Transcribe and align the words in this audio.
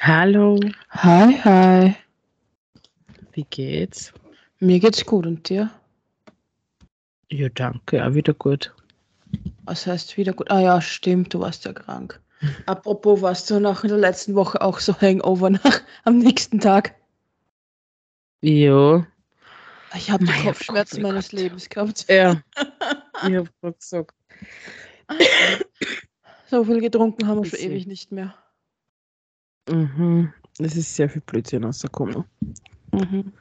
Hallo, 0.00 0.60
Hi, 0.90 1.32
hi. 1.44 1.96
wie 3.32 3.44
geht's? 3.50 4.12
Mir 4.60 4.78
geht's 4.78 5.04
gut 5.04 5.26
und 5.26 5.48
dir? 5.48 5.70
Ja, 7.30 7.48
danke, 7.48 8.06
auch 8.06 8.14
wieder 8.14 8.32
gut. 8.32 8.72
Was 9.64 9.86
heißt 9.86 10.16
wieder 10.16 10.32
gut? 10.32 10.50
Ah 10.50 10.60
ja, 10.60 10.80
stimmt, 10.80 11.34
du 11.34 11.40
warst 11.40 11.64
ja 11.64 11.72
krank. 11.72 12.20
Apropos, 12.66 13.20
warst 13.22 13.50
du 13.50 13.58
nach 13.58 13.82
der 13.82 13.96
letzten 13.98 14.36
Woche 14.36 14.60
auch 14.60 14.78
so 14.78 14.94
Hangover 15.00 15.50
nach 15.50 15.80
am 16.04 16.18
nächsten 16.18 16.60
Tag? 16.60 16.94
Ja, 18.40 19.04
Ich 19.96 20.10
habe 20.10 20.24
die 20.24 20.32
Kopfschmerzen 20.44 21.04
oh 21.04 21.08
meines. 21.08 21.32
Lebens 21.32 21.68
gehabt. 21.68 22.06
ja. 22.08 22.40
ich 23.26 23.34
hab 23.34 23.48
grad 23.60 23.80
gesagt. 23.80 24.17
So 26.50 26.64
viel 26.64 26.80
getrunken 26.80 27.26
haben 27.26 27.44
wir 27.44 27.50
schon 27.50 27.58
ewig 27.58 27.86
nicht 27.86 28.10
mehr. 28.10 28.34
Mhm. 29.68 30.32
Es 30.58 30.76
ist 30.76 30.96
sehr 30.96 31.10
viel 31.10 31.20
Blödsinn 31.20 31.64
rausgekommen. 31.64 32.24
Mhm. 32.92 33.32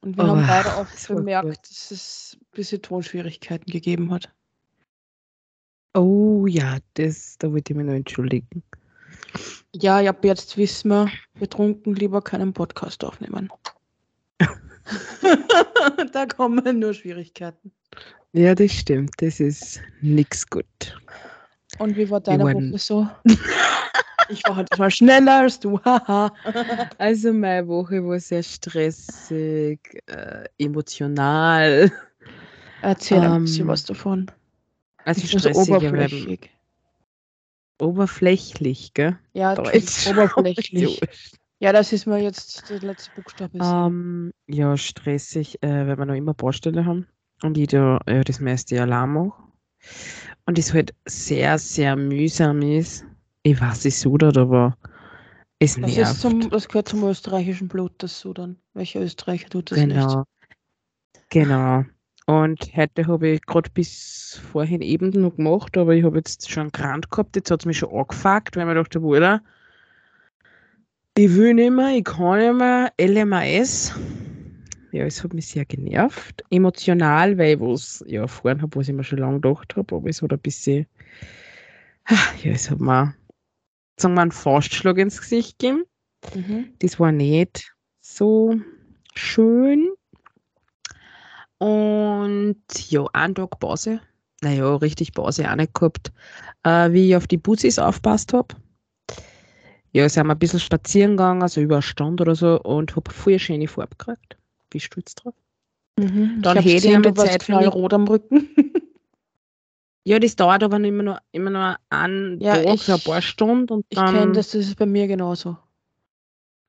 Und 0.00 0.16
wir 0.16 0.24
Aber 0.24 0.36
haben 0.36 0.46
beide 0.46 0.74
auch 0.74 0.86
es 0.92 1.08
war 1.08 1.16
bemerkt, 1.16 1.70
dass 1.70 1.90
es 1.92 2.36
ein 2.40 2.46
bisschen 2.52 2.82
Tonschwierigkeiten 2.82 3.70
gegeben 3.70 4.12
hat. 4.12 4.28
Oh 5.94 6.46
ja, 6.46 6.78
das, 6.94 7.38
da 7.38 7.52
wollte 7.52 7.72
ich 7.72 7.76
mich 7.76 7.86
noch 7.86 7.94
entschuldigen. 7.94 8.62
Ja, 9.74 9.98
ab 10.08 10.24
jetzt 10.24 10.56
wissen 10.56 10.88
wir, 10.90 11.08
betrunken 11.34 11.94
lieber 11.94 12.22
keinen 12.22 12.52
Podcast 12.52 13.04
aufnehmen. 13.04 13.50
da 16.12 16.26
kommen 16.26 16.78
nur 16.78 16.94
Schwierigkeiten. 16.94 17.72
Ja, 18.32 18.54
das 18.54 18.72
stimmt, 18.72 19.14
das 19.18 19.40
ist 19.40 19.80
nix 20.02 20.48
gut. 20.48 20.96
Und 21.78 21.96
wie 21.96 22.08
war 22.10 22.20
deine 22.20 22.44
Woche 22.44 22.78
so? 22.78 23.08
ich 24.28 24.42
war 24.46 24.56
heute 24.56 24.78
mal 24.78 24.90
schneller 24.90 25.40
als 25.40 25.58
du, 25.60 25.80
haha. 25.84 26.32
Also 26.98 27.32
meine 27.32 27.66
Woche 27.68 28.04
war 28.04 28.18
sehr 28.20 28.42
stressig, 28.42 29.80
äh, 30.06 30.44
emotional. 30.58 31.90
Erzähl 32.82 33.18
ein 33.22 33.42
bisschen 33.42 33.66
Ähm, 33.66 33.68
was 33.68 33.84
davon. 33.84 34.30
Also 35.04 35.26
so 35.26 35.38
stressig, 35.38 35.74
aber 35.74 35.78
oberflächlich. 35.78 36.50
oberflächlich, 37.80 38.94
gell? 38.94 39.18
Ja, 39.34 39.54
Deutsch. 39.54 40.06
oberflächlich. 40.10 41.00
Ja, 41.58 41.72
das 41.72 41.92
ist 41.92 42.06
mir 42.06 42.18
jetzt 42.18 42.68
der 42.68 42.80
letzte 42.80 43.10
Buchstabe. 43.12 43.56
ist. 43.58 43.64
Ähm, 43.64 44.32
ja, 44.46 44.76
stressig, 44.76 45.62
äh, 45.62 45.86
weil 45.86 45.98
wir 45.98 46.04
noch 46.04 46.14
immer 46.14 46.34
Baustelle 46.34 46.84
haben 46.84 47.06
und 47.42 47.56
ich 47.56 47.68
da 47.68 47.98
ja, 48.06 48.22
das 48.22 48.40
meiste 48.40 48.80
allein 48.80 49.10
mache. 49.10 49.42
Und 50.44 50.58
es 50.58 50.72
halt 50.72 50.94
sehr, 51.06 51.58
sehr 51.58 51.96
mühsam 51.96 52.60
ist. 52.62 53.04
Ich 53.42 53.60
weiß 53.60 53.84
es 53.86 54.00
so 54.00 54.16
dort, 54.16 54.36
aber 54.36 54.76
es 55.58 55.74
das, 55.74 55.96
nervt. 55.96 56.12
ist 56.12 56.20
zum, 56.20 56.50
das 56.50 56.68
gehört 56.68 56.88
zum 56.88 57.04
österreichischen 57.04 57.68
Blut, 57.68 57.92
das 57.98 58.20
Sudan. 58.20 58.56
Welcher 58.74 59.00
Österreicher 59.00 59.48
tut 59.48 59.70
das 59.70 59.78
nicht? 59.78 59.90
genau. 59.90 60.24
Genau. 61.30 61.84
Und 62.26 62.76
heute 62.76 63.06
habe 63.06 63.28
ich 63.28 63.42
gerade 63.42 63.70
bis 63.70 64.40
vorhin 64.52 64.82
eben 64.82 65.10
noch 65.10 65.36
gemacht, 65.36 65.76
aber 65.78 65.94
ich 65.94 66.04
habe 66.04 66.16
jetzt 66.16 66.50
schon 66.50 66.62
einen 66.62 66.72
Grant 66.72 67.08
gehabt. 67.10 67.36
Jetzt 67.36 67.50
hat 67.50 67.60
es 67.60 67.66
mich 67.66 67.78
schon 67.78 67.92
angefuckt, 67.96 68.56
weil 68.56 68.66
mir 68.66 68.74
dachte, 68.74 69.00
Bruder, 69.00 69.42
ich 71.18 71.34
will 71.34 71.54
nicht 71.54 71.72
mehr, 71.72 71.96
ich 71.96 72.04
kann 72.04 72.38
nicht 72.38 72.58
mehr, 72.58 72.92
LMAS. 73.00 73.94
Ja, 74.92 75.04
es 75.04 75.24
hat 75.24 75.32
mich 75.32 75.48
sehr 75.48 75.64
genervt. 75.64 76.44
Emotional, 76.50 77.38
weil 77.38 77.54
ich 77.54 77.60
was 77.60 78.04
ja, 78.06 78.22
erfahren 78.22 78.60
habe, 78.60 78.78
was 78.78 78.88
ich 78.88 78.94
mir 78.94 79.02
schon 79.02 79.18
lange 79.18 79.40
gedacht 79.40 79.76
habe, 79.76 79.96
aber 79.96 80.08
es 80.08 80.20
hat 80.20 80.32
ein 80.32 80.38
bisschen, 80.38 80.86
ja, 82.42 82.52
es 82.52 82.70
hat 82.70 82.80
mir, 82.80 83.14
sagen 83.98 84.14
wir, 84.14 84.22
einen 84.22 84.30
Faustschlag 84.30 84.98
ins 84.98 85.20
Gesicht 85.20 85.58
gegeben. 85.58 85.84
Mhm. 86.34 86.66
Das 86.80 87.00
war 87.00 87.12
nicht 87.12 87.74
so 88.00 88.56
schön. 89.14 89.88
Und 91.58 92.62
ja, 92.90 93.06
einen 93.14 93.34
Tag 93.34 93.58
Pause. 93.58 94.00
Naja, 94.42 94.76
richtig 94.76 95.14
Pause 95.14 95.50
auch 95.50 95.56
nicht 95.56 95.72
gehabt. 95.72 96.12
Äh, 96.62 96.92
wie 96.92 97.08
ich 97.08 97.16
auf 97.16 97.26
die 97.26 97.38
Bussis 97.38 97.78
aufpasst 97.78 98.34
habe. 98.34 98.54
Ja, 99.92 100.08
sind 100.08 100.26
wir 100.26 100.32
ein 100.34 100.38
bisschen 100.38 100.60
spazieren 100.60 101.12
gegangen, 101.12 101.42
also 101.42 101.60
über 101.60 101.76
eine 101.76 101.82
Stunde 101.82 102.22
oder 102.22 102.34
so, 102.34 102.60
und 102.60 102.94
habe 102.96 103.10
voll 103.10 103.38
schöne 103.38 103.66
Farbe 103.68 103.96
gekriegt. 103.96 104.36
Bin 104.70 104.80
stolz 104.80 105.14
drauf. 105.14 105.34
Mhm. 105.98 106.42
Dann 106.42 106.56
hätte 106.58 106.68
ich 106.68 106.74
gesehen, 106.76 107.02
du 107.02 107.14
Zeit 107.14 107.42
für 107.42 107.52
mich. 107.52 107.60
knallrot 107.62 107.94
am 107.94 108.06
Rücken. 108.06 108.50
Ja, 110.04 110.18
das 110.20 110.36
dauert 110.36 110.62
aber 110.62 110.76
immer 110.76 111.02
nur, 111.02 111.18
immer 111.32 111.50
nur 111.50 111.76
einen 111.90 112.38
Ja, 112.40 112.62
Tag, 112.62 112.74
ich- 112.74 112.88
ein 112.92 113.00
paar 113.00 113.22
Stunden. 113.22 113.72
Und 113.72 113.86
Ich 113.88 113.96
kenne 113.98 114.32
das, 114.32 114.50
das 114.50 114.66
ist 114.66 114.76
bei 114.76 114.86
mir 114.86 115.06
genauso. 115.08 115.56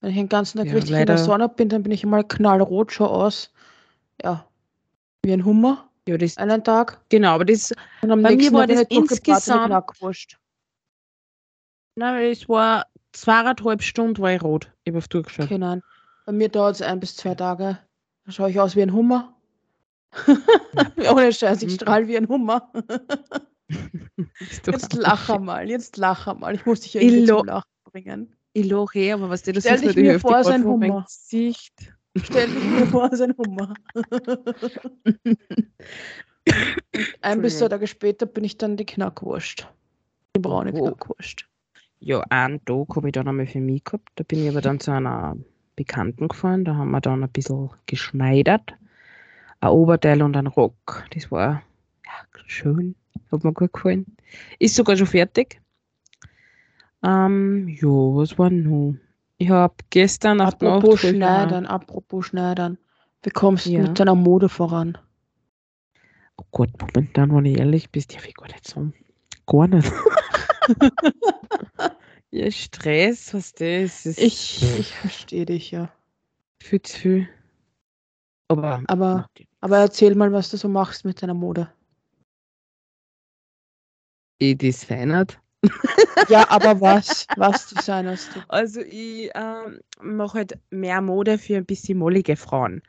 Wenn 0.01 0.11
ich 0.11 0.15
den 0.17 0.29
ganzen 0.29 0.57
Tag 0.57 0.67
Ja, 0.67 0.73
richtig 0.73 0.97
in 0.97 1.05
der 1.05 1.17
Sonne 1.19 1.49
bin, 1.49 1.69
dann 1.69 1.83
bin 1.83 1.91
ich 1.91 2.03
immer 2.03 2.23
knallrot, 2.23 2.91
schau 2.93 3.05
aus. 3.05 3.51
Ja, 4.23 4.47
wie 5.23 5.33
ein 5.33 5.43
Hummer 5.45 5.87
Ja, 6.07 6.17
das, 6.17 6.37
einen 6.37 6.63
Tag. 6.63 6.99
genau, 7.09 7.33
aber 7.35 7.45
das, 7.45 7.73
Und 8.01 8.09
am 8.11 8.23
Bei 8.23 8.29
mir 8.31 8.37
nächsten 8.37 8.55
war 8.55 8.61
Tag 8.61 8.67
bin 8.69 8.77
das 8.77 8.87
durchgebratene 8.87 9.27
insgesamt- 9.35 9.65
Knackwurst. 9.67 10.37
nein, 11.95 12.31
es 12.31 12.47
war 12.49 12.87
zweieinhalb 13.21 13.81
Stunden 13.81 14.21
war 14.21 14.33
ich 14.33 14.41
rot. 14.41 14.71
Ich 14.83 14.91
habe 14.91 14.99
auf 14.99 15.07
durchgeschaut. 15.07 15.45
Okay, 15.45 15.57
nein. 15.57 15.81
Bei 16.25 16.31
mir 16.31 16.49
dauert 16.49 16.75
es 16.75 16.81
ein 16.81 16.99
bis 16.99 17.15
zwei 17.15 17.35
Tage. 17.35 17.79
Da 18.25 18.31
schaue 18.31 18.49
ich 18.49 18.59
aus 18.59 18.75
wie 18.75 18.81
ein 18.81 18.93
Hummer. 18.93 19.33
Ohne 21.11 21.31
Scheiß, 21.33 21.61
ich 21.63 21.73
strahle 21.73 22.07
wie 22.07 22.17
ein 22.17 22.27
Hummer. 22.27 22.71
Jetzt 24.39 24.69
auch 24.69 24.99
lach 24.99 25.25
schön. 25.25 25.35
einmal, 25.35 25.69
jetzt 25.69 25.97
lach 25.97 26.27
einmal. 26.27 26.55
Ich 26.55 26.65
muss 26.65 26.81
dich 26.81 26.93
ja 26.93 27.01
irgendwie 27.01 27.25
zum 27.25 27.45
Lachen 27.45 27.69
bringen. 27.85 28.35
Ich 28.53 28.69
lache 28.69 28.99
eh, 28.99 29.11
aber 29.11 29.29
was 29.29 29.43
dir 29.43 29.53
das 29.53 29.63
Stell 29.63 29.81
dich 29.81 29.95
mir 29.95 30.19
vor, 30.19 30.43
sein 30.43 30.63
Hummer. 30.63 31.05
Gesicht. 31.29 31.73
Stell 32.23 32.47
dich 32.49 32.63
mir 32.63 32.87
vor, 32.87 33.03
als 33.11 33.21
ein 33.21 33.35
Hummer. 33.37 33.73
Ein 37.21 37.41
bis 37.41 37.59
zwei. 37.59 37.67
Tage 37.67 37.87
später 37.87 38.25
bin 38.25 38.43
ich 38.43 38.57
dann 38.57 38.77
die 38.77 38.85
Knackwurst. 38.85 39.67
Die 40.35 40.39
braune 40.39 40.71
Oh. 40.73 40.85
Knackwurst. 40.85 41.46
Ja, 41.99 42.21
einen 42.29 42.63
Tag 42.65 42.95
habe 42.95 43.07
ich 43.07 43.13
dann 43.13 43.27
einmal 43.27 43.47
für 43.47 43.59
mich 43.59 43.83
gehabt. 43.83 44.09
Da 44.15 44.23
bin 44.23 44.43
ich 44.43 44.49
aber 44.49 44.61
dann 44.61 44.79
zu 44.79 44.91
einer 44.91 45.35
Bekannten 45.75 46.27
gefahren. 46.27 46.63
Da 46.65 46.75
haben 46.75 46.91
wir 46.91 47.01
dann 47.01 47.23
ein 47.23 47.29
bisschen 47.29 47.69
geschneidert. 47.85 48.75
Ein 49.59 49.69
Oberteil 49.69 50.21
und 50.21 50.37
ein 50.37 50.47
Rock. 50.47 51.05
Das 51.13 51.31
war 51.31 51.63
ja, 52.05 52.11
schön. 52.45 52.95
Hat 53.31 53.43
mir 53.43 53.53
gut 53.53 53.73
gefallen. 53.73 54.05
Ist 54.59 54.75
sogar 54.75 54.95
schon 54.95 55.07
fertig. 55.07 55.59
Ähm, 57.03 57.67
ja, 57.69 57.87
was 57.87 58.37
war 58.37 58.49
noch? 58.49 58.95
Ich 59.37 59.49
habe 59.49 59.75
gestern 59.89 60.37
die 60.39 60.43
Nacht 60.43 60.63
Apropos 60.63 61.03
nach- 61.03 61.09
Schneidern, 61.09 61.65
apropos 61.65 62.25
Schneidern. 62.27 62.77
Wie 63.23 63.29
kommst 63.29 63.65
du 63.65 63.71
Ja. 63.71 63.81
mit 63.81 63.99
deiner 63.99 64.15
Mode 64.15 64.49
voran? 64.49 64.97
Oh 66.37 66.45
Gott, 66.51 66.69
momentan, 66.79 67.35
wenn 67.35 67.45
ich 67.45 67.57
ehrlich 67.57 67.89
bin, 67.91 68.03
darf 68.11 68.27
ich 68.27 68.35
gar 68.35 68.47
nicht 68.47 68.67
sagen. 68.67 68.93
Gar 69.47 69.67
nicht. 69.67 69.91
ja, 72.31 72.51
Stress, 72.51 73.33
was 73.33 73.53
das 73.53 74.05
ist. 74.05 74.19
Ich, 74.19 74.61
ich 74.79 74.93
verstehe 74.93 75.45
dich 75.45 75.71
ja. 75.71 75.91
Viel 76.61 76.81
zu 76.81 76.97
viel. 76.97 77.29
Aber, 78.49 78.81
Aber, 78.87 79.27
aber 79.61 79.77
erzähl 79.77 80.15
mal, 80.15 80.31
was 80.31 80.49
du 80.49 80.57
so 80.57 80.69
machst 80.69 81.05
mit 81.05 81.21
deiner 81.21 81.33
Mode. 81.33 81.69
ich 84.39 84.57
designert. 84.57 85.39
Ja, 86.29 86.49
aber 86.49 86.81
was? 86.81 87.25
Was 87.37 87.67
designerst 87.67 88.35
du? 88.35 88.39
Also 88.49 88.81
ich 88.81 89.29
ähm, 89.35 89.79
mache 90.01 90.39
halt 90.39 90.59
mehr 90.71 90.99
Mode 91.01 91.37
für 91.37 91.57
ein 91.57 91.65
bisschen 91.65 91.99
mollige 91.99 92.35
Frauen. 92.35 92.81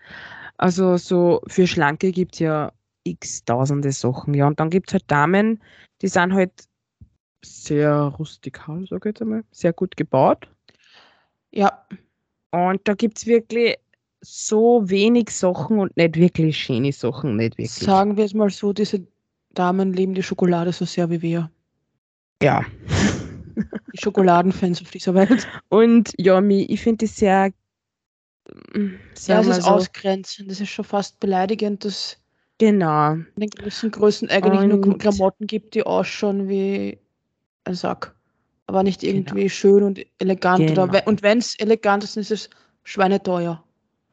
Also 0.56 0.96
so 0.96 1.40
für 1.46 1.66
Schlanke 1.66 2.10
gibt 2.10 2.34
es 2.34 2.40
ja 2.40 2.72
x 3.04 3.44
tausende 3.44 3.92
Sachen. 3.92 4.34
Ja, 4.34 4.46
und 4.46 4.58
dann 4.58 4.70
gibt 4.70 4.88
es 4.88 4.94
halt 4.94 5.04
Damen, 5.08 5.62
die 6.02 6.08
sind 6.08 6.32
halt 6.32 6.67
sehr 7.44 7.94
rustikal, 8.18 8.84
sag 8.88 9.04
ich 9.06 9.10
jetzt 9.10 9.22
einmal, 9.22 9.44
sehr 9.50 9.72
gut 9.72 9.96
gebaut. 9.96 10.48
Ja, 11.50 11.86
Und 12.50 12.80
da 12.84 12.94
gibt 12.94 13.18
es 13.18 13.26
wirklich 13.26 13.76
so 14.20 14.88
wenig 14.88 15.30
Sachen 15.30 15.78
und 15.78 15.96
nicht 15.96 16.16
wirklich 16.16 16.58
schöne 16.58 16.92
Sachen, 16.92 17.36
nicht 17.36 17.52
wirklich. 17.52 17.70
sagen 17.72 18.16
wir 18.16 18.24
es 18.24 18.34
mal 18.34 18.50
so, 18.50 18.72
diese 18.72 19.06
Damen 19.54 19.92
lieben 19.92 20.14
die 20.14 20.22
Schokolade 20.22 20.72
so 20.72 20.84
sehr 20.84 21.08
wie 21.10 21.22
wir. 21.22 21.50
Ja. 22.42 22.64
Die 23.92 24.00
Schokoladenfans 24.00 24.82
auf 24.82 24.90
dieser 24.90 25.14
Welt. 25.14 25.46
Und 25.68 26.12
ja, 26.18 26.40
ich 26.42 26.80
finde 26.80 27.06
das 27.06 27.16
sehr, 27.16 27.50
mm, 28.74 28.88
Ja, 29.26 29.40
es 29.40 29.46
ist 29.48 29.62
so, 29.62 29.70
ausgrenzend. 29.70 30.50
Das 30.50 30.60
ist 30.60 30.68
schon 30.70 30.84
fast 30.84 31.18
beleidigend, 31.20 31.84
dass 31.84 32.18
genau. 32.58 33.12
in 33.14 33.26
den 33.36 33.50
gewissen 33.50 33.90
Größen 33.90 34.28
eigentlich 34.30 34.68
nur 34.68 34.84
Und- 34.86 34.98
Klamotten 34.98 35.46
gibt, 35.46 35.74
die 35.74 35.82
ausschauen 35.84 36.48
wie 36.48 36.98
Sack. 37.74 38.14
Aber 38.66 38.82
nicht 38.82 39.00
Genau. 39.00 39.14
irgendwie 39.14 39.48
schön 39.48 39.82
und 39.82 40.04
elegant. 40.18 40.70
Oder 40.70 40.86
Genau. 40.86 40.92
we 40.92 41.02
und 41.06 41.22
wenn 41.22 41.38
es 41.38 41.58
elegant 41.58 42.04
ist, 42.04 42.16
dann 42.16 42.22
ist 42.22 42.30
es 42.30 42.50
schweineteuer. 42.84 43.62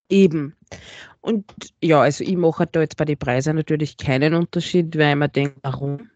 Eben. 0.10 0.56
Und 1.22 1.44
ja, 1.82 2.02
also 2.02 2.24
ich 2.24 2.38
mache 2.38 2.68
da 2.68 2.82
jetzt 2.82 2.98
bei 2.98 3.06
den 3.06 3.18
Preisen 3.18 3.56
natürlich 3.56 3.98
keinen 3.98 4.34
Unterschied, 4.34 4.98
weil 4.98 5.16
mir 5.16 5.28
denke, 5.30 5.56
warum? 5.64 6.10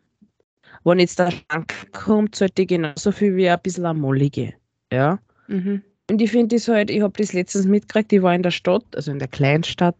wenn 0.83 0.99
jetzt 0.99 1.19
der 1.19 1.31
Schrank 1.31 1.73
kommt, 1.91 2.35
sollte 2.35 2.61
ich 2.61 2.67
genauso 2.69 3.11
viel 3.11 3.35
wie 3.35 3.49
ein 3.49 3.59
bisschen 3.61 3.85
eine 3.85 3.99
mollige. 3.99 4.53
Ja. 4.91 5.19
Mhm. 5.47 5.83
Und 6.09 6.21
ich 6.21 6.31
finde 6.31 6.55
das 6.55 6.67
halt, 6.67 6.89
ich 6.89 7.01
habe 7.01 7.13
das 7.17 7.33
letztens 7.33 7.65
mitgekriegt, 7.65 8.13
ich 8.13 8.21
war 8.21 8.33
in 8.33 8.43
der 8.43 8.51
Stadt, 8.51 8.85
also 8.95 9.11
in 9.11 9.19
der 9.19 9.27
Kleinstadt. 9.27 9.97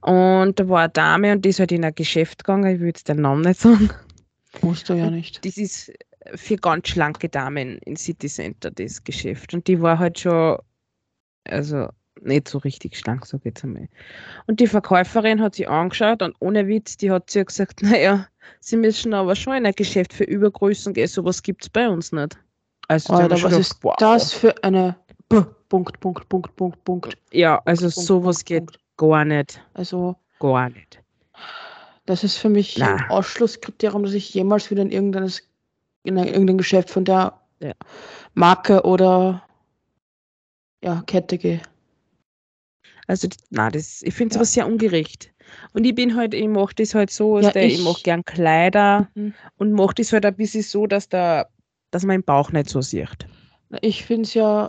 Und 0.00 0.58
da 0.58 0.68
war 0.68 0.80
eine 0.82 0.88
Dame 0.90 1.32
und 1.32 1.44
die 1.44 1.50
ist 1.50 1.60
halt 1.60 1.72
in 1.72 1.84
ein 1.84 1.94
Geschäft 1.94 2.44
gegangen, 2.44 2.74
ich 2.74 2.80
will 2.80 2.88
jetzt 2.88 3.08
den 3.08 3.20
Namen 3.20 3.42
nicht 3.42 3.60
sagen. 3.60 3.90
Musst 4.62 4.88
du 4.88 4.94
ja 4.94 5.10
nicht. 5.10 5.44
Das 5.44 5.56
ist 5.56 5.92
für 6.34 6.56
ganz 6.56 6.88
schlanke 6.88 7.28
Damen 7.28 7.78
in 7.78 7.96
City 7.96 8.28
Center, 8.28 8.70
das 8.70 9.02
Geschäft. 9.02 9.54
Und 9.54 9.66
die 9.66 9.80
war 9.80 9.98
halt 9.98 10.20
schon, 10.20 10.58
also 11.44 11.88
nicht 12.20 12.48
so 12.48 12.58
richtig 12.58 12.96
schlank, 12.96 13.26
so 13.26 13.38
geht's 13.38 13.64
einmal. 13.64 13.88
Und 14.46 14.60
die 14.60 14.66
Verkäuferin 14.66 15.40
hat 15.40 15.54
sie 15.54 15.66
angeschaut 15.66 16.22
und 16.22 16.36
ohne 16.38 16.66
Witz, 16.68 16.96
die 16.96 17.10
hat 17.10 17.30
sie 17.30 17.44
gesagt, 17.44 17.82
naja, 17.82 18.26
sie 18.60 18.76
müssen 18.76 19.14
aber 19.14 19.34
schon 19.34 19.54
in 19.54 19.66
ein 19.66 19.74
Geschäft 19.74 20.12
für 20.12 20.24
Übergrößen 20.24 20.94
gehen, 20.94 21.08
sowas 21.08 21.42
gibt 21.42 21.64
es 21.64 21.68
bei 21.68 21.88
uns 21.88 22.12
nicht. 22.12 22.38
Also, 22.88 23.14
Alter, 23.14 23.42
was 23.42 23.52
ist 23.52 23.78
wow. 23.82 23.94
das 23.98 24.32
für 24.32 24.54
eine 24.62 24.96
B 25.28 25.42
Punkt, 25.68 25.98
Punkt, 26.00 26.28
Punkt, 26.28 26.54
Punkt, 26.56 26.84
Punkt. 26.84 27.16
Ja, 27.32 27.62
also 27.64 27.88
Punkt, 27.88 28.06
sowas 28.06 28.36
Punkt, 28.36 28.46
geht 28.46 28.66
Punkt. 28.66 28.78
gar 28.98 29.24
nicht. 29.24 29.62
Also 29.72 30.16
gar 30.38 30.68
nicht. 30.68 31.00
Das 32.04 32.24
ist 32.24 32.36
für 32.36 32.50
mich 32.50 32.76
Na. 32.76 32.96
ein 32.96 33.04
Ausschlusskriterium, 33.08 34.02
dass 34.02 34.12
ich 34.12 34.34
jemals 34.34 34.70
wieder 34.70 34.82
in 34.82 34.90
irgendein, 34.90 35.32
in 36.04 36.16
irgendein 36.16 36.58
Geschäft 36.58 36.90
von 36.90 37.04
der 37.04 37.40
ja. 37.60 37.72
Marke 38.34 38.82
oder 38.82 39.42
ja, 40.82 41.02
Kette 41.06 41.38
gehe. 41.38 41.62
Also, 43.06 43.28
na, 43.50 43.70
das, 43.70 44.02
ich 44.02 44.14
finde 44.14 44.34
es 44.34 44.38
ja. 44.38 44.44
sehr 44.44 44.66
ungerecht. 44.66 45.32
Und 45.74 45.84
ich 45.84 45.94
bin 45.94 46.16
halt, 46.16 46.34
ich 46.34 46.48
mache 46.48 46.74
das 46.74 46.94
halt 46.94 47.10
so, 47.10 47.38
ja, 47.38 47.50
der, 47.50 47.66
ich, 47.66 47.74
ich 47.74 47.84
mache 47.84 48.02
gern 48.02 48.24
Kleider 48.24 49.08
mhm. 49.14 49.34
und 49.56 49.72
mache 49.72 49.94
das 49.96 50.12
halt 50.12 50.24
ein 50.24 50.36
bisschen 50.36 50.62
so, 50.62 50.86
dass, 50.86 51.08
der, 51.08 51.48
dass 51.90 52.04
man 52.04 52.18
den 52.18 52.24
Bauch 52.24 52.52
nicht 52.52 52.68
so 52.68 52.80
sieht. 52.80 53.26
Ich 53.80 54.04
finde 54.04 54.22
es 54.22 54.34
ja 54.34 54.68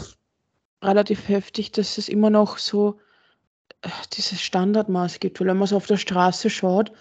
relativ 0.82 1.28
heftig, 1.30 1.72
dass 1.72 1.98
es 1.98 2.10
immer 2.10 2.30
noch 2.30 2.58
so 2.58 3.00
äh, 3.82 3.90
dieses 4.14 4.42
Standardmaß 4.42 5.20
gibt, 5.20 5.40
weil 5.40 5.48
wenn 5.48 5.58
man 5.58 5.68
so 5.68 5.78
auf 5.78 5.88
der 5.88 5.98
Straße 5.98 6.50
schaut, 6.50 6.92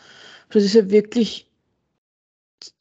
das 0.51 0.65
ist 0.65 0.75
ja 0.75 0.91
wirklich 0.91 1.51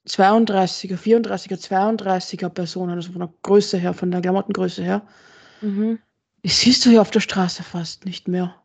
32er, 0.07 0.97
34er, 0.97 1.57
32er 1.57 2.49
Personen, 2.49 2.93
also 2.93 3.11
von 3.11 3.21
der 3.21 3.33
Größe 3.43 3.77
her, 3.77 3.93
von 3.93 4.11
der 4.11 4.21
Klamottengröße 4.21 4.83
her. 4.83 5.01
Mhm. 5.61 5.99
Das 6.43 6.59
siehst 6.59 6.85
du 6.85 6.89
hier 6.89 7.01
auf 7.01 7.11
der 7.11 7.19
Straße 7.19 7.63
fast 7.63 8.05
nicht 8.05 8.27
mehr. 8.27 8.55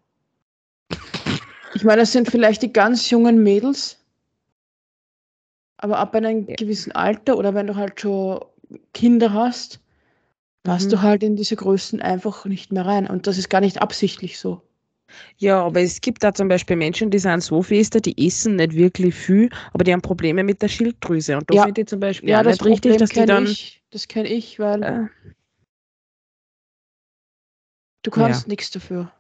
Ich 1.75 1.85
meine, 1.85 2.01
das 2.01 2.13
sind 2.13 2.31
vielleicht 2.31 2.63
die 2.63 2.73
ganz 2.73 3.11
jungen 3.11 3.43
Mädels, 3.43 3.99
aber 5.77 5.99
ab 5.99 6.15
einem 6.15 6.49
ja. 6.49 6.55
gewissen 6.57 6.93
Alter 6.93 7.37
oder 7.37 7.55
wenn 7.55 7.67
du 7.67 7.77
halt 7.77 8.01
schon 8.01 8.41
Kinder 8.95 9.33
hast, 9.33 9.81
passt 10.63 10.87
mhm. 10.87 10.91
du 10.91 11.03
halt 11.03 11.23
in 11.23 11.37
diese 11.37 11.57
Größen 11.57 12.01
einfach 12.01 12.47
nicht 12.47 12.73
mehr 12.73 12.87
rein. 12.87 13.07
Und 13.07 13.27
das 13.27 13.39
ist 13.39 13.51
gar 13.51 13.61
nicht 13.61 13.83
absichtlich 13.83 14.39
so. 14.39 14.63
Ja, 15.39 15.63
aber 15.63 15.81
es 15.81 16.01
gibt 16.01 16.23
da 16.25 16.35
zum 16.35 16.49
Beispiel 16.49 16.77
Menschen, 16.77 17.11
die 17.11 17.19
sind 17.19 17.43
so 17.43 17.63
fester, 17.63 18.01
die 18.01 18.27
essen 18.27 18.57
nicht 18.57 18.75
wirklich 18.75 19.15
viel, 19.15 19.51
aber 19.73 19.85
die 19.85 19.93
haben 19.93 20.03
Probleme 20.03 20.43
mit 20.43 20.63
der 20.63 20.69
Schilddrüse. 20.69 21.37
Und 21.37 21.51
da 21.51 21.55
ja. 21.55 21.65
finde 21.65 21.83
ich 21.83 21.87
zum 21.87 22.01
Beispiel 22.01 22.31
ja, 22.31 22.43
das 22.43 22.61
nicht 22.61 22.65
richtig, 22.65 22.97
dass 22.97 23.11
die 23.11 23.25
dann. 23.25 23.45
Ich, 23.45 23.83
das 23.91 24.09
kenne 24.09 24.29
ich, 24.29 24.59
weil 24.59 24.83
äh, 24.83 25.07
Du 28.07 28.13
kannst 28.13 28.43
ja. 28.43 28.51
nichts 28.51 28.71
dafür. 28.71 29.11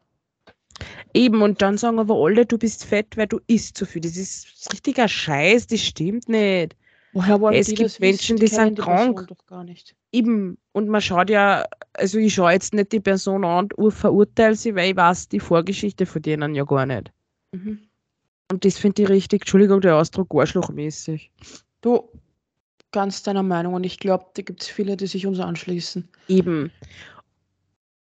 Eben, 1.12 1.42
und 1.42 1.60
dann 1.60 1.76
sagen 1.76 1.98
aber 1.98 2.14
alle, 2.14 2.46
du 2.46 2.56
bist 2.56 2.84
fett, 2.84 3.16
weil 3.16 3.26
du 3.26 3.40
isst 3.48 3.76
zu 3.76 3.84
viel. 3.84 4.00
Das 4.00 4.16
ist 4.16 4.72
richtiger 4.72 5.08
Scheiß, 5.08 5.66
das 5.66 5.80
stimmt 5.80 6.28
nicht. 6.28 6.76
Woher 7.12 7.40
wollen 7.40 7.56
es 7.56 7.66
die 7.66 7.74
gibt 7.74 7.98
Menschen, 7.98 8.36
die, 8.36 8.44
die 8.44 8.54
sind 8.54 8.78
krank. 8.78 9.26
Doch 9.26 9.44
gar 9.46 9.64
nicht. 9.64 9.96
Eben, 10.12 10.56
und 10.70 10.88
man 10.88 11.00
schaut 11.00 11.30
ja, 11.30 11.64
also 11.98 12.18
ich 12.18 12.34
schaue 12.34 12.52
jetzt 12.52 12.74
nicht 12.74 12.92
die 12.92 13.00
Person 13.00 13.44
an 13.44 13.68
und 13.76 13.92
verurteile 13.92 14.54
sie, 14.54 14.74
weil 14.74 14.90
ich 14.90 14.96
weiß 14.96 15.28
die 15.28 15.40
Vorgeschichte 15.40 16.06
von 16.06 16.22
denen 16.22 16.54
ja 16.54 16.64
gar 16.64 16.86
nicht. 16.86 17.12
Mhm. 17.52 17.80
Und 18.50 18.64
das 18.64 18.78
finde 18.78 19.02
ich 19.02 19.08
richtig, 19.08 19.42
Entschuldigung, 19.42 19.80
der 19.80 19.96
Ausdruck 19.96 20.32
arschlochmäßig. 20.34 21.30
Du, 21.80 22.08
ganz 22.92 23.22
deiner 23.22 23.42
Meinung 23.42 23.74
und 23.74 23.84
ich 23.84 23.98
glaube, 23.98 24.26
da 24.34 24.42
gibt 24.42 24.62
es 24.62 24.68
viele, 24.68 24.96
die 24.96 25.06
sich 25.06 25.26
uns 25.26 25.40
anschließen. 25.40 26.08
Eben. 26.28 26.70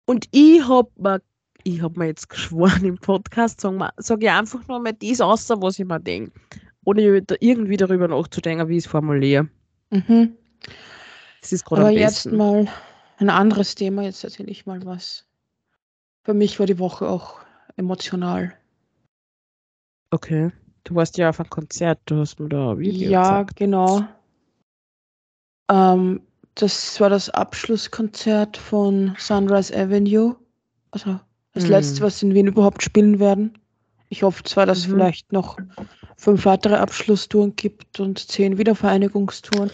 Und 0.07 0.29
ich 0.33 0.67
habe 0.69 0.91
mir, 0.97 1.23
ich 1.63 1.81
habe 1.81 1.99
mir 1.99 2.07
jetzt 2.07 2.29
geschworen 2.29 2.85
im 2.85 2.99
Podcast, 2.99 3.61
sage 3.61 3.89
sag 3.97 4.23
ich 4.23 4.31
einfach 4.31 4.67
nur 4.69 4.81
mal 4.81 4.93
das 4.93 5.21
außer, 5.21 5.61
was 5.63 5.79
ich 5.79 5.87
mir 5.87 6.01
denke. 6.01 6.33
Ohne 6.85 7.23
irgendwie 7.41 7.79
darüber 7.79 8.09
nachzudenken, 8.09 8.69
wie 8.69 8.77
ich 8.77 8.85
es 8.85 8.91
formuliere. 8.91 9.49
Mhm. 9.91 10.37
Das 11.41 11.53
ist 11.53 11.65
gerade 11.65 11.83
Aber 11.83 11.91
jetzt 11.91 12.31
mal 12.31 12.69
ein 13.19 13.31
anderes 13.31 13.75
Thema, 13.75 14.03
jetzt 14.03 14.25
erzähle 14.25 14.51
ich 14.51 14.67
mal 14.67 14.85
was. 14.85 15.25
Für 16.23 16.35
mich 16.35 16.59
war 16.59 16.67
die 16.67 16.79
Woche 16.79 17.09
auch 17.09 17.41
emotional. 17.77 18.55
Okay. 20.11 20.51
Du 20.85 20.95
warst 20.95 21.17
ja 21.17 21.31
auf 21.31 21.41
einem 21.41 21.51
Konzert, 21.51 21.99
du 22.07 22.19
hast 22.19 22.39
mir 22.39 22.49
da 22.49 22.79
Video 22.79 23.11
Ja, 23.11 23.43
gezeigt. 23.43 23.57
genau. 23.57 24.03
Ähm, 25.71 26.21
das 26.55 27.01
war 27.01 27.09
das 27.09 27.31
Abschlusskonzert 27.31 28.57
von 28.57 29.17
Sunrise 29.19 29.75
Avenue. 29.75 30.37
Also 30.91 31.19
das 31.53 31.65
mhm. 31.65 31.71
letzte, 31.71 32.01
was 32.03 32.23
in 32.23 32.35
Wien 32.35 32.49
überhaupt 32.49 32.83
spielen 32.83 33.19
werden. 33.19 33.59
Ich 34.11 34.23
hoffe 34.23 34.45
zwar, 34.45 34.67
dass 34.67 34.79
es 34.79 34.89
mhm. 34.89 34.93
vielleicht 34.93 35.33
noch 35.33 35.57
fünf 36.17 36.45
weitere 36.45 36.77
Abschlusstouren 36.77 37.57
gibt 37.57 37.99
und 37.99 38.19
zehn 38.19 38.59
Wiedervereinigungstouren. 38.59 39.71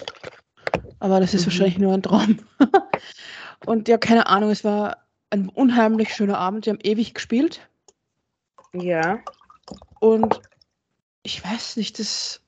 Aber 1.01 1.21
das 1.21 1.35
ist 1.35 1.43
mhm. 1.43 1.47
wahrscheinlich 1.47 1.79
nur 1.79 1.93
ein 1.93 2.03
Traum. 2.03 2.39
und 3.67 3.89
ja, 3.89 3.99
keine 3.99 4.27
Ahnung, 4.27 4.51
es 4.51 4.65
war 4.65 5.05
ein 5.31 5.49
unheimlich 5.49 6.15
schöner 6.15 6.39
Abend. 6.39 6.67
Wir 6.67 6.73
haben 6.73 6.81
ewig 6.83 7.15
gespielt. 7.15 7.69
Ja. 8.73 9.21
Und 10.01 10.41
ich 11.23 11.45
weiß 11.45 11.77
nicht, 11.77 11.99
das. 11.99 12.41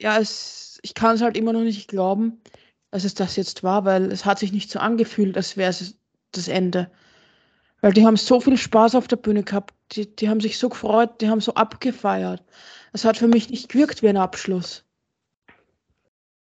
Ja, 0.00 0.18
es, 0.18 0.78
ich 0.82 0.94
kann 0.94 1.14
es 1.14 1.22
halt 1.22 1.36
immer 1.36 1.52
noch 1.52 1.60
nicht 1.60 1.88
glauben, 1.88 2.40
dass 2.90 3.04
es 3.04 3.14
das 3.14 3.36
jetzt 3.36 3.62
war, 3.62 3.84
weil 3.84 4.10
es 4.12 4.24
hat 4.24 4.38
sich 4.38 4.52
nicht 4.52 4.70
so 4.70 4.78
angefühlt, 4.78 5.36
als 5.36 5.56
wäre 5.56 5.70
es 5.70 5.96
das 6.32 6.48
Ende. 6.48 6.90
Weil 7.80 7.92
die 7.92 8.06
haben 8.06 8.16
so 8.16 8.40
viel 8.40 8.56
Spaß 8.56 8.94
auf 8.94 9.08
der 9.08 9.16
Bühne 9.16 9.42
gehabt, 9.42 9.74
die, 9.92 10.14
die 10.16 10.28
haben 10.28 10.40
sich 10.40 10.58
so 10.58 10.68
gefreut, 10.68 11.20
die 11.20 11.28
haben 11.28 11.40
so 11.40 11.54
abgefeiert. 11.54 12.42
Es 12.92 13.04
hat 13.04 13.18
für 13.18 13.28
mich 13.28 13.50
nicht 13.50 13.68
gewirkt 13.68 14.02
wie 14.02 14.08
ein 14.08 14.16
Abschluss. 14.16 14.84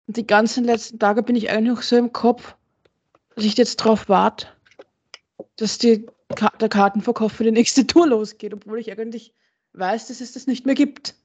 Und 0.07 0.17
die 0.17 0.27
ganzen 0.27 0.63
letzten 0.63 0.99
Tage 0.99 1.23
bin 1.23 1.35
ich 1.35 1.49
eigentlich 1.49 1.75
noch 1.75 1.81
so 1.81 1.97
im 1.97 2.13
Kopf, 2.13 2.55
ich 3.43 3.57
jetzt 3.57 3.77
drauf 3.77 4.07
warte, 4.07 4.47
dass 5.57 5.77
die, 5.77 6.05
der 6.59 6.69
Kartenverkauf 6.69 7.33
für 7.33 7.43
die 7.43 7.51
nächste 7.51 7.85
Tour 7.85 8.07
losgeht, 8.07 8.53
obwohl 8.53 8.79
ich 8.79 8.91
eigentlich 8.91 9.33
weiß, 9.73 10.07
dass 10.07 10.21
es 10.21 10.31
das 10.31 10.47
nicht 10.47 10.65
mehr 10.65 10.75
gibt. 10.75 11.15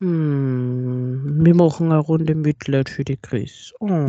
Hm, 0.00 1.44
wir 1.44 1.54
machen 1.54 1.90
eine 1.92 2.00
Runde 2.00 2.34
Mitleid 2.34 2.90
für 2.90 3.04
die 3.04 3.16
Chris. 3.16 3.72
Oh. 3.80 3.88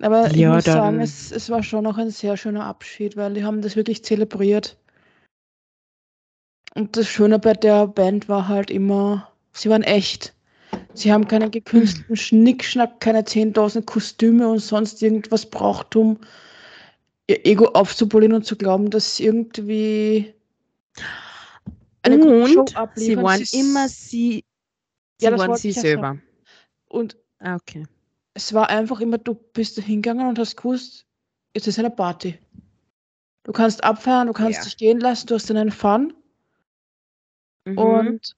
Aber 0.00 0.30
ich 0.32 0.46
muss 0.46 0.64
sagen, 0.64 1.00
es, 1.00 1.30
es 1.30 1.48
war 1.48 1.62
schon 1.62 1.84
noch 1.84 1.96
ein 1.96 2.10
sehr 2.10 2.36
schöner 2.36 2.64
Abschied, 2.64 3.16
weil 3.16 3.34
die 3.34 3.44
haben 3.44 3.62
das 3.62 3.76
wirklich 3.76 4.04
zelebriert. 4.04 4.76
Und 6.74 6.96
das 6.96 7.06
Schöne 7.06 7.38
bei 7.38 7.52
der 7.52 7.86
Band 7.86 8.28
war 8.28 8.48
halt 8.48 8.70
immer, 8.70 9.30
sie 9.52 9.70
waren 9.70 9.82
echt. 9.82 10.34
Sie 10.94 11.12
haben 11.12 11.26
keinen 11.26 11.50
gekünstelten 11.50 12.16
Schnickschnack, 12.16 13.00
keine 13.00 13.22
10.000 13.22 13.84
Kostüme 13.84 14.48
und 14.48 14.58
sonst 14.58 15.02
irgendwas 15.02 15.46
braucht, 15.46 15.96
um 15.96 16.18
ihr 17.26 17.46
Ego 17.46 17.66
aufzupolieren 17.68 18.34
und 18.34 18.44
zu 18.44 18.56
glauben, 18.56 18.90
dass 18.90 19.18
irgendwie 19.18 20.34
eine 22.02 22.44
und 22.44 22.74
sie 22.96 23.16
waren 23.16 23.44
sie 23.44 23.60
immer 23.60 23.88
sie, 23.88 24.44
sie 25.18 25.26
ja, 25.26 25.38
waren 25.38 25.56
sie 25.56 25.72
selber. 25.72 26.18
Und 26.88 27.16
ah, 27.38 27.56
okay. 27.56 27.86
es 28.34 28.52
war 28.52 28.68
einfach 28.68 29.00
immer, 29.00 29.18
du 29.18 29.34
bist 29.34 29.78
da 29.78 29.82
hingegangen 29.82 30.26
und 30.26 30.38
hast 30.38 30.56
gewusst, 30.56 31.06
jetzt 31.54 31.68
ist 31.68 31.78
eine 31.78 31.90
Party. 31.90 32.38
Du 33.44 33.52
kannst 33.52 33.82
abfeiern, 33.82 34.26
du 34.26 34.32
kannst 34.32 34.58
ja. 34.58 34.64
dich 34.64 34.76
gehen 34.76 35.00
lassen, 35.00 35.26
du 35.26 35.34
hast 35.34 35.48
dann 35.48 35.56
einen 35.56 35.70
Fun. 35.70 36.12
Mhm. 37.64 37.78
Und 37.78 38.36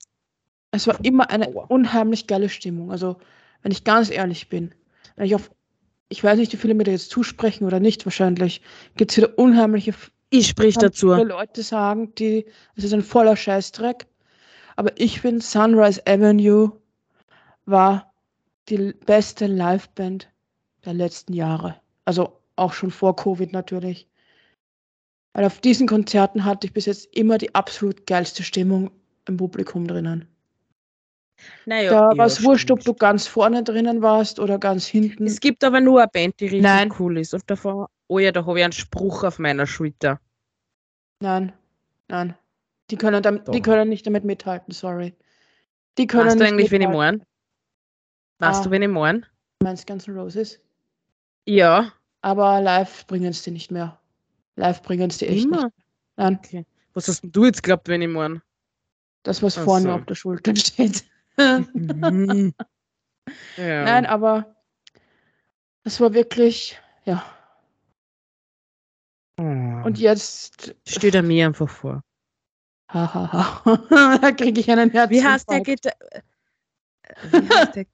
es 0.76 0.87
war 0.87 0.99
immer 1.04 1.31
eine 1.31 1.49
Aua. 1.49 1.66
unheimlich 1.69 2.26
geile 2.26 2.49
Stimmung. 2.49 2.90
Also, 2.90 3.16
wenn 3.62 3.73
ich 3.73 3.85
ganz 3.85 4.11
ehrlich 4.11 4.49
bin, 4.49 4.75
wenn 5.16 5.26
ich 5.26 5.35
auf, 5.35 5.50
ich 6.09 6.23
weiß 6.23 6.38
nicht, 6.38 6.52
wie 6.52 6.57
viele 6.57 6.75
mir 6.75 6.85
da 6.85 6.90
jetzt 6.90 7.11
zusprechen 7.11 7.64
oder 7.64 7.81
nicht, 7.81 8.07
wahrscheinlich 8.07 8.61
gibt 8.97 9.11
es 9.11 9.16
wieder 9.16 9.38
unheimliche 9.38 9.95
ich 10.31 10.49
sprich 10.49 10.76
dazu. 10.76 11.14
Viele 11.14 11.28
Leute 11.28 11.62
sagen, 11.62 12.12
die, 12.16 12.47
es 12.75 12.83
ist 12.83 12.93
ein 12.93 13.02
voller 13.02 13.37
Scheißdreck. 13.37 14.07
Aber 14.75 14.90
ich 14.99 15.21
finde, 15.21 15.45
Sunrise 15.45 16.04
Avenue 16.07 16.73
war 17.66 18.12
die 18.69 18.95
beste 19.07 19.47
Liveband 19.47 20.28
der 20.85 20.95
letzten 20.95 21.35
Jahre. 21.35 21.76
Also 22.04 22.40
auch 22.57 22.73
schon 22.73 22.90
vor 22.90 23.14
Covid 23.14 23.52
natürlich. 23.52 24.09
Weil 25.35 25.45
auf 25.45 25.61
diesen 25.61 25.87
Konzerten 25.87 26.45
hatte 26.45 26.66
ich 26.66 26.73
bis 26.73 26.87
jetzt 26.87 27.14
immer 27.14 27.38
die 27.38 27.54
absolut 27.54 28.04
geilste 28.07 28.43
Stimmung 28.43 28.90
im 29.28 29.37
Publikum 29.37 29.87
drinnen. 29.87 30.26
Naja, 31.67 31.91
da 31.91 32.12
ja, 32.12 32.19
war 32.19 32.26
es 32.26 32.43
wurscht, 32.43 32.71
ob 32.71 32.81
du 32.81 32.95
ganz 32.95 33.26
vorne 33.26 33.62
drinnen 33.62 34.03
warst 34.03 34.38
oder 34.38 34.59
ganz 34.59 34.87
hinten. 34.87 35.26
Es 35.26 35.41
gibt 35.41 35.64
aber 35.64 35.81
nur 35.81 36.00
eine 36.00 36.09
Band, 36.09 36.41
die 36.41 36.45
richtig 36.45 36.62
Nein. 36.62 36.93
cool 36.99 37.19
ist. 37.19 37.35
Und 37.35 37.49
davon, 37.50 37.87
oh 38.09 38.19
ja, 38.19 38.33
da 38.33 38.45
habe 38.47 38.59
ich 38.59 38.64
einen 38.64 38.73
Spruch 38.73 39.25
auf 39.25 39.38
meiner 39.38 39.67
Schulter. 39.67 40.21
Nein, 41.21 41.53
nein. 42.09 42.35
Die 42.91 42.97
können, 42.97 43.23
damit, 43.23 43.49
die 43.49 43.62
können 43.62 43.88
nicht 43.88 44.07
damit 44.07 44.25
mithalten, 44.25 44.73
sorry. 44.75 45.14
Die 45.97 46.07
können 46.07 46.26
Weißt 46.26 46.41
du 46.41 46.45
eigentlich, 46.45 46.71
wen 46.71 46.83
ich 46.83 46.88
mithalten. 46.88 47.26
meine? 48.38 48.50
Weißt 48.50 48.61
Ah. 48.61 48.64
du, 48.64 48.71
wen 48.71 48.83
ich? 48.83 48.88
Du 48.88 49.64
meinst 49.64 49.87
Guns 49.87 50.07
N' 50.07 50.17
Roses? 50.19 50.61
Ja, 51.47 51.93
Aber 52.21 52.61
live 52.61 53.07
bringen 53.07 53.31
es 53.31 53.43
die 53.43 53.50
nicht 53.50 53.71
mehr. 53.71 53.99
Live 54.57 54.83
bringen 54.83 55.11
es 55.11 55.19
die 55.19 55.26
echt 55.29 55.45
Immer? 55.47 55.64
nicht. 55.64 55.76
Nein, 56.17 56.38
was 56.93 57.09
hast 57.09 57.23
denn 57.23 57.33
du 57.33 57.45
jetzt 57.47 57.62
geglaubt, 57.62 57.88
wenn 57.88 58.03
ich 58.03 58.09
meine? 58.09 58.43
das, 59.23 59.43
was 59.43 59.57
Ach 59.59 59.64
vorne 59.64 59.93
auf 59.95 60.05
der 60.05 60.14
Schulter 60.14 60.55
steht. 60.57 61.05
Mhm. 61.37 62.55
ja. 63.57 63.85
Nein, 63.85 64.07
aber 64.07 64.55
es 65.85 66.00
war 66.00 66.14
wirklich, 66.14 66.79
ja. 67.05 67.25
Oh. 69.38 69.43
Und 69.43 69.99
jetzt, 69.99 70.75
Steht 70.87 71.14
er 71.14 71.23
mir 71.23 71.47
einfach 71.47 71.69
vor. 71.69 72.03
hahaha, 72.88 73.62
da 74.21 74.31
kriege 74.33 74.61
ich 74.61 74.71
einen 74.71 74.91
Herz. 74.91 75.11
Wie 75.11 75.23
heißt 75.23 75.50
der 75.50 75.61
Gitar 75.61 75.93
Wie 77.33 77.49
heißt 77.49 77.75
der? 77.76 77.87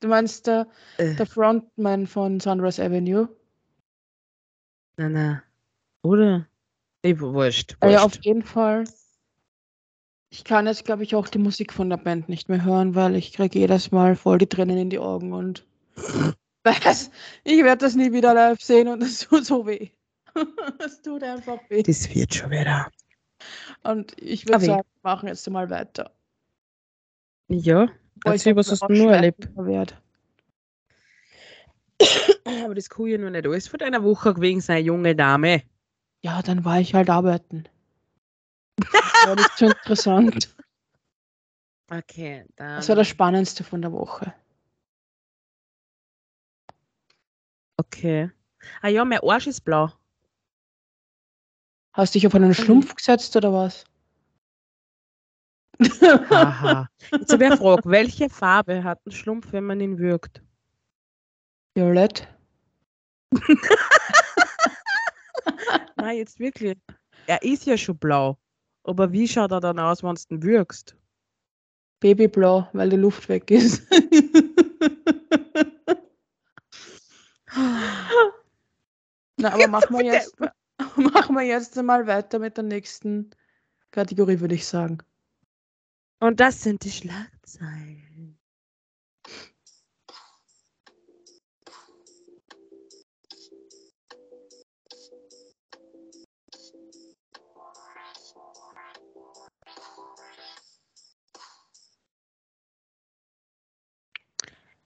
Du 0.00 0.08
meinst 0.08 0.46
der, 0.46 0.66
Äh, 0.98 1.14
der 1.14 1.26
Frontman 1.26 2.06
von 2.06 2.40
Sunrise 2.40 2.82
Avenue? 2.82 3.28
nein, 4.96 5.12
nein. 5.12 5.42
Oder? 6.02 6.46
Ich, 7.02 7.20
wurscht. 7.20 7.76
Ah 7.80 7.88
Ja, 7.88 7.98
auf 8.02 8.12
wurscht. 8.12 8.24
jeden 8.24 8.42
Fall. 8.42 8.84
Ich 10.34 10.42
kann 10.42 10.66
jetzt, 10.66 10.84
glaube 10.84 11.04
ich, 11.04 11.14
auch 11.14 11.28
die 11.28 11.38
Musik 11.38 11.72
von 11.72 11.88
der 11.88 11.96
Band 11.96 12.28
nicht 12.28 12.48
mehr 12.48 12.64
hören, 12.64 12.96
weil 12.96 13.14
ich 13.14 13.32
kriege 13.32 13.56
jedes 13.56 13.92
Mal 13.92 14.16
voll 14.16 14.38
die 14.38 14.48
Tränen 14.48 14.76
in 14.76 14.90
die 14.90 14.98
Augen 14.98 15.32
und 15.32 15.64
weiß, 16.64 17.12
ich 17.44 17.62
werde 17.62 17.84
das 17.84 17.94
nie 17.94 18.10
wieder 18.10 18.34
live 18.34 18.60
sehen 18.60 18.88
und 18.88 19.00
es 19.00 19.20
tut 19.20 19.46
so 19.46 19.64
weh. 19.64 19.90
Es 20.84 21.00
tut 21.02 21.22
einfach 21.22 21.60
weh. 21.68 21.84
Das 21.84 22.12
wird 22.12 22.34
schon 22.34 22.50
wieder. 22.50 22.90
Und 23.84 24.20
ich 24.20 24.48
würde 24.48 24.64
sagen, 24.64 24.82
wir 24.82 25.08
machen 25.08 25.28
jetzt 25.28 25.48
mal 25.48 25.70
weiter. 25.70 26.10
Ja, 27.46 27.88
erzähl, 28.24 28.56
was 28.56 28.72
hast 28.72 28.82
du 28.82 28.92
nur 28.92 29.12
erlebt? 29.12 29.48
Aber 32.44 32.74
das 32.74 32.90
kann 32.90 33.06
ja 33.06 33.18
noch 33.18 33.30
nicht 33.30 33.46
alles 33.46 33.68
von 33.68 33.78
deiner 33.78 34.02
Woche 34.02 34.34
wegen 34.40 34.60
seiner 34.60 34.80
junge 34.80 35.14
Dame. 35.14 35.62
Ja, 36.22 36.42
dann 36.42 36.64
war 36.64 36.80
ich 36.80 36.92
halt 36.92 37.08
arbeiten. 37.08 37.68
Das 38.76 39.26
war 39.26 39.36
nicht 39.36 39.56
so 39.56 39.66
interessant. 39.66 40.54
Okay, 41.90 42.44
dann. 42.56 42.76
Das 42.76 42.88
war 42.88 42.96
das 42.96 43.08
Spannendste 43.08 43.64
von 43.64 43.82
der 43.82 43.92
Woche. 43.92 44.34
Okay. 47.76 48.30
Ah 48.80 48.88
ja, 48.88 49.04
mein 49.04 49.20
Arsch 49.20 49.46
ist 49.46 49.60
blau. 49.60 49.92
Hast 51.92 52.14
du 52.14 52.18
dich 52.18 52.26
auf 52.26 52.34
einen 52.34 52.54
Schlumpf 52.54 52.94
gesetzt 52.94 53.36
oder 53.36 53.52
was? 53.52 53.84
Haha. 55.80 56.88
Jetzt 57.12 57.32
habe 57.32 57.44
ich 57.44 57.50
eine 57.50 57.58
Frage. 57.58 57.90
Welche 57.90 58.30
Farbe 58.30 58.84
hat 58.84 59.04
ein 59.06 59.12
Schlumpf, 59.12 59.52
wenn 59.52 59.64
man 59.64 59.80
ihn 59.80 59.98
würgt? 59.98 60.42
Violett. 61.74 62.28
Nein, 65.96 66.16
jetzt 66.16 66.38
wirklich. 66.38 66.78
Er 67.26 67.42
ist 67.42 67.66
ja 67.66 67.76
schon 67.76 67.98
blau. 67.98 68.38
Aber 68.84 69.12
wie 69.12 69.26
schaut 69.26 69.50
er 69.50 69.60
dann 69.60 69.78
aus, 69.78 70.02
wenn 70.02 70.14
du 70.28 70.42
würgst? 70.42 70.96
Babyblau, 72.00 72.68
weil 72.72 72.90
die 72.90 72.96
Luft 72.96 73.28
weg 73.28 73.50
ist. 73.50 73.82
Na, 79.36 79.52
aber 79.52 79.68
machen 79.68 79.96
wir 79.96 80.04
jetzt, 80.04 80.38
machen 80.96 81.34
wir 81.34 81.42
jetzt 81.42 81.76
mal 81.76 82.06
weiter 82.06 82.38
mit 82.38 82.56
der 82.56 82.64
nächsten 82.64 83.30
Kategorie, 83.90 84.40
würde 84.40 84.54
ich 84.54 84.66
sagen. 84.66 84.98
Und 86.20 86.40
das 86.40 86.62
sind 86.62 86.84
die 86.84 86.90
Schlagzeilen. 86.90 88.33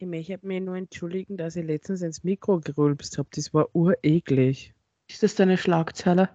Ich 0.01 0.07
möchte 0.07 0.39
mich 0.43 0.63
nur 0.63 0.77
entschuldigen, 0.77 1.37
dass 1.37 1.57
ich 1.57 1.67
letztens 1.67 2.03
ins 2.03 2.23
Mikro 2.23 2.61
gerülpst 2.61 3.19
habe. 3.19 3.29
Das 3.35 3.53
war 3.53 3.75
ureklig. 3.75 4.73
Ist 5.09 5.25
das 5.25 5.35
deine 5.35 5.59
Schlagzeile? 5.59 6.29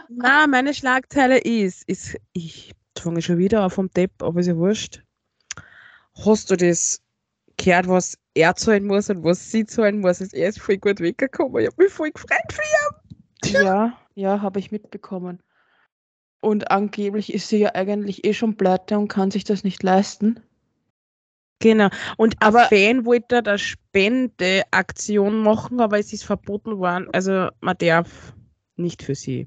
Na, 0.09 0.47
meine 0.47 0.73
Schlagzeile 0.73 1.37
ist, 1.39 1.87
ist 1.87 2.17
ich 2.33 2.73
fange 2.99 3.21
schon 3.21 3.37
wieder 3.37 3.67
auf 3.67 3.75
vom 3.75 3.91
Depp, 3.91 4.23
aber 4.23 4.41
ist 4.41 4.47
ja 4.47 4.57
wurscht. 4.57 5.03
Hast 6.25 6.51
du 6.51 6.57
das 6.57 7.03
gehört, 7.59 7.87
was 7.87 8.17
er 8.33 8.57
zahlen 8.57 8.87
muss 8.87 9.11
und 9.11 9.23
was 9.25 9.51
sie 9.51 9.67
zahlen 9.67 10.01
muss? 10.01 10.21
Er 10.21 10.49
ist 10.49 10.61
voll 10.61 10.79
gut 10.79 11.01
weggekommen. 11.01 11.61
Ich 11.63 11.67
habe 11.71 11.83
mich 11.83 11.93
voll 11.93 12.11
gefreut 12.11 12.51
für 12.51 12.63
ihn. 12.63 13.53
Ja, 13.53 13.99
ja, 14.15 14.41
habe 14.41 14.61
ich 14.61 14.73
mitbekommen. 14.73 15.43
Und 16.41 16.71
angeblich 16.71 17.33
ist 17.35 17.49
sie 17.49 17.59
ja 17.59 17.75
eigentlich 17.75 18.25
eh 18.25 18.33
schon 18.33 18.57
pleite 18.57 18.97
und 18.99 19.09
kann 19.09 19.31
sich 19.31 19.45
das 19.45 19.65
nicht 19.65 19.83
leisten. 19.83 20.41
Genau. 21.61 21.89
Und 22.17 22.37
Aber- 22.41 22.63
ein 22.63 22.69
Fan 22.69 23.05
wollte 23.05 23.43
da 23.43 23.59
Spendeaktion 23.59 25.43
machen, 25.43 25.81
aber 25.81 25.99
es 25.99 26.13
ist 26.13 26.23
verboten 26.25 26.79
worden. 26.79 27.09
Also 27.13 27.49
man 27.61 27.77
darf 27.79 28.33
nicht 28.77 29.03
für 29.03 29.17
sie. 29.17 29.47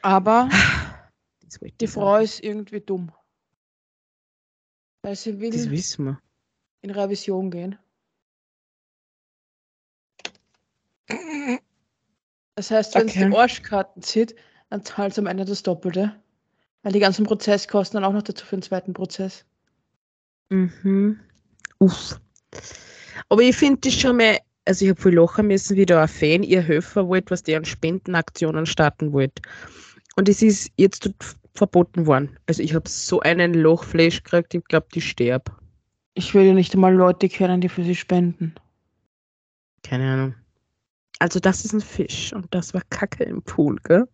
Aber 0.00 0.48
die 1.80 1.86
Frau 1.86 2.16
ist 2.16 2.42
irgendwie 2.42 2.80
dumm. 2.80 3.12
Weil 5.02 5.16
sie 5.16 5.38
will 5.40 5.50
Das 5.50 5.68
wissen 5.70 6.06
wir. 6.06 6.20
in 6.80 6.90
Revision 6.90 7.50
gehen. 7.50 7.78
Das 12.54 12.70
heißt, 12.70 12.94
wenn 12.94 13.08
sie 13.08 13.18
Okay. 13.20 13.30
die 13.30 13.36
Arschkarten 13.36 14.02
zieht, 14.02 14.34
dann 14.70 14.84
zahlt 14.84 15.14
sie 15.14 15.20
am 15.20 15.26
Ende 15.26 15.44
das 15.44 15.62
Doppelte. 15.62 16.14
Weil 16.82 16.92
die 16.92 17.00
ganzen 17.00 17.26
Prozesskosten 17.26 18.00
dann 18.00 18.08
auch 18.08 18.14
noch 18.14 18.22
dazu 18.22 18.46
für 18.46 18.56
den 18.56 18.62
zweiten 18.62 18.94
Prozess. 18.94 19.44
Mhm. 20.48 21.20
Uff. 21.78 22.18
Aber 23.28 23.42
ich 23.42 23.56
finde 23.56 23.80
das 23.82 23.94
schon 23.94 24.16
mal, 24.16 24.38
also 24.64 24.84
ich 24.84 24.90
habe 24.90 25.00
viel 25.00 25.14
lachen 25.14 25.48
müssen, 25.48 25.76
wie 25.76 25.84
da 25.84 26.02
ein 26.02 26.08
Fan 26.08 26.42
ihr 26.42 26.62
helfen 26.62 27.08
wollte, 27.08 27.32
was 27.32 27.42
deren 27.42 27.64
Spendenaktionen 27.64 28.64
starten 28.64 29.12
wollte. 29.12 29.42
Und 30.16 30.28
es 30.28 30.40
ist 30.40 30.72
jetzt 30.76 31.10
verboten 31.54 32.06
worden. 32.06 32.38
Also 32.46 32.62
ich 32.62 32.74
habe 32.74 32.88
so 32.88 33.20
einen 33.20 33.54
Lochflash 33.54 34.22
gekriegt, 34.22 34.54
ich 34.54 34.64
glaube, 34.64 34.86
die 34.94 35.00
sterb. 35.00 35.54
Ich 36.14 36.34
will 36.34 36.44
ja 36.44 36.54
nicht 36.54 36.74
einmal 36.74 36.94
Leute 36.94 37.28
kennen, 37.28 37.60
die 37.60 37.68
für 37.68 37.84
sie 37.84 37.94
spenden. 37.94 38.54
Keine 39.82 40.12
Ahnung. 40.12 40.34
Also 41.20 41.38
das 41.38 41.64
ist 41.64 41.74
ein 41.74 41.82
Fisch 41.82 42.32
und 42.32 42.46
das 42.50 42.72
war 42.72 42.80
Kacke 42.88 43.24
im 43.24 43.42
Pool, 43.42 43.76
gell? 43.84 44.08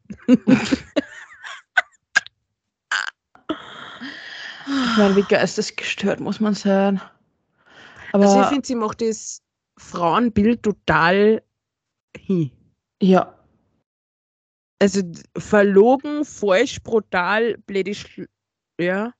Ich 4.66 4.96
meine, 4.96 5.14
wie 5.14 5.22
geistesgestört 5.22 6.18
muss 6.20 6.40
man 6.40 6.54
sein. 6.54 7.00
Aber 8.12 8.24
Also 8.24 8.40
ich 8.40 8.46
finde, 8.48 8.66
sie 8.66 8.74
macht 8.74 9.00
das 9.00 9.40
Frauenbild 9.78 10.64
total 10.64 11.42
hin. 12.18 12.50
ja, 13.00 13.32
Also 14.78 15.02
verlogen, 15.38 16.24
falsch, 16.24 16.82
brutal, 16.82 17.56
blödisch, 17.66 18.20
ja. 18.80 19.12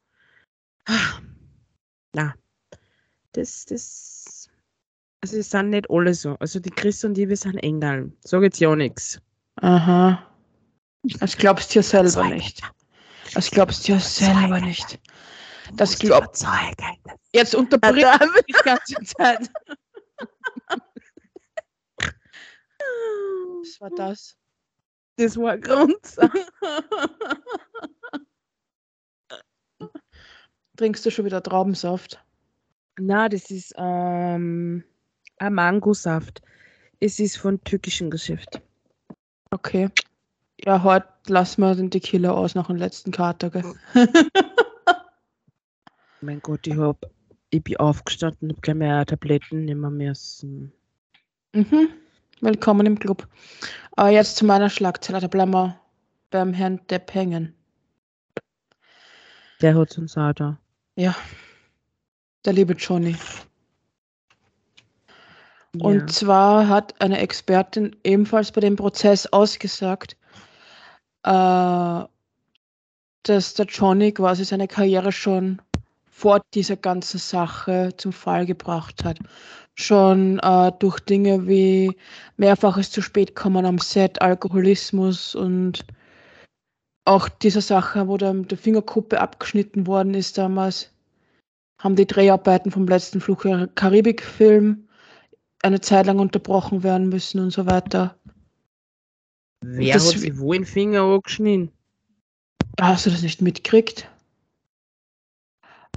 Na, 2.12 2.34
das, 3.32 3.64
das, 3.64 4.35
also 5.26 5.38
es 5.38 5.50
sind 5.50 5.70
nicht 5.70 5.90
alle 5.90 6.14
so. 6.14 6.36
Also 6.38 6.60
die 6.60 6.70
Chris 6.70 7.04
und 7.04 7.18
ich, 7.18 7.28
wir 7.28 7.36
sind 7.36 7.56
Engeln. 7.58 8.16
Sag 8.20 8.42
jetzt 8.42 8.60
ja 8.60 8.74
nichts. 8.76 9.20
aha. 9.56 10.22
Das 11.20 11.36
glaubst 11.36 11.74
du 11.74 11.78
ja 11.80 11.82
selber 11.82 12.08
Überzeugen. 12.10 12.36
nicht. 12.36 12.62
Das 13.34 13.50
glaubst 13.50 13.86
du 13.88 13.92
ja 13.92 13.98
selber 14.00 14.46
Überzeugen. 14.46 14.66
nicht. 14.66 15.00
Das 15.74 15.90
Musst 15.90 16.02
du 16.02 16.06
glaub 16.06 16.24
überzeugen. 16.24 17.00
Jetzt 17.32 17.54
unterbrich 17.56 18.06
Adam. 18.06 18.30
die 18.48 18.52
ganze 18.52 18.94
Zeit. 19.04 19.50
Was 23.62 23.80
war 23.80 23.90
das? 23.96 24.36
Das 25.16 25.36
war 25.36 25.52
ein 25.52 25.60
Grund. 25.60 25.96
Trinkst 30.76 31.04
du 31.06 31.10
schon 31.10 31.24
wieder 31.24 31.42
Traubensaft? 31.42 32.22
Na, 32.98 33.28
das 33.28 33.50
ist 33.50 33.74
ähm, 33.76 34.84
Mangosaft. 35.40 36.42
Es 37.00 37.18
ist 37.18 37.38
von 37.38 37.62
türkischem 37.64 38.10
Geschäft. 38.10 38.60
Okay. 39.50 39.90
Ja, 40.64 40.82
heute 40.82 41.06
lass 41.26 41.58
mal 41.58 41.76
den 41.76 41.90
Tequila 41.90 42.30
aus 42.30 42.54
nach 42.54 42.68
dem 42.68 42.76
letzten 42.76 43.10
Kater, 43.10 43.50
gell? 43.50 43.74
Mein 46.22 46.40
Gott, 46.40 46.66
ich 46.66 46.76
hab, 46.76 47.10
ich 47.50 47.62
bin 47.62 47.76
aufgestanden, 47.76 48.50
hab 48.50 48.62
gleich 48.62 48.76
mehr 48.76 49.04
Tabletten 49.04 49.66
nehmen 49.66 49.96
müssen. 49.96 50.72
Mhm. 51.52 51.88
Willkommen 52.40 52.86
im 52.86 52.98
Club. 52.98 53.28
Aber 53.92 54.08
jetzt 54.08 54.36
zu 54.36 54.44
meiner 54.46 54.70
Schlagzeile, 54.70 55.20
da 55.20 55.26
bleiben 55.26 55.52
wir 55.52 55.78
beim 56.30 56.52
Herrn 56.52 56.80
Depp 56.88 57.14
hängen. 57.14 57.54
Der 59.60 59.74
hat 59.74 59.96
uns 59.98 60.16
auch 60.16 60.32
da. 60.32 60.58
Ja. 60.96 61.14
Der 62.44 62.52
liebe 62.52 62.74
Johnny. 62.74 63.16
Und 65.80 66.00
ja. 66.00 66.06
zwar 66.06 66.68
hat 66.68 67.00
eine 67.00 67.18
Expertin 67.18 67.96
ebenfalls 68.04 68.52
bei 68.52 68.60
dem 68.60 68.76
Prozess 68.76 69.26
ausgesagt, 69.26 70.16
äh, 71.24 72.04
dass 73.22 73.54
der 73.54 73.66
Johnny 73.66 74.12
quasi 74.12 74.44
seine 74.44 74.68
Karriere 74.68 75.12
schon 75.12 75.60
vor 76.04 76.40
dieser 76.54 76.76
ganzen 76.76 77.18
Sache 77.18 77.90
zum 77.96 78.12
Fall 78.12 78.46
gebracht 78.46 79.04
hat. 79.04 79.18
Schon 79.74 80.38
äh, 80.38 80.72
durch 80.78 81.00
Dinge 81.00 81.46
wie 81.46 81.94
mehrfaches 82.38 82.90
zu 82.90 83.02
spät 83.02 83.34
kommen 83.34 83.66
am 83.66 83.78
Set, 83.78 84.22
Alkoholismus 84.22 85.34
und 85.34 85.84
auch 87.04 87.28
diese 87.28 87.60
Sache, 87.60 88.08
wo 88.08 88.16
dann 88.16 88.48
der 88.48 88.58
Fingerkuppe 88.58 89.20
abgeschnitten 89.20 89.86
worden 89.86 90.14
ist 90.14 90.38
damals, 90.38 90.90
haben 91.78 91.96
die 91.96 92.06
Dreharbeiten 92.06 92.70
vom 92.70 92.88
letzten 92.88 93.20
Fluch 93.20 93.42
der 93.42 93.68
Karibik-Film 93.74 94.85
eine 95.66 95.80
Zeit 95.80 96.06
lang 96.06 96.18
unterbrochen 96.18 96.82
werden 96.82 97.08
müssen 97.08 97.40
und 97.40 97.50
so 97.50 97.66
weiter. 97.66 98.16
Wer 99.62 99.94
das- 99.94 100.06
hat 100.14 100.20
sich 100.20 100.38
wo 100.38 100.52
den 100.52 100.64
Finger 100.66 101.02
angeschnitten? 101.02 101.72
Hast 102.80 103.06
du 103.06 103.10
das 103.10 103.22
nicht 103.22 103.40
mitgekriegt? 103.42 104.08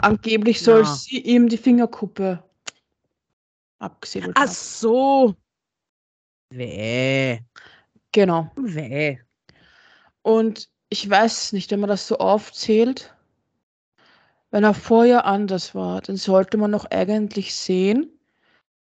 Angeblich 0.02 0.62
soll 0.62 0.84
Na. 0.84 0.96
sie 0.96 1.20
ihm 1.20 1.50
die 1.50 1.58
Fingerkuppe 1.58 2.42
abgesäbelt 3.80 4.32
Ach 4.36 4.42
haben. 4.44 4.52
so. 4.52 5.36
Weh. 6.52 7.40
Genau. 8.12 8.50
Weh. 8.56 9.18
Und 10.22 10.70
ich 10.90 11.08
weiß 11.08 11.54
nicht, 11.54 11.70
wenn 11.72 11.82
man 11.82 11.90
das 11.90 12.08
so 12.08 12.18
aufzählt, 12.18 13.14
wenn 14.52 14.64
er 14.64 14.74
vorher 14.74 15.26
anders 15.26 15.76
war, 15.76 16.02
dann 16.02 16.16
sollte 16.18 16.58
man 16.58 16.72
doch 16.72 16.86
eigentlich 16.86 17.54
sehen, 17.54 18.10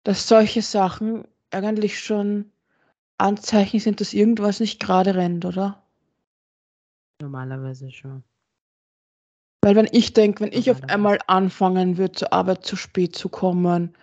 dass 0.07 0.29
solche 0.29 0.63
Sachen 0.63 1.27
eigentlich 1.51 1.99
schon 1.99 2.53
Anzeichen 3.19 3.81
sind, 3.81 4.01
dass 4.01 4.15
irgendwas 4.15 4.61
nicht 4.61 4.79
gerade 4.79 5.17
rennt, 5.17 5.45
oder? 5.45 5.83
Normalerweise 7.21 7.91
schon. 7.91 8.23
Weil 9.63 9.75
wenn 9.75 9.89
ich 9.91 10.13
denke, 10.13 10.45
wenn 10.45 10.53
ich 10.53 10.71
auf 10.71 10.81
einmal 10.85 11.19
anfangen 11.27 11.99
würde, 11.99 12.13
zur 12.13 12.33
Arbeit 12.33 12.65
zu 12.65 12.77
spät 12.77 13.17
zu 13.17 13.29
kommen 13.29 13.97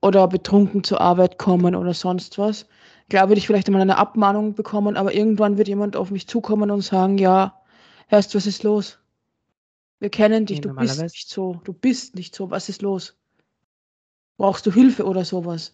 oder 0.00 0.26
betrunken 0.26 0.82
zur 0.82 1.00
Arbeit 1.00 1.38
kommen 1.38 1.76
oder 1.76 1.94
sonst 1.94 2.38
was, 2.38 2.66
klar 3.08 3.28
würde 3.28 3.38
ich 3.38 3.46
vielleicht 3.46 3.68
einmal 3.68 3.82
eine 3.82 3.98
Abmahnung 3.98 4.56
bekommen, 4.56 4.96
aber 4.96 5.14
irgendwann 5.14 5.58
wird 5.58 5.68
jemand 5.68 5.94
auf 5.94 6.10
mich 6.10 6.26
zukommen 6.26 6.72
und 6.72 6.80
sagen, 6.80 7.18
ja, 7.18 7.62
hörst 8.08 8.34
was 8.34 8.46
ist 8.46 8.64
los? 8.64 8.98
Wir 10.00 10.10
kennen 10.10 10.44
dich, 10.44 10.56
Nee, 10.56 10.62
du 10.70 10.74
bist 10.74 11.00
nicht 11.00 11.28
so, 11.28 11.60
du 11.62 11.72
bist 11.72 12.16
nicht 12.16 12.34
so, 12.34 12.50
was 12.50 12.68
ist 12.68 12.82
los? 12.82 13.16
Brauchst 14.36 14.66
du 14.66 14.72
Hilfe 14.72 15.04
oder 15.04 15.24
sowas? 15.24 15.72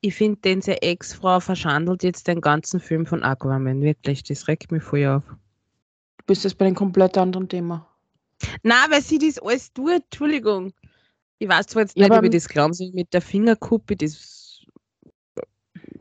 Ich 0.00 0.14
finde, 0.14 0.62
seine 0.62 0.80
Ex-Frau 0.80 1.40
verschandelt 1.40 2.02
jetzt 2.02 2.26
den 2.26 2.40
ganzen 2.40 2.80
Film 2.80 3.04
von 3.04 3.22
Aquaman. 3.22 3.82
Wirklich, 3.82 4.22
das 4.22 4.48
regt 4.48 4.72
mich 4.72 4.82
voll 4.82 5.06
auf. 5.06 5.22
Du 5.26 6.24
bist 6.26 6.44
jetzt 6.44 6.56
bei 6.56 6.66
einem 6.66 6.74
komplett 6.74 7.18
anderen 7.18 7.48
Thema. 7.48 7.86
Na, 8.62 8.86
weil 8.88 9.02
sie 9.02 9.18
das 9.18 9.38
alles 9.38 9.72
tut, 9.72 10.04
Entschuldigung. 10.04 10.72
Ich 11.38 11.48
weiß 11.48 11.66
zwar 11.66 11.82
jetzt 11.82 11.96
Ja, 11.96 12.08
nicht, 12.08 12.16
ob 12.16 12.24
ich 12.24 12.30
das 12.30 12.48
glauben 12.48 12.72
soll 12.72 12.90
mit 12.92 13.12
der 13.12 13.20
Fingerkuppe, 13.20 13.96
das 13.96 14.64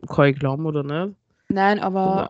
kann 0.07 0.29
ich 0.29 0.39
glauben 0.39 0.65
oder 0.65 0.83
nicht. 0.83 1.17
Nein, 1.49 1.79
aber 1.79 2.29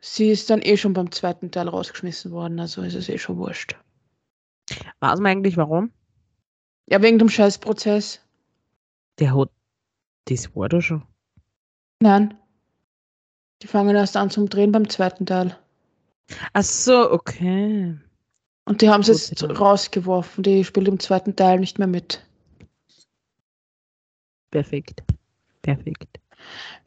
sie 0.00 0.30
ist 0.30 0.50
dann 0.50 0.60
eh 0.62 0.76
schon 0.76 0.92
beim 0.92 1.10
zweiten 1.10 1.50
Teil 1.50 1.68
rausgeschmissen 1.68 2.30
worden, 2.30 2.60
also 2.60 2.82
ist 2.82 2.94
es 2.94 3.08
eh 3.08 3.18
schon 3.18 3.38
wurscht. 3.38 3.76
Weiß 5.04 5.20
man 5.20 5.32
eigentlich 5.32 5.58
warum? 5.58 5.92
Ja, 6.86 7.02
wegen 7.02 7.18
dem 7.18 7.28
Scheißprozess. 7.28 8.20
Der 9.18 9.36
hat, 9.36 9.50
das 10.24 10.56
war 10.56 10.70
da 10.70 10.80
schon. 10.80 11.02
Nein. 12.00 12.32
Die 13.60 13.66
fangen 13.66 13.94
erst 13.94 14.16
an 14.16 14.30
zum 14.30 14.48
Drehen 14.48 14.72
beim 14.72 14.88
zweiten 14.88 15.26
Teil. 15.26 15.58
Ach 16.54 16.62
so, 16.62 17.10
okay. 17.12 17.98
Und 18.64 18.80
die 18.80 18.88
haben 18.88 19.02
sie 19.02 19.12
Gut, 19.12 19.28
jetzt 19.28 19.60
rausgeworfen. 19.60 20.42
Die 20.42 20.64
spielt 20.64 20.88
im 20.88 20.98
zweiten 20.98 21.36
Teil 21.36 21.60
nicht 21.60 21.78
mehr 21.78 21.88
mit. 21.88 22.24
Perfekt. 24.50 25.02
Perfekt. 25.60 26.18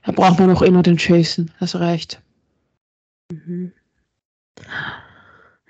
Da 0.05 0.11
braucht 0.11 0.39
man 0.39 0.49
noch 0.49 0.63
eh 0.63 0.71
nur 0.71 0.81
den 0.81 0.97
Jason. 0.97 1.51
Das 1.59 1.79
reicht. 1.79 2.19
Mhm. 3.31 3.73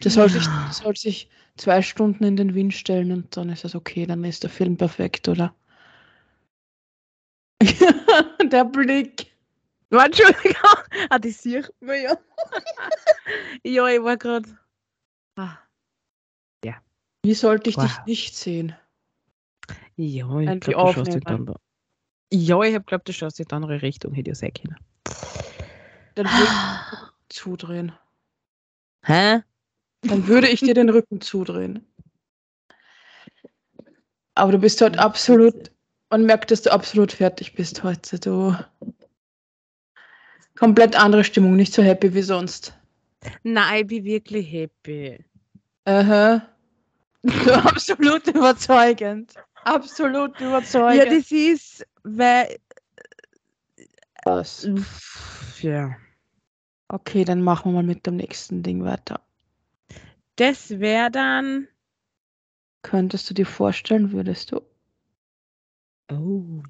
Der 0.02 0.12
soll, 0.12 0.30
sich, 0.30 0.46
der 0.46 0.72
soll 0.72 0.96
sich 0.96 1.30
zwei 1.58 1.82
Stunden 1.82 2.24
in 2.24 2.38
den 2.38 2.56
Wind 2.56 2.74
stellen 2.74 3.12
und 3.12 3.36
dann 3.36 3.50
ist 3.50 3.64
das 3.64 3.76
okay. 3.76 4.06
Dann 4.06 4.24
ist 4.24 4.44
der 4.44 4.50
Film 4.50 4.78
perfekt, 4.78 5.28
oder? 5.28 5.56
der 8.44 8.66
Blick. 8.66 9.32
Oh, 9.92 9.98
Entschuldigung. 9.98 10.54
Ah, 11.10 11.20
die 11.20 11.32
sieht 11.32 11.72
man 11.80 12.02
ja. 12.02 12.18
ja, 13.64 13.88
ich 13.88 14.02
war 14.02 14.18
gerade. 14.18 14.58
Ah. 15.36 15.58
Wie 17.28 17.34
sollte 17.34 17.70
ich 17.70 17.76
dich 17.76 17.98
Wow. 17.98 18.06
nicht 18.06 18.36
sehen? 18.38 18.74
Ja, 19.98 20.40
ich 20.40 20.60
glaube, 20.60 20.60
du 20.60 20.94
schaust 20.94 21.14
dich 21.14 21.28
aufnehmen. 21.28 21.46
dann. 21.46 21.56
Ja, 22.32 22.62
ich 22.62 22.74
habe 22.74 22.86
glaubt, 22.86 23.10
du 23.10 23.12
schaust 23.12 23.38
dich 23.38 23.44
in 23.44 23.48
die 23.50 23.56
andere 23.56 23.82
Richtung, 23.82 24.14
hätte 24.14 24.32
ich 24.32 24.38
ja 24.38 24.48
sein 24.48 24.54
können. 24.54 24.78
Dann 26.16 26.26
würde 26.26 26.44
ich 26.46 27.36
zudrehen. 27.36 27.92
Hä? 29.04 29.42
Dann 30.02 30.28
würde 30.28 30.48
ich 30.48 30.62
dir 30.62 30.74
den 30.74 30.90
Rücken 30.90 31.22
zudrehen. 31.22 31.86
Aber 34.36 34.52
du 34.52 34.60
bist 34.60 34.82
heute 34.82 35.00
absolut, 35.00 35.72
man 36.10 36.26
merkt, 36.26 36.52
dass 36.52 36.62
du 36.62 36.72
absolut 36.72 37.12
fertig 37.12 37.56
bist 37.56 37.84
heute. 37.84 38.20
Du 38.20 38.56
komplett 40.58 40.96
andere 40.96 41.24
Stimmung, 41.24 41.56
nicht 41.56 41.74
so 41.74 41.82
happy 41.82 42.14
wie 42.14 42.22
sonst. 42.22 42.74
Nein, 43.44 43.82
ich 43.82 43.88
bin 43.88 44.04
wirklich 44.04 44.52
happy. 44.52 45.26
Aha. 45.86 46.48
Du 47.24 47.54
absolut 47.54 48.28
überzeugend. 48.28 49.34
Absolut 49.64 50.40
überzeugend. 50.40 50.98
Ja, 50.98 51.06
das 51.06 51.32
ist, 51.32 51.86
weil. 52.04 52.58
was. 54.24 54.68
Ja. 55.62 55.96
Okay, 56.90 57.26
dann 57.26 57.42
machen 57.42 57.72
wir 57.72 57.82
mal 57.82 57.84
mit 57.84 58.06
dem 58.06 58.16
nächsten 58.18 58.64
Ding 58.64 58.84
weiter. 58.84 59.20
Das 60.38 60.80
wäre 60.80 61.10
dann. 61.10 61.68
Könntest 62.84 63.28
du 63.30 63.34
dir 63.34 63.46
vorstellen, 63.48 64.12
würdest 64.12 64.52
du? 64.52 64.62
Oh. 66.12 66.62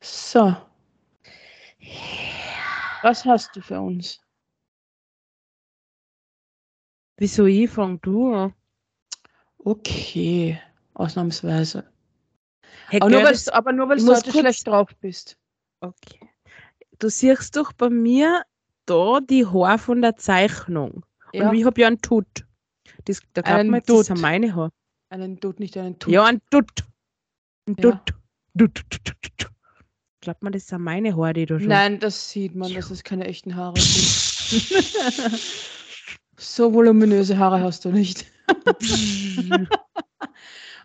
So. 0.00 0.56
Was 3.02 3.24
hast 3.24 3.56
du 3.56 3.60
für 3.60 3.80
uns? 3.80 4.20
Wieso 7.16 7.46
ich 7.46 7.70
fang 7.70 8.00
du 8.02 8.34
an? 8.34 8.54
Okay, 9.58 10.60
ausnahmsweise. 10.94 11.84
Hey, 12.88 13.00
Aber 13.00 13.10
nur, 13.10 13.22
gell, 13.22 13.32
das- 13.32 13.44
du, 13.46 13.54
aber 13.54 13.72
nur 13.72 13.88
weil 13.88 13.98
ich 13.98 14.04
du 14.04 14.14
heute 14.14 14.30
schlecht 14.30 14.66
drauf 14.66 14.88
bist. 15.00 15.36
Okay. 15.80 16.20
Du 16.98 17.08
siehst 17.08 17.56
doch 17.56 17.72
bei 17.72 17.90
mir 17.90 18.42
da 18.86 19.20
die 19.20 19.44
Haare 19.46 19.78
von 19.78 20.00
der 20.02 20.16
Zeichnung. 20.16 21.04
Ja, 21.32 21.50
Und 21.50 21.56
ich 21.56 21.64
habe 21.64 21.80
ja 21.80 21.88
einen 21.88 22.00
Tut. 22.00 22.26
Das, 23.04 23.20
da 23.32 23.42
glaubt 23.42 23.58
Einen 23.60 23.70
man 23.70 23.78
jetzt, 23.80 23.88
das 23.90 23.96
Tut. 23.96 24.06
sind 24.06 24.20
meine 24.20 24.54
Haare. 24.54 24.72
einen 25.10 25.40
Tut, 25.40 25.58
nicht 25.60 25.76
einen 25.76 25.98
Tut. 25.98 26.12
Ja, 26.12 26.24
ein 26.24 26.40
Tut. 26.50 26.84
Ein 27.68 27.76
Ja. 27.78 27.90
Tut. 27.92 28.14
Tut, 28.58 28.74
tut, 28.74 28.90
tut, 28.90 29.04
tut, 29.22 29.38
tut. 29.38 29.50
Glaubt 30.20 30.42
man, 30.42 30.52
das 30.52 30.66
sind 30.68 30.80
meine 30.82 31.14
Haare, 31.16 31.32
die 31.34 31.46
da 31.46 31.58
schon. 31.58 31.68
Nein, 31.68 31.98
das 32.00 32.30
sieht 32.30 32.54
man, 32.54 32.72
dass 32.72 32.90
es 32.90 33.04
keine 33.04 33.26
echten 33.26 33.54
Haare 33.56 33.78
sind. 33.78 35.40
so 36.36 36.72
voluminöse 36.72 37.38
Haare 37.38 37.60
hast 37.60 37.84
du 37.84 37.90
nicht. 37.90 38.26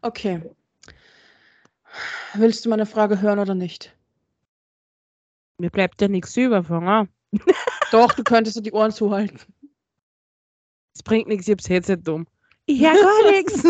Okay. 0.03 0.41
Willst 2.33 2.65
du 2.65 2.69
meine 2.69 2.87
Frage 2.87 3.21
hören 3.21 3.37
oder 3.39 3.53
nicht? 3.53 3.95
Mir 5.59 5.69
bleibt 5.69 6.01
ja 6.01 6.07
nichts 6.07 6.35
über, 6.37 6.63
Fanger. 6.63 7.07
Doch, 7.91 8.13
du 8.13 8.23
könntest 8.23 8.57
dir 8.57 8.63
die 8.63 8.71
Ohren 8.71 8.91
zuhalten. 8.91 9.39
Es 10.95 11.03
bringt 11.03 11.27
nichts, 11.27 11.47
ich 11.47 11.51
hab's 11.51 11.69
Headset 11.69 11.97
dumm. 11.97 12.25
Ich 12.65 12.81
hör 12.81 12.93
gar 12.93 13.31
nichts. 13.31 13.63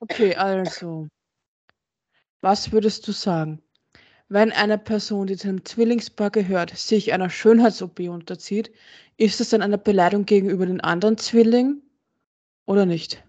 Okay, 0.00 0.34
also. 0.36 1.08
Was 2.42 2.70
würdest 2.70 3.08
du 3.08 3.12
sagen, 3.12 3.60
wenn 4.28 4.52
eine 4.52 4.78
Person, 4.78 5.26
die 5.26 5.36
zu 5.36 5.48
einem 5.48 5.64
Zwillingspaar 5.64 6.30
gehört, 6.30 6.76
sich 6.76 7.12
einer 7.12 7.30
Schönheits-OP 7.30 8.00
unterzieht, 8.00 8.70
ist 9.16 9.40
es 9.40 9.50
dann 9.50 9.62
eine 9.62 9.78
Beleidigung 9.78 10.26
gegenüber 10.26 10.66
den 10.66 10.80
anderen 10.80 11.18
Zwilling 11.18 11.82
oder 12.66 12.86
nicht? 12.86 13.24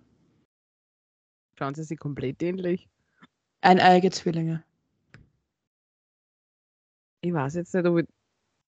Schauen 1.57 1.75
sie 1.75 1.83
sich 1.83 1.99
komplett 1.99 2.41
ähnlich. 2.41 2.89
Eineige 3.61 4.11
Zwillinge. 4.11 4.63
Ich 7.21 7.33
weiß 7.33 7.55
jetzt 7.55 7.73
nicht, 7.73 7.85
ob 7.85 7.99
ich. 7.99 8.07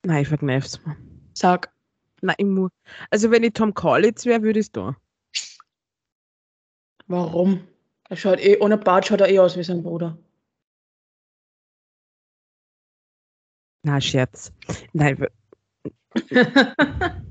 Nein, 0.04 0.22
ich 0.22 0.28
verkneif's 0.28 0.84
mir. 0.84 0.96
Sag. 1.32 1.72
Nein, 2.20 2.36
ich 2.38 2.46
muss. 2.46 2.70
Also, 3.10 3.30
wenn 3.30 3.44
ich 3.44 3.52
Tom 3.52 3.72
Kaulitz 3.72 4.26
wäre, 4.26 4.42
würde 4.42 4.60
ich 4.60 4.66
es 4.66 4.72
tun. 4.72 4.96
Warum? 7.06 7.66
Er 8.08 8.16
schaut 8.16 8.40
eh, 8.40 8.58
ohne 8.58 8.76
Bart 8.76 9.06
schaut 9.06 9.20
er 9.20 9.28
eh 9.28 9.38
aus 9.38 9.56
wie 9.56 9.62
sein 9.62 9.82
Bruder. 9.82 10.18
Na, 13.84 14.00
Scherz. 14.00 14.52
Nein, 14.92 15.26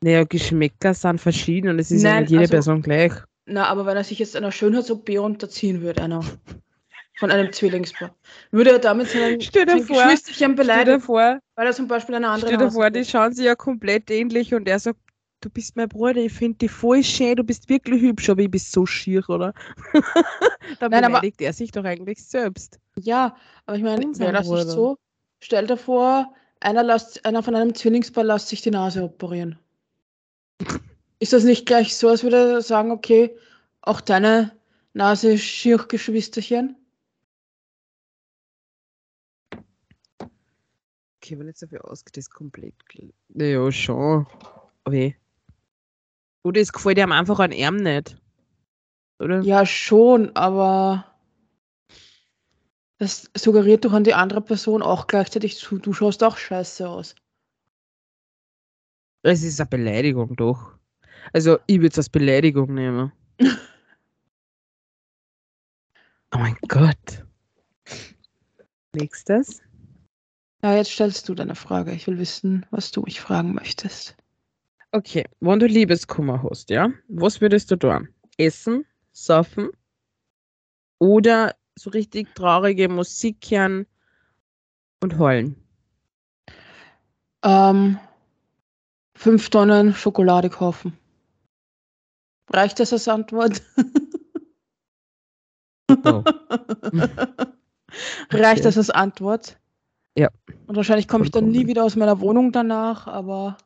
naja, 0.00 0.24
Geschmäcker 0.24 0.94
sind 0.94 1.20
verschieden 1.20 1.68
und 1.70 1.78
es 1.78 1.90
ist 1.90 2.02
ja 2.02 2.14
Nein, 2.14 2.22
nicht 2.22 2.30
jede 2.30 2.42
also- 2.42 2.52
Person 2.52 2.82
gleich. 2.82 3.12
Na, 3.44 3.66
aber 3.66 3.86
wenn 3.86 3.96
er 3.96 4.04
sich 4.04 4.20
jetzt 4.20 4.36
einer 4.36 4.52
Schönheits-OP 4.52 5.18
unterziehen 5.18 5.82
würde, 5.82 6.00
einer 6.02 6.22
von 7.18 7.32
einem 7.32 7.52
Zwillingspaar, 7.52 8.14
würde 8.52 8.70
er 8.70 8.78
damit 8.78 9.08
seinen, 9.08 9.40
sein 9.40 9.66
vor, 9.66 9.96
Geschwisterchen 9.96 10.34
Stell 10.34 10.48
dir 10.48 10.54
beleidigen, 10.54 11.00
vor, 11.00 11.40
weil 11.56 11.66
er 11.66 11.72
zum 11.72 11.88
Beispiel 11.88 12.14
eine 12.14 12.28
andere 12.28 12.52
stell 12.52 12.58
dir 12.66 12.70
vor, 12.70 12.88
die 12.90 13.04
schauen 13.04 13.32
sich 13.32 13.44
ja 13.46 13.56
komplett 13.56 14.10
ähnlich 14.12 14.54
und 14.54 14.68
er 14.68 14.78
sagt, 14.78 15.00
du 15.40 15.50
bist 15.50 15.74
mein 15.74 15.88
Bruder, 15.88 16.18
ich 16.20 16.32
finde 16.32 16.58
dich 16.58 16.70
voll 16.70 17.02
schön, 17.02 17.34
du 17.34 17.42
bist 17.42 17.68
wirklich 17.68 18.00
hübsch, 18.00 18.30
aber 18.30 18.42
ich 18.42 18.50
bin 18.50 18.60
so 18.60 18.86
schier, 18.86 19.28
oder? 19.28 19.52
Dann 20.78 20.92
Nein, 20.92 21.04
aber- 21.04 21.14
beleidigt 21.20 21.40
er 21.40 21.52
sich 21.52 21.72
doch 21.72 21.84
eigentlich 21.84 22.24
selbst. 22.24 22.78
Ja, 22.96 23.36
aber 23.66 23.76
ich 23.76 23.82
meine, 23.82 24.04
wäre 24.18 24.32
das 24.32 24.48
nicht 24.48 24.68
so? 24.68 24.98
Stell 25.40 25.66
dir 25.66 25.76
vor, 25.76 26.32
einer, 26.62 26.82
lässt, 26.82 27.24
einer 27.24 27.42
von 27.42 27.54
einem 27.54 27.74
Zwillingspaar 27.74 28.24
lässt 28.24 28.48
sich 28.48 28.62
die 28.62 28.70
Nase 28.70 29.04
operieren. 29.04 29.58
Ist 31.18 31.32
das 31.32 31.44
nicht 31.44 31.66
gleich 31.66 31.96
so, 31.96 32.08
als 32.08 32.22
würde 32.22 32.54
er 32.54 32.62
sagen, 32.62 32.90
okay, 32.90 33.36
auch 33.80 34.00
deine 34.00 34.56
Nase 34.92 35.32
ist 35.32 35.42
schier, 35.42 35.78
Geschwisterchen? 35.78 36.76
Okay, 41.18 41.38
wenn 41.38 41.46
jetzt 41.46 41.62
dafür 41.62 41.88
ausgeht, 41.88 42.16
ist 42.16 42.30
komplett. 42.30 42.74
Naja, 43.28 43.70
schon. 43.70 44.26
Eh. 44.90 45.12
Oder 46.42 46.60
es 46.60 46.72
gefällt 46.72 46.98
ihm 46.98 47.12
einfach 47.12 47.38
an 47.38 47.52
ihm 47.52 47.76
nicht. 47.76 48.16
Oder? 49.20 49.40
Ja, 49.42 49.64
schon, 49.64 50.34
aber 50.34 51.11
das 53.02 53.28
suggeriert 53.36 53.84
doch 53.84 53.92
an 53.94 54.04
die 54.04 54.14
andere 54.14 54.40
Person 54.40 54.80
auch 54.80 55.08
gleichzeitig 55.08 55.56
zu, 55.56 55.78
du 55.78 55.92
schaust 55.92 56.22
auch 56.22 56.36
scheiße 56.36 56.88
aus. 56.88 57.16
Es 59.22 59.42
ist 59.42 59.60
eine 59.60 59.68
Beleidigung, 59.68 60.36
doch. 60.36 60.78
Also, 61.32 61.58
ich 61.66 61.78
würde 61.78 61.88
es 61.88 61.98
als 61.98 62.08
Beleidigung 62.08 62.72
nehmen. 62.74 63.10
oh 66.32 66.38
mein 66.38 66.56
Gott. 66.68 67.26
Nächstes. 68.94 69.62
Ja, 70.62 70.76
jetzt 70.76 70.92
stellst 70.92 71.28
du 71.28 71.34
deine 71.34 71.56
Frage. 71.56 71.90
Ich 71.90 72.06
will 72.06 72.18
wissen, 72.18 72.64
was 72.70 72.92
du 72.92 73.02
mich 73.02 73.20
fragen 73.20 73.52
möchtest. 73.52 74.16
Okay, 74.92 75.24
wenn 75.40 75.58
du 75.58 75.66
Liebeskummer 75.66 76.40
hast, 76.48 76.70
ja, 76.70 76.92
was 77.08 77.40
würdest 77.40 77.68
du 77.72 77.76
tun? 77.76 78.08
Essen, 78.36 78.86
saufen 79.10 79.70
oder 81.00 81.56
so 81.78 81.90
richtig 81.90 82.34
traurige 82.34 82.88
Musik 82.88 83.38
hören 83.50 83.86
und 85.02 85.18
heulen? 85.18 85.56
Ähm, 87.44 87.98
fünf 89.16 89.50
Tonnen 89.50 89.94
Schokolade 89.94 90.50
kaufen. 90.50 90.96
Reicht 92.50 92.80
das 92.80 92.92
als 92.92 93.08
Antwort? 93.08 93.62
No. 96.04 96.24
Reicht 98.30 98.60
Okay. 98.60 98.62
das 98.62 98.78
als 98.78 98.90
Antwort? 98.90 99.58
Ja. 100.16 100.28
Und 100.66 100.76
wahrscheinlich 100.76 101.08
komme 101.08 101.24
ich 101.24 101.30
dann 101.30 101.50
nie 101.50 101.66
wieder 101.66 101.84
aus 101.84 101.96
meiner 101.96 102.20
Wohnung 102.20 102.52
danach, 102.52 103.06
aber 103.06 103.56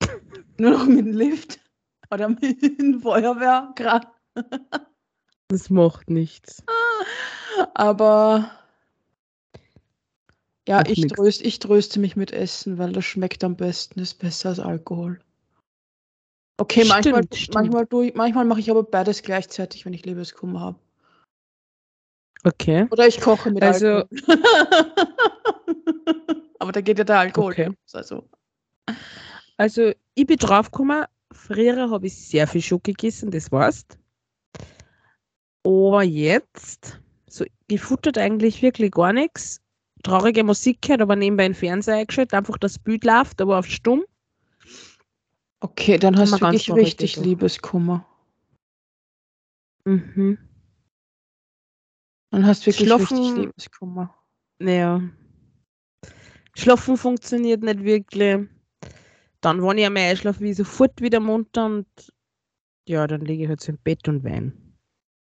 nur 0.58 0.70
noch 0.70 0.86
mit 0.86 0.98
dem 0.98 1.12
Lift 1.12 1.60
oder 2.10 2.28
mit 2.28 2.62
dem 2.62 3.00
Feuerwehrkran. 3.00 4.06
Das 5.48 5.70
macht 5.70 6.10
nichts. 6.10 6.62
Aber 7.74 8.50
ja, 10.68 10.82
ich, 10.86 11.06
tröst, 11.08 11.42
ich 11.42 11.58
tröste 11.58 12.00
mich 12.00 12.16
mit 12.16 12.32
Essen, 12.32 12.78
weil 12.78 12.92
das 12.92 13.04
schmeckt 13.04 13.42
am 13.44 13.56
besten, 13.56 14.00
ist 14.00 14.14
besser 14.14 14.50
als 14.50 14.60
Alkohol. 14.60 15.20
Okay, 16.58 16.84
manchmal, 16.84 17.22
Stimmt, 17.24 17.36
stimmt. 17.36 17.54
manchmal, 17.54 17.86
tue 17.86 18.06
ich- 18.08 18.14
manchmal 18.14 18.44
mache 18.44 18.60
ich 18.60 18.70
aber 18.70 18.82
beides 18.82 19.22
gleichzeitig, 19.22 19.86
wenn 19.86 19.94
ich 19.94 20.04
Liebeskummer 20.04 20.60
habe. 20.60 20.78
Okay. 22.44 22.86
Oder 22.90 23.06
ich 23.06 23.20
koche 23.20 23.50
mit 23.50 23.62
Also- 23.62 23.86
Alkohol. 23.86 24.08
aber 26.58 26.72
da 26.72 26.80
geht 26.80 26.98
ja 26.98 27.04
der 27.04 27.18
Alkohol. 27.18 27.52
Okay. 27.52 27.70
Also. 27.92 28.28
Also, 29.56 29.92
ich 30.14 30.26
bin 30.26 30.36
draufgekommen, 30.36 31.04
früher 31.32 31.90
habe 31.90 32.06
ich 32.06 32.16
sehr 32.28 32.46
viel 32.46 32.62
Schoki 32.62 32.92
gegessen, 32.92 33.30
das 33.30 33.50
weißt. 33.52 33.98
Aber 35.64 36.02
jetzt, 36.02 37.00
so, 37.28 37.44
ich 37.68 37.80
futtert 37.80 38.18
eigentlich 38.18 38.62
wirklich 38.62 38.92
gar 38.92 39.12
nichts. 39.12 39.60
Traurige 40.02 40.42
Musik 40.44 40.80
gehört, 40.82 41.02
aber 41.02 41.16
nebenbei 41.16 41.44
den 41.44 41.54
Fernseher 41.54 41.96
eingeschaltet, 41.96 42.32
einfach 42.34 42.56
das 42.56 42.78
Bild 42.78 43.04
läuft, 43.04 43.40
aber 43.40 43.58
auf 43.58 43.66
stumm. 43.66 44.02
Okay, 45.60 45.98
dann 45.98 46.16
hast 46.18 46.32
du 46.32 46.40
wirklich 46.40 46.70
richtig 46.74 47.14
so. 47.16 47.22
Liebeskummer. 47.22 48.06
Mhm. 49.84 50.38
Dann 52.30 52.46
hast 52.46 52.62
du 52.62 52.66
wirklich 52.68 52.90
richtig 52.90 53.08
Schlafen- 53.08 53.36
Liebeskummer. 53.36 54.14
Naja. 54.58 55.02
Schlafen 56.56 56.96
funktioniert 56.96 57.62
nicht 57.62 57.84
wirklich. 57.84 58.48
Dann, 59.42 59.62
wenn 59.62 59.78
ich 59.78 59.86
einmal 59.86 60.04
einschlafe, 60.04 60.44
ich 60.46 60.56
sofort 60.56 61.00
wieder 61.00 61.20
munter 61.20 61.66
und 61.66 61.86
ja, 62.88 63.06
dann 63.06 63.20
liege 63.20 63.44
ich 63.44 63.48
halt 63.48 63.60
so 63.60 63.72
im 63.72 63.78
Bett 63.78 64.08
und 64.08 64.24
weine. 64.24 64.52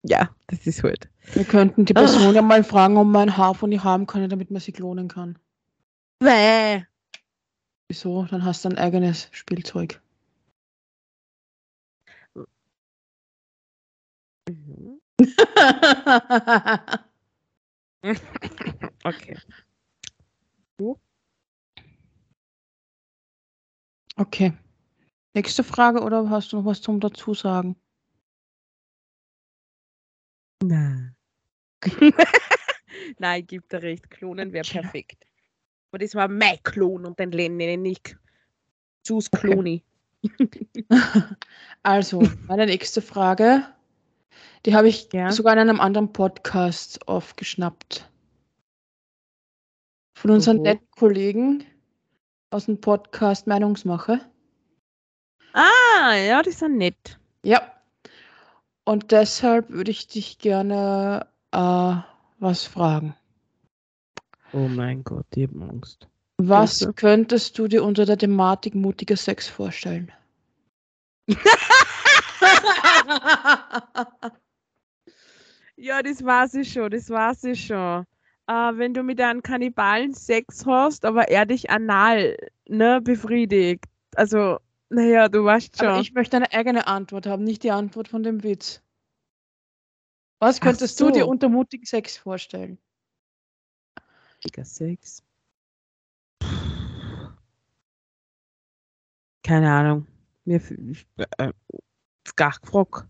Ja, 0.03 0.35
das 0.47 0.65
ist 0.65 0.83
halt. 0.83 1.09
Wir 1.33 1.45
könnten 1.45 1.85
die. 1.85 1.93
Person 1.93 2.33
ja 2.33 2.41
mal 2.41 2.63
fragen, 2.63 2.97
ob 2.97 3.07
man 3.07 3.29
ein 3.29 3.37
Haar 3.37 3.53
von 3.53 3.71
ihr 3.71 3.83
haben 3.83 4.07
kann, 4.07 4.27
damit 4.29 4.49
man 4.49 4.59
sie 4.59 4.71
klonen 4.71 5.07
kann. 5.07 5.37
Weh. 6.19 6.83
Wieso? 7.87 8.25
Dann 8.25 8.43
hast 8.45 8.65
du 8.65 8.69
ein 8.69 8.77
eigenes 8.77 9.27
Spielzeug. 9.31 10.01
Mhm. 14.47 15.01
Okay. 19.03 19.37
okay. 24.17 24.53
Nächste 25.33 25.63
Frage 25.63 26.01
oder 26.01 26.29
hast 26.29 26.51
du 26.51 26.57
noch 26.57 26.65
was 26.65 26.81
zum 26.81 26.99
dazu 26.99 27.33
sagen? 27.33 27.75
Nein. 30.63 31.15
Nein, 33.19 33.41
ich 33.41 33.47
gebe 33.47 33.65
dir 33.69 33.81
recht. 33.81 34.09
Klonen 34.09 34.53
wäre 34.53 34.65
Okay. 34.65 34.81
perfekt. 34.81 35.25
Aber 35.91 35.99
das 35.99 36.15
war 36.15 36.27
mein 36.27 36.61
Klon 36.63 37.05
und 37.05 37.19
den 37.19 37.29
nenne 37.29 37.89
ich 37.89 38.15
Sus 39.05 39.29
Kloni. 39.29 39.83
Also, 41.83 42.21
meine 42.47 42.67
nächste 42.67 43.01
Frage, 43.01 43.65
die 44.65 44.75
habe 44.75 44.87
ich 44.87 45.09
Ja. 45.13 45.31
sogar 45.31 45.53
in 45.53 45.59
einem 45.59 45.79
anderen 45.79 46.13
Podcast 46.13 47.07
aufgeschnappt. 47.07 48.07
Von 50.15 50.31
unseren 50.31 50.57
Oho. 50.57 50.63
netten 50.63 50.87
Kollegen 50.91 51.63
aus 52.51 52.67
dem 52.67 52.79
Podcast 52.79 53.47
Meinungsmache. 53.47 54.21
Ah, 55.53 56.13
ja, 56.15 56.43
die 56.43 56.51
sind 56.51 56.77
nett. 56.77 57.19
Ja. 57.43 57.80
Und 58.91 59.13
deshalb 59.13 59.69
würde 59.69 59.89
ich 59.89 60.07
dich 60.07 60.37
gerne 60.37 61.25
äh, 61.53 61.95
was 62.39 62.65
fragen. 62.65 63.15
Oh 64.51 64.67
mein 64.67 65.05
Gott, 65.05 65.25
ich 65.33 65.47
habe 65.47 65.63
Angst. 65.63 66.09
Was 66.35 66.79
Bitte? 66.79 66.93
könntest 66.95 67.57
du 67.57 67.69
dir 67.69 67.85
unter 67.85 68.05
der 68.05 68.17
Thematik 68.17 68.75
mutiger 68.75 69.15
Sex 69.15 69.47
vorstellen? 69.47 70.11
Ja, 75.77 76.03
das 76.03 76.23
weiß 76.23 76.55
ich 76.55 76.73
schon, 76.73 76.91
das 76.91 77.09
weiß 77.09 77.45
ich 77.45 77.65
schon. 77.65 78.05
Äh, 78.47 78.53
wenn 78.75 78.93
du 78.93 79.01
mit 79.01 79.19
einem 79.19 79.41
Kannibalen 79.41 80.13
Sex 80.13 80.63
hast, 80.67 81.05
aber 81.05 81.27
er 81.29 81.47
dich 81.47 81.71
anal 81.71 82.37
ne, 82.67 83.01
befriedigt. 83.01 83.85
Also, 84.15 84.59
naja, 84.91 85.29
du 85.29 85.43
weißt 85.43 85.77
schon. 85.77 85.87
Aber 85.87 86.01
ich 86.01 86.13
möchte 86.13 86.37
eine 86.37 86.51
eigene 86.51 86.87
Antwort 86.87 87.25
haben, 87.25 87.43
nicht 87.43 87.63
die 87.63 87.71
Antwort 87.71 88.07
von 88.07 88.23
dem 88.23 88.43
Witz. 88.43 88.83
Was 90.39 90.59
könntest 90.59 90.99
du 90.99 91.11
dir 91.11 91.23
so. 91.23 91.29
unter 91.29 91.49
mutigen 91.49 91.85
Sex 91.85 92.17
vorstellen? 92.17 92.77
Mutiger 94.35 94.65
Sex. 94.65 95.23
Keine 99.43 99.71
Ahnung. 99.71 100.07
Mir 100.45 100.57
ich, 100.57 101.07
äh, 101.37 101.53
gar 102.35 102.57
gefragt. 102.59 103.07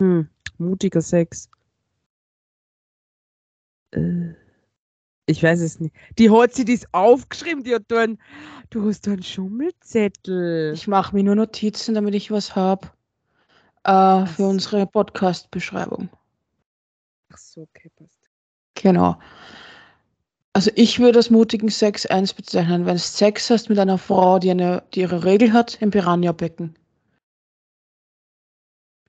Hm, 0.00 0.28
mutiger 0.58 1.00
Sex. 1.00 1.48
Äh, 3.92 4.34
ich 5.26 5.42
weiß 5.42 5.60
es 5.60 5.80
nicht. 5.80 5.94
Die 6.18 6.30
hat 6.30 6.54
sie 6.54 6.64
das 6.64 6.86
aufgeschrieben, 6.92 7.64
die 7.64 7.74
hat 7.74 7.84
da 7.88 8.00
einen, 8.00 8.18
du 8.70 8.88
hast 8.88 9.06
da 9.06 9.12
einen 9.12 9.24
Schummelzettel. 9.24 10.72
Ich 10.72 10.86
mache 10.86 11.14
mir 11.14 11.24
nur 11.24 11.34
Notizen, 11.34 11.94
damit 11.94 12.14
ich 12.14 12.30
was 12.30 12.54
habe 12.54 12.88
äh, 13.84 14.24
für 14.26 14.46
unsere 14.46 14.86
Podcast-Beschreibung. 14.86 16.08
Ach 17.32 17.38
so, 17.38 17.62
okay, 17.62 17.90
passt. 17.96 18.20
Genau. 18.74 19.18
Also 20.52 20.70
ich 20.74 20.98
würde 21.00 21.18
als 21.18 21.30
mutigen 21.30 21.70
Sex 21.70 22.06
eins 22.06 22.32
bezeichnen, 22.32 22.86
wenn 22.86 22.94
du 22.94 23.00
Sex 23.00 23.50
hast 23.50 23.68
mit 23.68 23.78
einer 23.78 23.98
Frau, 23.98 24.38
die, 24.38 24.50
eine, 24.50 24.84
die 24.94 25.00
ihre 25.00 25.24
Regel 25.24 25.52
hat, 25.52 25.82
im 25.82 25.90
Piranha-Becken. 25.90 26.78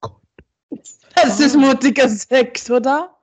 Gott. 0.02 0.22
Das 1.16 1.40
ist 1.40 1.56
mutiger 1.56 2.10
Sex, 2.10 2.70
oder? 2.70 3.16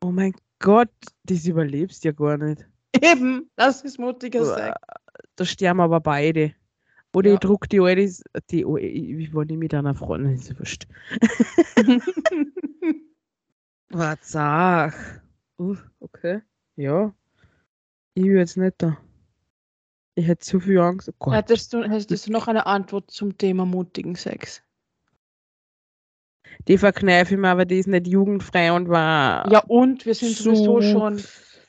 Oh 0.00 0.10
mein 0.10 0.32
Gott, 0.60 0.90
das 1.24 1.46
überlebst 1.46 2.04
ja 2.04 2.12
gar 2.12 2.36
nicht. 2.38 2.66
Eben, 3.00 3.50
das 3.56 3.82
ist 3.82 3.98
mutiger 3.98 4.44
Sex. 4.44 4.74
Da 5.36 5.44
sterben 5.44 5.80
aber 5.80 6.00
beide. 6.00 6.54
Oder 7.14 7.28
Ja. 7.30 7.34
ich 7.34 7.40
druck 7.40 7.68
die 7.68 7.80
alte, 7.80 8.08
die, 8.50 8.64
oh, 8.64 8.76
ich- 8.76 9.30
die 9.32 9.56
mit 9.56 9.72
einer 9.74 9.94
Freundin? 9.94 10.32
Ist 10.34 10.58
wurscht. 10.58 10.86
Was 13.90 14.18
sag? 14.22 15.22
Uh, 15.58 15.76
okay. 16.00 16.42
Ja. 16.76 17.14
Ich 18.14 18.24
will 18.24 18.36
jetzt 18.36 18.56
nicht 18.56 18.74
da. 18.78 18.98
Ich 20.14 20.26
hätte 20.26 20.44
zu 20.44 20.60
viel 20.60 20.78
Angst. 20.80 21.08
Oh 21.08 21.14
Gott. 21.18 21.34
hättest, 21.34 21.72
du, 21.72 21.82
hättest 21.84 22.26
du 22.26 22.32
noch 22.32 22.48
eine 22.48 22.66
Antwort 22.66 23.10
zum 23.10 23.38
Thema 23.38 23.64
mutigen 23.64 24.14
Sex? 24.16 24.62
Die 26.66 26.76
verkneife 26.78 27.34
ich 27.34 27.40
mir, 27.40 27.48
aber 27.48 27.64
die 27.64 27.78
ist 27.78 27.86
nicht 27.86 28.06
jugendfrei 28.06 28.72
und 28.72 28.88
war. 28.88 29.50
Ja, 29.50 29.60
und 29.68 30.04
wir 30.04 30.14
sind 30.14 30.36
sowieso 30.36 30.80
so- 30.80 30.82
schon, 30.82 31.22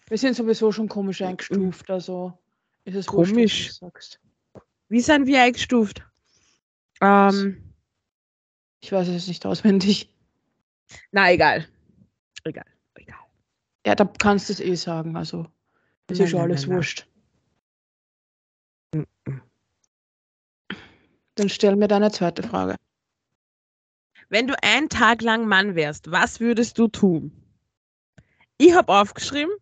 wir 0.08 0.18
sind 0.18 0.36
sowieso 0.36 0.72
schon 0.72 0.90
komisch 0.90 1.22
eingestuft, 1.22 1.90
also 1.90 2.38
ist 2.86 2.96
es 2.96 3.08
wurscht, 3.08 3.30
was 3.32 3.36
Komisch. 3.38 3.68
du 3.68 3.74
sagst. 3.74 4.20
Wie 4.90 5.00
sind 5.02 5.28
wir 5.28 5.42
eingestuft? 5.44 6.04
Ähm, 7.02 7.64
Ich 8.82 8.92
weiß 8.92 9.08
es 9.10 9.28
nicht 9.28 9.46
auswendig. 9.46 10.10
na, 11.12 11.32
egal. 11.32 11.68
Egal. 12.44 12.66
Egal. 12.96 13.20
Ja, 13.86 13.96
da 13.96 14.06
kannst 14.06 14.50
du 14.50 14.54
es 14.54 14.60
eh 14.60 14.76
sagen, 14.76 15.16
also 15.16 15.46
ist 16.10 16.18
ja 16.18 16.24
Nein, 16.26 16.28
schon 16.32 16.40
alles 16.42 16.62
nein, 16.62 16.70
nein. 16.70 16.78
wurscht. 16.78 17.08
Mhm. 18.94 19.06
Dann 21.36 21.50
stell 21.50 21.76
mir 21.76 21.88
deine 21.88 22.12
zweite 22.12 22.44
Frage. 22.44 22.76
Wenn 24.30 24.48
du 24.48 24.54
einen 24.64 24.90
Tag 24.90 25.22
lang 25.22 25.48
Mann 25.48 25.76
wärst, 25.76 26.12
was 26.12 26.40
würdest 26.40 26.78
du 26.78 26.88
tun? 26.88 27.32
Ich 28.58 28.74
habe 28.74 28.94
aufgeschrieben. 28.94 29.54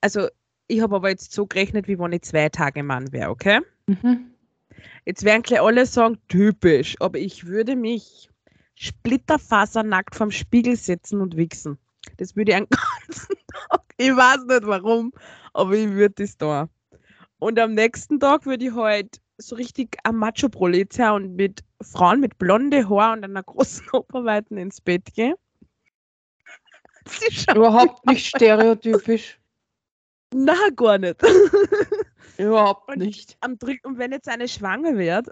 Also, 0.00 0.28
ich 0.66 0.80
habe 0.80 0.96
aber 0.96 1.10
jetzt 1.10 1.32
so 1.32 1.46
gerechnet, 1.46 1.86
wie 1.88 1.98
wenn 1.98 2.12
ich 2.12 2.22
zwei 2.22 2.48
Tage 2.48 2.82
Mann 2.82 3.12
wäre, 3.12 3.30
okay? 3.30 3.60
Mhm. 3.86 4.34
Jetzt 5.04 5.24
werden 5.24 5.42
gleich 5.42 5.60
alle 5.60 5.84
sagen, 5.84 6.18
typisch, 6.28 6.96
aber 7.00 7.18
ich 7.18 7.46
würde 7.46 7.76
mich 7.76 8.30
splitterfasernackt 8.76 10.14
vorm 10.14 10.30
Spiegel 10.30 10.76
setzen 10.76 11.20
und 11.20 11.36
wichsen. 11.36 11.78
Das 12.16 12.34
würde 12.34 12.52
ich 12.52 12.56
einen 12.56 12.68
ganzen 13.06 13.36
Tag. 13.46 13.82
Ich 13.98 14.10
weiß 14.10 14.44
nicht 14.46 14.66
warum, 14.66 15.12
aber 15.52 15.74
ich 15.74 15.90
würde 15.90 16.14
das 16.16 16.36
da. 16.36 16.68
Und 17.38 17.58
am 17.58 17.74
nächsten 17.74 18.18
Tag 18.20 18.46
würde 18.46 18.66
ich 18.66 18.74
halt 18.74 19.20
so 19.38 19.56
richtig 19.56 19.96
am 20.04 20.16
macho 20.16 20.48
prolet 20.48 20.92
sein 20.92 21.12
und 21.12 21.36
mit 21.36 21.64
Frauen 21.82 22.20
mit 22.20 22.38
blonde 22.38 22.88
Haar 22.88 23.12
und 23.14 23.24
einer 23.24 23.42
großen 23.42 23.88
Oberweiten 23.92 24.56
ins 24.58 24.80
Bett 24.80 25.08
schauen 25.16 25.34
Überhaupt 27.56 28.06
nicht 28.10 28.26
stereotypisch. 28.28 29.38
na 30.32 30.54
gar 30.74 30.98
nicht. 30.98 31.20
Überhaupt 32.38 32.88
Und- 32.88 32.98
nicht. 32.98 33.36
am 33.40 33.58
dritten, 33.58 33.86
und 33.86 33.98
wenn 33.98 34.12
jetzt 34.12 34.28
eine 34.28 34.48
schwanger 34.48 34.96
wird 34.96 35.28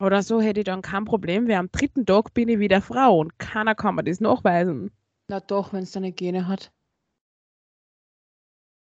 oder 0.00 0.22
so, 0.22 0.40
hätte 0.40 0.60
ich 0.60 0.64
dann 0.66 0.82
kein 0.82 1.04
Problem, 1.04 1.48
weil 1.48 1.56
am 1.56 1.70
dritten 1.70 2.06
Tag 2.06 2.32
bin 2.34 2.48
ich 2.48 2.58
wieder 2.58 2.80
Frau 2.82 3.18
und 3.18 3.38
keiner 3.38 3.74
kann 3.74 3.94
mir 3.94 4.04
das 4.04 4.20
nachweisen. 4.20 4.90
Na 5.28 5.40
doch, 5.40 5.72
wenn 5.72 5.82
es 5.82 5.92
deine 5.92 6.12
Gene 6.12 6.46
hat. 6.48 6.72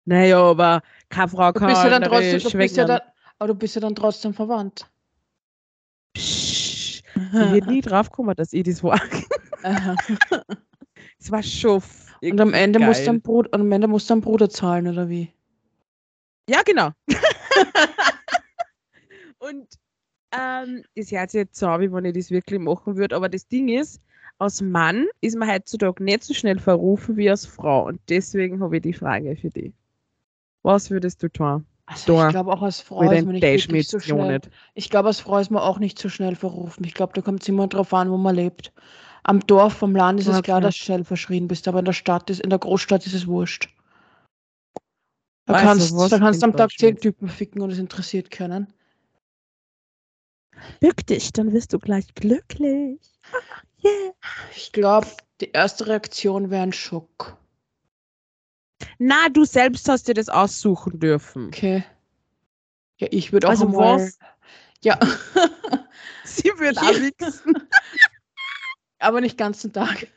Naja, 0.05 0.39
aber 0.41 0.83
keine 1.09 1.29
Frau 1.29 1.53
Du 1.53 1.59
kann 1.61 1.69
bist 1.69 1.83
ja 1.83 1.91
dann 1.91 2.03
trotzdem, 2.03 2.39
du 2.41 2.59
bist 2.59 2.77
ja 2.77 2.85
dann, 2.85 3.01
aber 3.38 3.49
du 3.49 3.55
bist 3.55 3.75
ja 3.75 3.81
dann 3.81 3.94
trotzdem 3.94 4.35
verwandt. 4.35 4.90
Psch, 6.14 7.03
Ich 7.33 7.33
hätte 7.33 7.68
nie 7.68 7.81
drauf 7.81 8.11
gekommen, 8.11 8.35
dass 8.37 8.53
ich 8.53 8.64
das 8.64 8.83
war. 8.83 9.01
Es 11.18 11.31
war 11.31 11.42
schon 11.42 11.79
f- 11.79 12.16
Und 12.22 12.40
am 12.40 12.55
Ende 12.55 12.79
geil. 12.79 12.88
musst 12.88 13.01
du 13.03 13.07
dein 13.07 13.20
Bruder, 13.20 13.49
am 13.53 13.70
Ende 13.72 13.88
musst 13.88 14.09
du 14.09 14.20
Bruder 14.20 14.49
zahlen, 14.49 14.87
oder 14.88 15.09
wie? 15.09 15.31
Ja, 16.49 16.62
genau. 16.62 16.90
und 19.38 19.66
ähm, 20.33 20.83
das 20.94 21.11
hört 21.11 21.31
sich 21.31 21.38
jetzt 21.40 21.59
so 21.59 21.66
an, 21.68 21.81
wie 21.81 21.92
wenn 21.92 22.05
ich 22.05 22.14
das 22.14 22.31
wirklich 22.31 22.61
machen 22.61 22.96
würde, 22.96 23.16
aber 23.16 23.29
das 23.29 23.46
Ding 23.49 23.68
ist, 23.68 24.01
als 24.38 24.61
Mann 24.61 25.07
ist 25.20 25.37
man 25.37 25.51
heutzutage 25.51 26.03
nicht 26.03 26.25
so 26.25 26.35
schnell 26.35 26.59
verrufen 26.59 27.16
wie 27.16 27.31
als 27.31 27.46
Frau 27.46 27.87
und 27.87 28.01
deswegen 28.09 28.62
habe 28.62 28.77
ich 28.77 28.83
die 28.83 28.92
Frage 28.92 29.37
für 29.37 29.51
dich. 29.51 29.72
Was 30.62 30.90
würdest 30.90 31.22
du 31.22 31.29
tun? 31.29 31.66
Also 31.87 32.25
ich 32.25 32.31
glaube 32.31 32.53
auch 32.53 32.62
als 32.62 32.81
Frau 32.81 33.03
ist 33.11 33.25
man 33.25 33.35
nicht 33.35 33.42
wirklich 33.42 33.88
so 33.88 34.01
schnell. 34.01 34.35
nicht. 34.35 34.51
Ich 34.75 34.90
glaube, 34.90 35.09
als 35.09 35.20
Frau 35.20 35.38
ist 35.38 35.51
man 35.51 35.62
auch 35.62 35.79
nicht 35.79 35.99
so 35.99 36.09
schnell 36.09 36.35
verrufen. 36.35 36.85
Ich 36.85 36.94
glaube, 36.94 37.12
da 37.14 37.22
kommt 37.22 37.42
es 37.42 37.49
immer 37.49 37.68
drauf 37.68 37.94
an, 37.94 38.11
wo 38.11 38.16
man 38.16 38.35
lebt. 38.35 38.72
Am 39.22 39.40
Dorf, 39.40 39.75
vom 39.75 39.94
Land 39.94 40.20
ist 40.20 40.27
es 40.27 40.42
klar, 40.42 40.59
Okay. 40.59 40.66
dass 40.66 40.75
du 40.77 40.85
schnell 40.85 41.05
verschrien 41.05 41.46
bist, 41.49 41.68
aber 41.68 41.79
in 41.79 41.85
der 41.85 41.92
Stadt 41.92 42.29
ist, 42.31 42.40
in 42.40 42.51
der 42.51 42.59
Großstadt 42.59 43.07
ist 43.07 43.14
es 43.14 43.27
wurscht. 43.27 43.68
Da 45.46 45.55
Also, 45.55 45.66
kannst, 45.96 46.12
da 46.12 46.18
kannst 46.18 46.42
du 46.42 46.46
am 46.46 46.57
Tag 46.57 46.70
zehn? 46.72 46.96
Typen 46.96 47.29
ficken 47.29 47.62
und 47.62 47.70
es 47.70 47.79
interessiert 47.79 48.31
keinen. 48.33 48.72
Bück 50.81 51.07
dich, 51.07 51.33
dann 51.33 51.53
wirst 51.53 51.72
du 51.72 51.79
gleich 51.79 52.12
glücklich. 52.14 52.99
Yeah. 53.85 54.12
Ich 54.57 54.72
glaube, 54.72 55.07
die 55.40 55.53
erste 55.53 55.87
Reaktion 55.87 56.51
wäre 56.51 56.62
ein 56.62 56.72
Schock. 56.72 57.37
Na, 58.99 59.29
du 59.29 59.45
selbst 59.45 59.89
hast 59.89 60.09
dir 60.09 60.15
das 60.15 60.29
aussuchen 60.29 60.99
dürfen. 60.99 61.49
Okay. 61.49 61.85
Ja, 62.99 63.09
ich 63.11 63.33
würde 63.33 63.49
auch 63.49 63.51
Also 63.51 63.67
einmal. 63.67 63.97
was? 63.97 64.19
Ja, 64.83 64.99
Sie 66.25 66.51
wird 66.59 66.79
auch 66.79 66.99
wichsen. 67.01 67.55
aber 68.99 69.21
nicht 69.21 69.39
ganzen 69.39 69.73
Tag. 69.73 70.09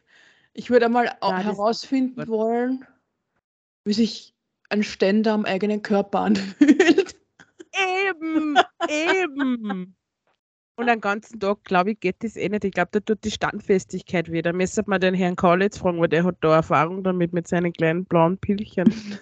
Ich 0.53 0.69
würde 0.69 0.85
einmal 0.85 1.05
Ja, 1.21 1.37
herausfinden 1.39 2.27
wollen, 2.27 2.85
wie 3.85 3.93
sich 3.93 4.35
ein 4.69 4.83
Ständer 4.83 5.33
am 5.33 5.45
eigenen 5.45 5.81
Körper 5.81 6.19
anfühlt. 6.21 7.15
Eben, 8.07 8.57
eben. 8.89 9.95
Und 10.79 10.87
den 10.87 11.01
ganzen 11.01 11.41
Tag, 11.41 11.65
glaube 11.65 11.91
ich, 11.91 11.99
geht 11.99 12.23
das 12.23 12.37
eh 12.37 12.47
nicht. 12.47 12.63
Ich 12.63 12.71
glaube, 12.71 12.87
da 12.93 13.01
tut 13.01 13.25
die 13.25 13.31
Standfestigkeit 13.31 14.31
wieder. 14.31 14.53
Müsste 14.53 14.81
man 14.87 15.01
den 15.01 15.13
Herrn 15.13 15.35
Kaulitz 15.35 15.77
fragen, 15.77 15.99
weil 15.99 16.07
der 16.07 16.23
hat 16.23 16.37
da 16.39 16.55
Erfahrung 16.55 17.03
damit 17.03 17.33
mit 17.33 17.49
seinen 17.49 17.73
kleinen 17.73 18.05
blauen 18.05 18.37
Pilchen. 18.37 18.85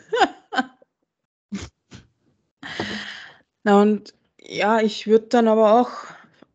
Na 3.63 3.81
und 3.81 4.13
ja, 4.39 4.81
ich 4.81 5.07
würde 5.07 5.25
dann 5.29 5.47
aber 5.47 5.81
auch 5.81 5.89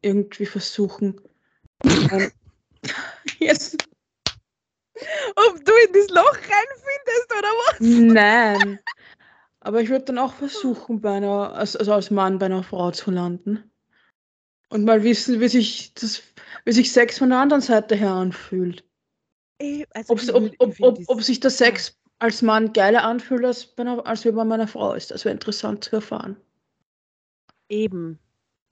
irgendwie 0.02 0.46
versuchen. 0.46 1.20
ein- 1.82 2.30
Jetzt. 3.40 3.84
Ob 5.34 5.64
du 5.64 5.72
in 5.84 5.92
das 5.94 6.10
Loch 6.10 6.36
reinfindest 6.36 7.32
oder 7.36 7.48
was? 7.48 7.80
Nein. 7.80 8.78
Aber 9.58 9.80
ich 9.80 9.88
würde 9.88 10.04
dann 10.04 10.18
auch 10.18 10.34
versuchen, 10.34 11.00
bei 11.00 11.14
einer, 11.16 11.54
also 11.54 11.92
als 11.92 12.12
Mann 12.12 12.38
bei 12.38 12.46
einer 12.46 12.62
Frau 12.62 12.92
zu 12.92 13.10
landen. 13.10 13.68
Und 14.72 14.84
mal 14.84 15.02
wissen, 15.02 15.38
wie 15.38 15.48
sich, 15.48 15.92
das, 15.92 16.22
wie 16.64 16.72
sich 16.72 16.90
Sex 16.92 17.18
von 17.18 17.28
der 17.28 17.38
anderen 17.40 17.60
Seite 17.60 17.94
her 17.94 18.12
anfühlt. 18.12 18.82
Also 19.92 20.34
Ob, 20.34 20.50
ob, 20.58 20.80
ob, 20.80 20.98
ob, 21.06 21.22
sich 21.22 21.40
der 21.40 21.50
Sex 21.50 21.98
als 22.20 22.40
Mann 22.40 22.72
geiler 22.72 23.04
anfühlt, 23.04 23.44
als, 23.44 23.66
bei 23.66 23.82
einer, 23.82 24.04
als 24.06 24.24
wie 24.24 24.30
bei 24.32 24.44
meiner 24.44 24.66
Frau 24.66 24.94
ist. 24.94 25.10
Das 25.10 25.26
wäre 25.26 25.34
interessant 25.34 25.84
zu 25.84 25.96
erfahren. 25.96 26.36
Eben. 27.68 28.18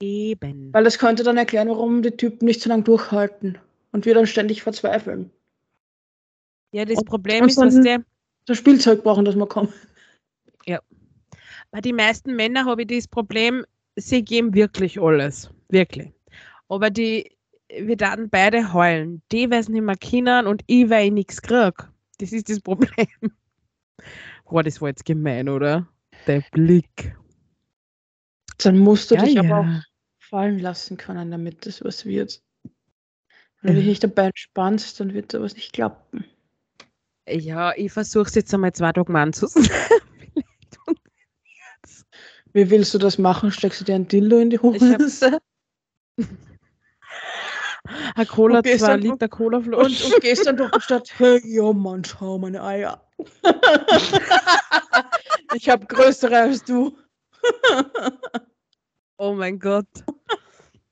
Eben. 0.01 0.73
Weil 0.73 0.83
das 0.83 0.97
könnte 0.97 1.21
dann 1.21 1.37
erklären, 1.37 1.69
warum 1.69 2.01
die 2.01 2.09
Typen 2.09 2.45
nicht 2.45 2.61
so 2.61 2.69
lange 2.69 2.81
durchhalten 2.81 3.59
und 3.91 4.05
wir 4.05 4.15
dann 4.15 4.25
ständig 4.25 4.63
verzweifeln. 4.63 5.29
Ja, 6.73 6.83
das 6.83 6.97
Und- 6.97 7.05
Problem 7.09 7.43
und 7.43 7.49
ist, 7.49 7.59
dass 7.59 7.79
der, 7.79 8.03
Das 8.45 8.57
Spielzeug 8.57 9.03
brauchen, 9.03 9.23
dass 9.23 9.35
wir 9.35 9.45
kommen. 9.45 9.71
bei 11.69 11.79
den 11.79 11.95
meisten 11.95 12.35
Männern 12.35 12.65
habe 12.65 12.81
ich 12.81 12.87
das 12.87 13.07
Problem, 13.07 13.65
sie 13.95 14.23
geben 14.23 14.53
wirklich 14.55 14.99
alles. 14.99 15.49
Wirklich. 15.71 16.11
Aber 16.69 16.89
die, 16.89 17.31
wir 17.69 17.97
dann 17.97 18.29
beide 18.29 18.73
heulen. 18.73 19.21
Die, 19.31 19.47
sie 19.49 19.71
nicht 19.71 19.81
mehr 19.81 19.97
können 19.97 20.47
und 20.47 20.63
ich, 20.67 20.89
weil 20.89 21.07
ich 21.07 21.11
nichts 21.11 21.41
krieg. 21.41 21.73
Das 22.19 22.31
ist 22.31 22.49
das 22.49 22.59
Problem. 22.61 23.07
Boah, 24.49 24.63
das 24.63 24.81
war 24.81 24.89
jetzt 24.89 25.05
gemein, 25.05 25.49
oder? 25.49 25.87
Der 26.27 26.41
Blick. 26.51 27.15
Dann 28.59 28.77
musst 28.77 29.09
du 29.11 29.15
Ja, 29.15 29.23
dich 29.23 29.35
ja. 29.35 29.41
aber 29.41 29.61
auch 29.61 29.83
fallen 30.19 30.59
lassen 30.59 30.97
können, 30.97 31.31
damit 31.31 31.65
das 31.65 31.83
was 31.83 32.05
wird. 32.05 32.41
Wenn 33.61 33.73
du 33.73 33.79
Ja. 33.79 33.79
dich 33.79 33.87
nicht 33.87 34.03
dabei 34.03 34.27
entspannst, 34.27 34.99
dann 34.99 35.13
wird 35.13 35.31
sowas 35.31 35.55
nicht 35.55 35.73
klappen. 35.73 36.25
Ja, 37.27 37.73
ich 37.75 37.91
versuche 37.91 38.27
es 38.27 38.35
jetzt 38.35 38.53
einmal 38.53 38.73
zwei 38.73 38.91
Tage 38.91 39.11
mal 39.11 39.23
anzusetzen. 39.23 39.69
Wie 42.53 42.69
willst 42.69 42.93
du 42.93 42.97
das 42.97 43.17
machen? 43.17 43.51
Steckst 43.51 43.79
du 43.81 43.85
dir 43.85 43.95
ein 43.95 44.07
Dildo 44.07 44.37
in 44.39 44.49
die 44.49 44.59
Hose? 44.59 44.97
Ein 48.15 48.27
Cola, 48.27 48.59
Okay, 48.59 48.77
zwei 48.77 48.93
so- 48.93 48.99
Liter 48.99 49.27
Cola 49.27 49.57
Und, 49.57 49.73
und 49.77 50.15
gehst 50.21 50.45
dann 50.45 50.57
durch 50.57 50.71
die 50.71 50.81
Stadt, 50.81 51.11
hey, 51.19 51.41
ja 51.45 51.73
Mann, 51.73 52.03
schau 52.03 52.37
meine 52.37 52.63
Eier. 52.63 53.05
ich 55.55 55.69
habe 55.69 55.85
größere 55.85 56.37
als 56.37 56.63
du. 56.63 56.97
Oh 59.17 59.35
mein 59.35 59.59
Gott. 59.59 59.85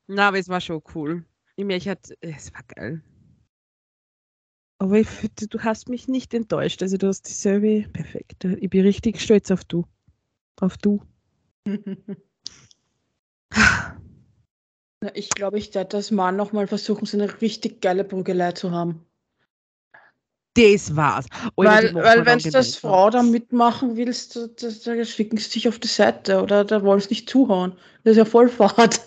Na, 0.05 0.27
aber 0.27 0.37
es 0.37 0.47
war 0.49 0.61
schon 0.61 0.83
cool. 0.93 1.25
Ich 1.55 1.65
meine, 1.65 1.77
ich 1.77 1.89
hatte, 1.89 2.15
es 2.21 2.53
war 2.53 2.61
geil. 2.75 3.01
Aber 4.77 4.99
ich 4.99 5.07
du 5.49 5.59
hast 5.61 5.89
mich 5.89 6.07
nicht 6.07 6.35
enttäuscht. 6.35 6.83
Also 6.83 6.97
du 6.97 7.07
hast 7.07 7.27
dieselbe 7.27 7.89
perfekt. 7.89 8.45
Ich 8.45 8.69
bin 8.69 8.83
richtig 8.83 9.19
stolz 9.19 9.49
auf 9.49 9.63
du. 9.65 9.87
Auf 10.61 10.77
du. 10.77 11.01
Na, 15.01 15.15
ich 15.15 15.29
glaube, 15.29 15.57
ich 15.57 15.73
werde 15.75 15.89
das 15.97 16.11
Mann 16.11 16.35
nochmal 16.35 16.67
versuchen, 16.67 17.05
so 17.05 17.17
eine 17.17 17.41
richtig 17.41 17.81
geile 17.81 18.03
Prügelei 18.03 18.51
zu 18.51 18.71
haben. 18.71 19.05
Das 20.55 20.93
war's. 20.95 21.25
Die 21.29 21.57
weil, 21.57 21.93
weil 21.93 22.25
wenn 22.25 22.39
du 22.39 22.51
das. 22.51 22.75
Frau 22.75 23.09
da 23.09 23.23
mitmachen 23.23 23.95
willst, 23.95 24.35
da, 24.35 24.47
da, 24.47 24.95
da 24.95 25.05
schicken 25.05 25.37
sie 25.37 25.51
dich 25.51 25.67
auf 25.69 25.79
die 25.79 25.87
Seite 25.87 26.41
oder 26.41 26.65
da 26.65 26.83
wollen 26.83 26.99
sie 26.99 27.09
nicht 27.09 27.29
zuhauen. 27.29 27.73
Das 28.03 28.11
ist 28.11 28.17
ja 28.17 28.25
voll 28.25 28.49
fad. 28.49 28.99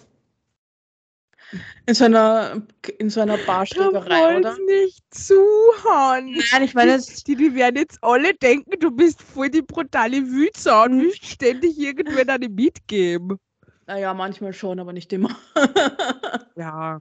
In 1.85 1.94
so 1.94 2.05
einer, 2.05 2.62
in 2.98 3.11
so 3.11 3.20
einer 3.20 3.37
Barschlägerei, 3.37 4.38
oder? 4.38 4.57
wollen 4.57 4.66
nicht 4.66 5.02
zuhauen. 5.11 6.33
Nein, 6.52 6.62
ich 6.62 6.74
meine 6.74 6.98
Die, 7.26 7.35
die 7.37 7.55
werden 7.55 7.76
jetzt 7.76 7.98
alle 8.02 8.33
denken, 8.35 8.78
du 8.78 8.90
bist 8.90 9.20
voll 9.20 9.50
die 9.50 9.62
brutale 9.62 10.22
Wütser 10.28 10.85
und 10.85 10.96
Mhm. 10.96 11.00
willst 11.02 11.26
ständig 11.26 11.78
irgendwer 11.78 12.24
deine 12.24 12.48
mitgeben. 12.48 13.38
Naja, 13.87 14.14
manchmal 14.14 14.53
schon, 14.53 14.81
aber 14.81 14.92
nicht 14.92 15.12
immer. 15.12 15.31
Ja. 16.57 17.01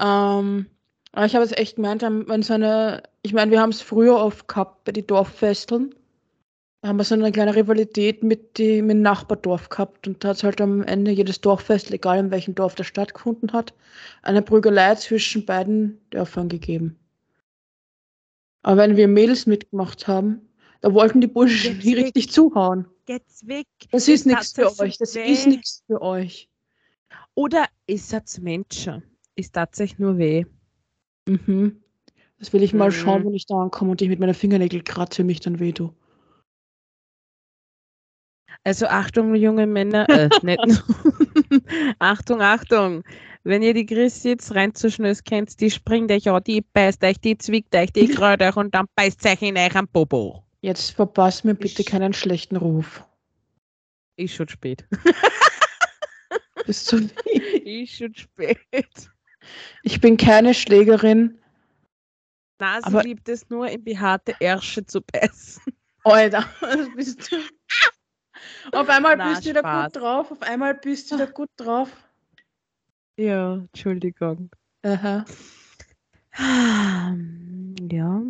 Ähm, 0.00 0.66
aber 1.12 1.26
ich 1.26 1.34
habe 1.34 1.44
jetzt 1.44 1.58
echt 1.58 1.76
gemeint, 1.76 2.02
ähm, 2.02 2.24
wenn 2.28 2.42
so 2.42 2.54
eine, 2.54 3.02
ich 3.22 3.32
meine, 3.32 3.50
wir 3.50 3.60
haben 3.60 3.70
es 3.70 3.82
früher 3.82 4.16
oft 4.16 4.48
gehabt 4.48 4.84
bei 4.84 4.92
den 4.92 5.06
Dorffesteln. 5.06 5.94
Da 6.80 6.88
haben 6.88 6.96
wir 6.98 7.04
so 7.04 7.14
eine 7.14 7.32
kleine 7.32 7.54
Rivalität 7.54 8.22
mit, 8.22 8.58
die, 8.58 8.82
mit 8.82 8.92
dem 8.92 9.02
Nachbardorf 9.02 9.68
gehabt 9.68 10.06
und 10.06 10.22
da 10.22 10.28
hat 10.28 10.36
es 10.36 10.44
halt 10.44 10.60
am 10.60 10.82
Ende 10.82 11.10
jedes 11.10 11.40
Dorffest, 11.40 11.90
egal 11.90 12.18
in 12.18 12.30
welchem 12.30 12.54
Dorf 12.54 12.74
das 12.74 12.86
stattgefunden 12.86 13.52
hat, 13.52 13.74
eine 14.22 14.42
Prügelei 14.42 14.94
zwischen 14.96 15.46
beiden 15.46 16.00
Dörfern 16.10 16.48
gegeben. 16.48 16.98
Aber 18.62 18.78
wenn 18.78 18.96
wir 18.96 19.08
Mädels 19.08 19.46
mitgemacht 19.46 20.08
haben, 20.08 20.48
da 20.84 20.92
wollten 20.92 21.22
die 21.22 21.26
Burschen 21.26 21.78
nie 21.78 21.94
richtig 21.94 22.30
zuhauen. 22.30 22.84
Geht's 23.06 23.46
weg. 23.46 23.66
Das 23.90 24.06
ist 24.06 24.26
nichts 24.26 24.52
für 24.52 24.62
das 24.64 24.78
euch. 24.80 24.98
Das 24.98 25.14
weh. 25.14 25.32
ist 25.32 25.46
nichts 25.46 25.82
für 25.86 26.02
euch. 26.02 26.50
Oder 27.34 27.64
ist 27.86 28.12
es 28.12 28.38
Menschen? 28.38 29.02
Ist 29.34 29.54
tatsächlich 29.54 29.98
nur 29.98 30.18
weh. 30.18 30.44
Mhm. 31.26 31.82
Das 32.38 32.52
will 32.52 32.62
ich 32.62 32.74
mal 32.74 32.88
Mhm. 32.90 32.92
schauen, 32.92 33.24
wenn 33.24 33.32
ich 33.32 33.46
da 33.46 33.54
ankomme 33.54 33.92
und 33.92 34.02
ich 34.02 34.10
mit 34.10 34.20
meinen 34.20 34.34
Fingernägel 34.34 34.82
kratze, 34.82 35.24
mich 35.24 35.40
dann 35.40 35.58
weh 35.58 35.72
tue. 35.72 35.94
Also 38.62 38.86
Achtung, 38.86 39.34
junge 39.34 39.66
Männer, 39.66 40.06
äh, 40.10 40.28
nicht 40.42 40.58
Achtung, 41.98 42.42
Achtung. 42.42 43.04
Wenn 43.42 43.62
ihr 43.62 43.72
die 43.72 43.86
Chris 43.86 44.22
jetzt 44.24 44.54
rein 44.54 44.74
zu 44.74 44.90
schnell 44.90 45.16
kennt, 45.24 45.58
die 45.62 45.70
springt 45.70 46.10
euch 46.12 46.28
an, 46.28 46.42
die 46.44 46.60
beißt 46.60 47.02
euch, 47.04 47.18
die 47.20 47.38
zwickt 47.38 47.74
euch, 47.74 47.90
die 47.90 48.06
krallt 48.14 48.42
euch 48.42 48.56
und 48.56 48.74
dann 48.74 48.84
beißt 48.94 49.24
euch 49.24 49.40
in 49.40 49.56
euch 49.56 49.74
am 49.74 49.88
Popo. 49.88 50.43
Jetzt 50.64 50.92
verpass 50.92 51.44
mir 51.44 51.54
bitte 51.54 51.82
Ich- 51.82 51.86
keinen 51.88 52.14
schlechten 52.14 52.56
Ruf. 52.56 53.04
Ist 54.16 54.34
schon 54.34 54.48
spät. 54.48 54.86
Bist 56.64 56.90
du 56.90 57.06
Ist 57.64 57.92
schon 57.96 58.14
spät. 58.14 58.58
ich 59.82 60.00
bin 60.00 60.16
keine 60.16 60.54
Schlägerin. 60.54 61.38
Na, 62.58 62.78
sie 62.80 62.86
Aber- 62.86 63.02
liebt 63.02 63.28
es 63.28 63.50
nur, 63.50 63.68
in 63.68 63.84
behaarte 63.84 64.34
Ärsche 64.40 64.86
zu 64.86 65.02
beißen. 65.02 65.62
Alter, 66.04 66.48
was 66.60 66.88
bist 66.96 67.30
du? 67.30 67.36
Auf 68.72 68.88
einmal 68.88 69.18
Na, 69.18 69.28
bist 69.30 69.44
du 69.44 69.50
wieder 69.50 69.62
gut 69.84 69.96
drauf. 70.00 70.30
Auf 70.30 70.40
einmal 70.42 70.74
bist 70.74 71.10
du 71.10 71.16
wieder 71.16 71.26
gut 71.26 71.50
drauf. 71.58 71.90
Ja, 73.18 73.56
Entschuldigung. 73.56 74.50
Aha. 74.82 75.26
Ja. 77.92 78.22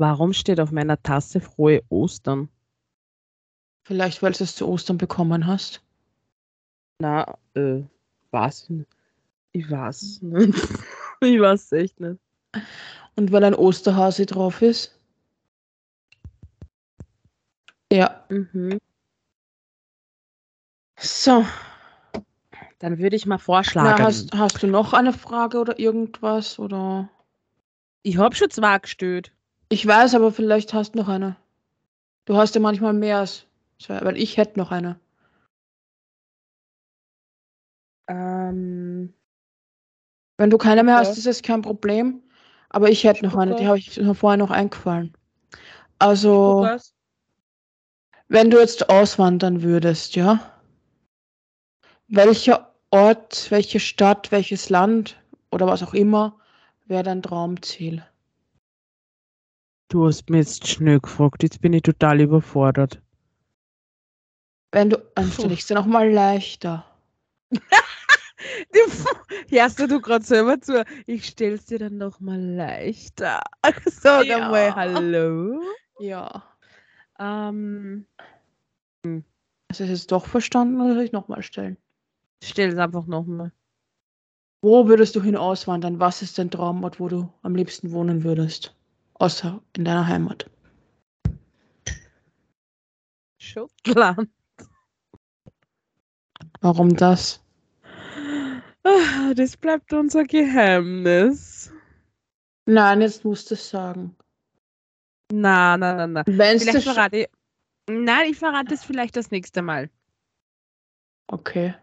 Warum 0.00 0.32
steht 0.32 0.60
auf 0.60 0.72
meiner 0.72 1.02
Tasse 1.02 1.42
frohe 1.42 1.82
Ostern? 1.90 2.48
Vielleicht, 3.82 4.22
weil 4.22 4.32
du 4.32 4.44
es 4.44 4.56
zu 4.56 4.66
Ostern 4.66 4.96
bekommen 4.96 5.46
hast. 5.46 5.82
Na, 7.00 7.36
äh, 7.52 7.82
was? 8.30 8.72
Ich 9.52 9.70
weiß 9.70 10.22
nicht. 10.22 10.54
ich 11.20 11.38
weiß 11.38 11.72
echt 11.72 12.00
nicht. 12.00 12.18
Und 13.14 13.30
weil 13.30 13.44
ein 13.44 13.54
Osterhase 13.54 14.24
drauf 14.24 14.62
ist. 14.62 14.98
Ja. 17.92 18.24
Mhm. 18.30 18.78
So. 20.98 21.44
Dann 22.78 22.98
würde 22.98 23.16
ich 23.16 23.26
mal 23.26 23.34
Na, 23.34 23.38
vorschlagen. 23.38 24.02
hast, 24.02 24.32
hast 24.32 24.62
du 24.62 24.66
noch 24.66 24.94
eine 24.94 25.12
Frage 25.12 25.58
oder 25.58 25.78
irgendwas? 25.78 26.58
Oder? 26.58 27.10
ich 28.02 28.16
habe 28.16 28.34
schon 28.34 28.48
zwei 28.48 28.78
gestellt. 28.78 29.34
Ich 29.72 29.86
weiß, 29.86 30.14
aber 30.16 30.32
vielleicht 30.32 30.74
hast 30.74 30.92
du 30.94 30.98
noch 30.98 31.08
eine. 31.08 31.36
Du 32.26 32.36
hast 32.36 32.54
ja 32.54 32.60
manchmal 32.60 32.92
mehr 32.92 33.18
als 33.18 33.46
zwei, 33.78 34.04
weil 34.04 34.16
ich 34.18 34.36
hätte 34.36 34.58
noch 34.58 34.72
eine. 34.72 34.98
Ähm, 38.08 39.14
Wenn 40.36 40.50
du 40.50 40.58
keine 40.58 40.82
mehr 40.82 40.96
hast, 40.96 41.16
ist 41.18 41.26
das 41.26 41.42
kein 41.42 41.62
Problem. 41.62 42.22
Aber 42.68 42.88
ich 42.88 43.04
hätte 43.04 43.24
noch 43.24 43.36
eine, 43.36 43.54
die 43.54 43.66
habe 43.66 43.78
ich 43.78 43.96
mir 44.00 44.14
vorher 44.14 44.38
noch 44.38 44.50
eingefallen. 44.50 45.14
Also, 45.98 46.66
wenn 48.28 48.50
du 48.50 48.58
jetzt 48.58 48.88
auswandern 48.88 49.62
würdest, 49.62 50.16
ja? 50.16 50.40
Welcher 52.08 52.74
Ort, 52.90 53.50
welche 53.50 53.80
Stadt, 53.80 54.32
welches 54.32 54.68
Land 54.68 55.16
oder 55.50 55.66
was 55.66 55.82
auch 55.82 55.94
immer 55.94 56.38
wäre 56.86 57.02
dein 57.04 57.22
Traumziel? 57.22 58.02
Du 59.90 60.06
hast 60.06 60.30
mir 60.30 60.38
jetzt 60.38 60.68
schnell 60.68 61.00
gefragt. 61.00 61.42
Jetzt 61.42 61.60
bin 61.60 61.72
ich 61.72 61.82
total 61.82 62.20
überfordert. 62.20 63.02
Wenn 64.70 64.88
du, 64.88 64.98
dann 65.16 65.26
Puh. 65.26 65.32
stelle 65.32 65.52
ich 65.52 65.60
es 65.60 65.66
dir 65.66 65.74
nochmal 65.74 66.10
leichter. 66.10 66.84
Hörst 69.50 69.80
du, 69.80 69.88
du 69.88 70.00
gerade 70.00 70.24
selber 70.24 70.60
zu? 70.60 70.84
Ich 71.06 71.26
stell's 71.26 71.66
dir 71.66 71.80
dann 71.80 71.98
noch 71.98 72.20
mal 72.20 72.40
leichter. 72.40 73.42
Sag 73.86 74.26
Ja. 74.26 74.36
einmal 74.36 74.74
Hallo. 74.76 75.60
Ja. 75.98 76.44
Ähm, 77.18 78.06
Hast 79.70 79.80
du 79.80 79.84
es 79.84 79.90
jetzt 79.90 80.12
doch 80.12 80.26
verstanden 80.26 80.80
oder 80.80 80.94
soll 80.94 81.02
ich 81.02 81.12
nochmal 81.12 81.42
stellen? 81.42 81.76
stell's 82.44 82.78
einfach 82.78 83.06
noch 83.06 83.26
mal. 83.26 83.50
Wo 84.62 84.86
würdest 84.86 85.16
du 85.16 85.22
hin 85.22 85.36
auswandern? 85.36 85.98
Was 85.98 86.22
ist 86.22 86.38
dein 86.38 86.50
Traumort, 86.50 87.00
wo 87.00 87.08
du 87.08 87.32
am 87.42 87.56
liebsten 87.56 87.90
wohnen 87.90 88.22
würdest? 88.22 88.76
Außer 89.20 89.62
in 89.76 89.84
deiner 89.84 90.06
Heimat. 90.06 90.50
Schottland. 93.38 94.30
Warum 96.62 96.96
das? 96.96 97.44
Ah, 98.82 99.34
Das 99.34 99.56
bleibt 99.58 99.92
unser 99.92 100.24
Geheimnis. 100.24 101.70
Nein, 102.66 103.02
jetzt 103.02 103.24
musst 103.24 103.50
du 103.50 103.54
es 103.54 103.68
sagen. 103.68 104.16
Na, 105.32 105.76
na, 105.76 105.94
na, 105.94 106.06
na. 106.06 106.22
Wenn 106.26 106.56
es 106.56 106.62
Vielleicht 106.62 106.84
verrate 106.84 107.16
ich. 107.18 107.28
Nein, 107.90 108.30
ich 108.30 108.38
verrate 108.38 108.72
es 108.74 108.84
vielleicht 108.84 109.16
das 109.16 109.30
nächste 109.30 109.60
Mal. 109.62 109.90
Okay. 111.26 111.74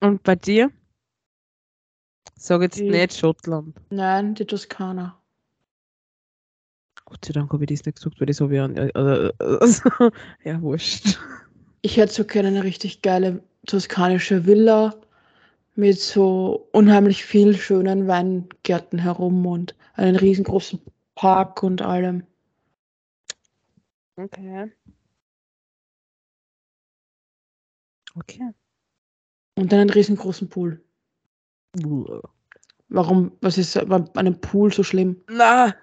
Und 0.00 0.22
bei 0.22 0.36
dir? 0.36 0.70
Sag 2.36 2.60
jetzt 2.62 2.78
Die- 2.78 2.90
nicht 2.90 3.14
Schottland. 3.16 3.76
Nein, 3.90 4.34
die 4.34 4.44
Toskana. 4.44 5.17
Gott 7.08 7.24
sei 7.24 7.32
Dank 7.32 7.50
habe 7.52 7.64
ich 7.64 7.70
das 7.70 7.86
nicht 7.86 7.96
gesagt, 7.96 8.20
weil 8.20 8.26
das 8.26 8.40
habe 8.42 8.54
ich 8.54 8.60
an. 8.60 8.76
Äh, 8.76 9.32
also, 9.38 9.88
ja, 10.44 10.60
wurscht. 10.60 11.18
Ich 11.80 11.96
hätte 11.96 12.12
so 12.12 12.24
gerne 12.24 12.48
eine 12.48 12.64
richtig 12.64 13.00
geile 13.00 13.42
toskanische 13.66 14.44
Villa 14.44 14.94
mit 15.74 15.98
so 15.98 16.68
unheimlich 16.72 17.24
viel 17.24 17.56
schönen 17.56 18.08
Weingärten 18.08 18.98
herum 18.98 19.46
und 19.46 19.74
einen 19.94 20.16
riesengroßen 20.16 20.80
Park 21.14 21.62
und 21.62 21.80
allem. 21.80 22.24
Okay. 24.16 24.70
Okay. 28.16 28.50
Und 29.54 29.72
einen 29.72 29.88
riesengroßen 29.88 30.50
Pool. 30.50 30.84
Warum, 32.88 33.32
was 33.40 33.56
ist 33.56 33.74
bei 33.88 34.04
einem 34.14 34.40
Pool 34.40 34.72
so 34.72 34.82
schlimm? 34.82 35.22
Na. 35.30 35.74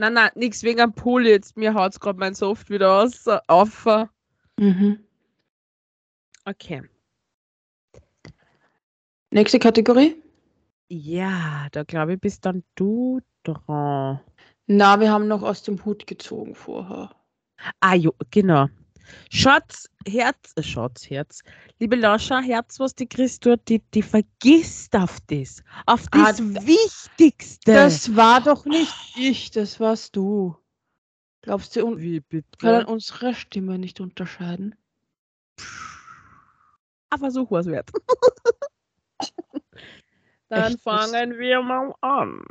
Nein, 0.00 0.14
nein, 0.14 0.30
nichts 0.34 0.62
wegen 0.62 0.80
am 0.80 0.94
Pool 0.94 1.26
jetzt. 1.26 1.58
Mir 1.58 1.74
haut 1.74 1.92
es 1.92 2.00
gerade 2.00 2.18
mein 2.18 2.34
Soft 2.34 2.70
wieder 2.70 3.02
aus. 3.02 3.26
Auf. 3.48 3.86
Mhm. 4.58 4.98
Okay. 6.46 6.84
Nächste 9.30 9.58
Kategorie? 9.58 10.16
Ja, 10.88 11.68
da 11.72 11.82
glaube 11.82 12.14
ich, 12.14 12.20
bist 12.20 12.46
dann 12.46 12.64
du 12.76 13.20
dran. 13.42 14.20
Na, 14.66 15.00
wir 15.00 15.12
haben 15.12 15.28
noch 15.28 15.42
aus 15.42 15.64
dem 15.64 15.84
Hut 15.84 16.06
gezogen 16.06 16.54
vorher. 16.54 17.10
Ah, 17.80 17.94
jo, 17.94 18.14
genau. 18.30 18.68
Schatz, 19.30 19.88
Herz, 20.06 20.52
äh, 20.56 20.62
Schatz, 20.62 21.08
Herz. 21.08 21.42
Liebe 21.78 21.96
Lauscher, 21.96 22.40
Herz, 22.40 22.78
was 22.80 22.94
die 22.94 23.06
Christ 23.08 23.42
tut, 23.44 23.60
die, 23.68 23.80
die 23.94 24.02
vergisst 24.02 24.94
auf 24.96 25.18
das. 25.28 25.62
Auf 25.86 26.06
Ah, 26.12 26.32
das 26.32 26.36
d- 26.36 26.66
Wichtigste. 26.66 27.72
Das 27.72 28.16
war 28.16 28.40
doch 28.40 28.64
nicht 28.64 28.94
ich, 29.16 29.50
das 29.50 29.80
warst 29.80 30.16
du. 30.16 30.56
Glaubst 31.42 31.74
du, 31.76 31.96
Wie 31.98 32.20
bitte? 32.20 32.58
können 32.58 32.84
unsere 32.86 33.34
Stimme 33.34 33.78
nicht 33.78 34.00
unterscheiden? 34.00 34.74
Aber 37.10 37.30
so 37.30 37.50
was 37.50 37.66
wert. 37.66 37.90
Dann 40.48 40.72
Echt, 40.72 40.82
fangen 40.82 41.38
wir 41.38 41.62
mal 41.62 41.94
an. 42.00 42.44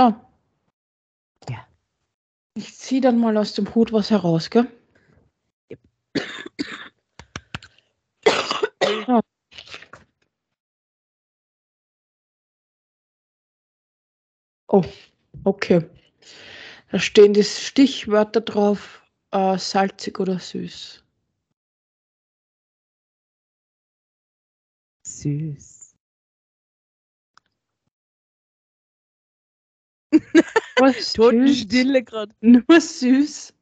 So. 0.00 0.14
Ja. 1.50 1.66
Ich 2.54 2.74
ziehe 2.76 3.02
dann 3.02 3.18
mal 3.18 3.36
aus 3.36 3.52
dem 3.54 3.74
Hut 3.74 3.92
was 3.92 4.10
heraus, 4.10 4.48
gell? 4.48 4.66
So. 9.06 9.20
Oh, 14.68 14.84
okay. 15.44 15.84
Da 16.90 16.98
stehen 16.98 17.34
die 17.34 17.44
Stichwörter 17.44 18.40
drauf, 18.40 19.04
äh, 19.32 19.58
salzig 19.58 20.18
oder 20.18 20.38
süß. 20.38 21.04
Süß. 25.06 25.79
Totenstille 31.14 32.02
gerade. 32.02 32.34
Nur 32.40 32.80
süß. 32.80 33.54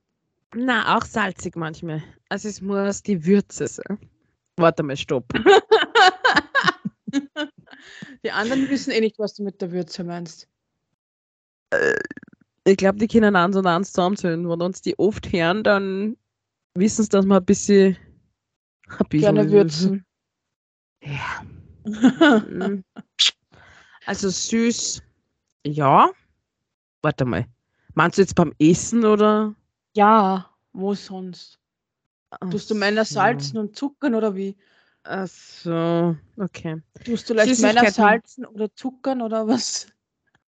Na, 0.54 0.96
auch 0.96 1.04
salzig 1.04 1.56
manchmal. 1.56 2.02
Also 2.28 2.48
es 2.48 2.60
muss 2.60 3.02
die 3.02 3.24
Würze 3.24 3.66
sein. 3.66 3.98
Warte 4.56 4.82
mal, 4.82 4.96
stopp. 4.96 5.26
Die 8.24 8.30
anderen 8.30 8.68
wissen 8.68 8.90
eh 8.90 9.00
nicht, 9.00 9.18
was 9.18 9.34
du 9.34 9.44
mit 9.44 9.60
der 9.62 9.70
Würze 9.70 10.02
meinst. 10.04 10.48
Ich 12.64 12.76
glaube, 12.76 12.98
die 12.98 13.06
können 13.06 13.36
eins 13.36 13.56
und 13.56 13.66
eins 13.66 13.92
zusammenzählen. 13.92 14.48
Wenn 14.48 14.60
uns 14.60 14.82
die 14.82 14.98
oft 14.98 15.32
hören, 15.32 15.62
dann 15.62 16.16
wissen 16.74 17.04
sie, 17.04 17.08
dass 17.08 17.24
wir 17.26 17.36
ein 17.36 17.44
bisschen, 17.44 17.96
ein 18.88 19.06
bisschen 19.08 19.34
Gerne 19.34 19.50
würzen. 19.50 20.04
Ja. 21.02 21.42
mm. 22.40 22.82
Also 24.06 24.30
süß, 24.30 25.02
ja. 25.66 26.10
Warte 27.02 27.24
mal. 27.24 27.46
Meinst 27.94 28.18
du 28.18 28.22
jetzt 28.22 28.34
beim 28.34 28.52
Essen 28.58 29.04
oder? 29.04 29.54
ja, 29.94 30.48
wo 30.72 30.94
sonst? 30.94 31.58
Tust 32.50 32.70
du 32.70 32.74
Männer 32.74 33.04
so. 33.04 33.14
salzen 33.14 33.58
und 33.58 33.76
zuckern 33.76 34.14
oder 34.14 34.36
wie? 34.36 34.56
Ach 35.02 35.26
so, 35.26 36.16
okay. 36.36 36.82
Tust 37.04 37.28
du 37.28 37.34
leicht 37.34 37.60
Männer 37.60 37.90
salzen 37.90 38.44
oder 38.44 38.72
zuckern 38.74 39.22
oder 39.22 39.48
was? 39.48 39.86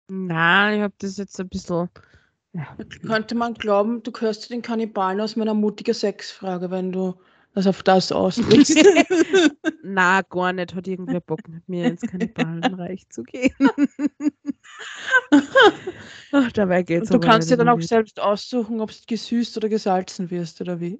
Nein, 0.07 0.77
ich 0.77 0.81
habe 0.81 0.93
das 0.97 1.17
jetzt 1.17 1.39
ein 1.39 1.49
bisschen. 1.49 1.89
Ja. 2.53 2.75
Könnte 3.05 3.35
man 3.35 3.53
glauben, 3.53 4.01
du 4.01 4.11
gehörst 4.11 4.43
zu 4.43 4.49
den 4.49 4.61
Kannibalen 4.61 5.21
aus 5.21 5.35
meiner 5.35 5.53
mutige 5.53 5.93
Sexfrage, 5.93 6.71
wenn 6.71 6.91
du 6.91 7.13
das 7.53 7.67
auf 7.67 7.83
das 7.83 8.11
auslegst. 8.11 8.75
Na, 9.83 10.21
gar 10.21 10.53
nicht. 10.53 10.73
Hat 10.73 10.87
irgendwer 10.87 11.21
Bock 11.21 11.47
mit 11.47 11.67
mir 11.69 11.85
ins 11.85 12.01
Kannibalenreich 12.01 13.07
zu 13.09 13.23
gehen. 13.23 13.53
Ach, 16.31 16.51
dabei 16.51 16.83
geht's 16.83 17.09
Und 17.09 17.23
du 17.23 17.27
kannst 17.27 17.49
dir 17.49 17.57
dann 17.57 17.69
auch 17.69 17.81
selbst 17.81 18.19
aussuchen, 18.19 18.81
ob 18.81 18.89
es 18.89 19.05
gesüßt 19.05 19.57
oder 19.57 19.69
gesalzen 19.69 20.29
wirst 20.29 20.61
oder 20.61 20.79
wie. 20.79 20.99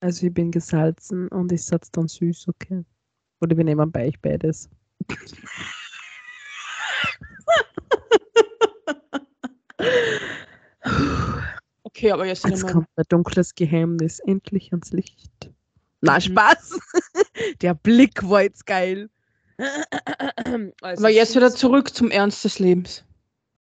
Also 0.00 0.26
ich 0.26 0.34
bin 0.34 0.50
gesalzen 0.50 1.28
und 1.28 1.52
ich 1.52 1.64
satz 1.64 1.90
dann 1.90 2.08
süß, 2.08 2.48
okay. 2.48 2.84
Oder 3.40 3.56
wir 3.56 3.64
nehmen 3.64 3.92
bei 3.92 4.08
euch 4.08 4.20
beides. 4.20 4.68
Okay, 11.82 12.12
aber 12.12 12.24
jetzt, 12.24 12.46
Jetzt 12.46 12.66
kommt 12.66 12.88
ein 12.96 13.04
dunkles 13.08 13.54
Geheimnis 13.54 14.20
endlich 14.20 14.72
ans 14.72 14.92
Licht. 14.92 15.50
Na, 16.00 16.14
Mhm. 16.16 16.20
Spaß! 16.20 16.78
Der 17.62 17.74
Blick 17.74 18.28
war 18.28 18.42
jetzt 18.42 18.64
geil. 18.64 19.10
Also 20.80 21.04
aber 21.04 21.10
jetzt 21.10 21.36
wieder 21.36 21.50
zurück 21.50 21.94
zum 21.94 22.10
Ernst 22.10 22.44
des 22.44 22.58
Lebens. 22.58 23.04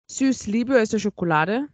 süß 0.08 0.46
liebe 0.46 0.76
also 0.76 0.98
Schokolade. 0.98 1.68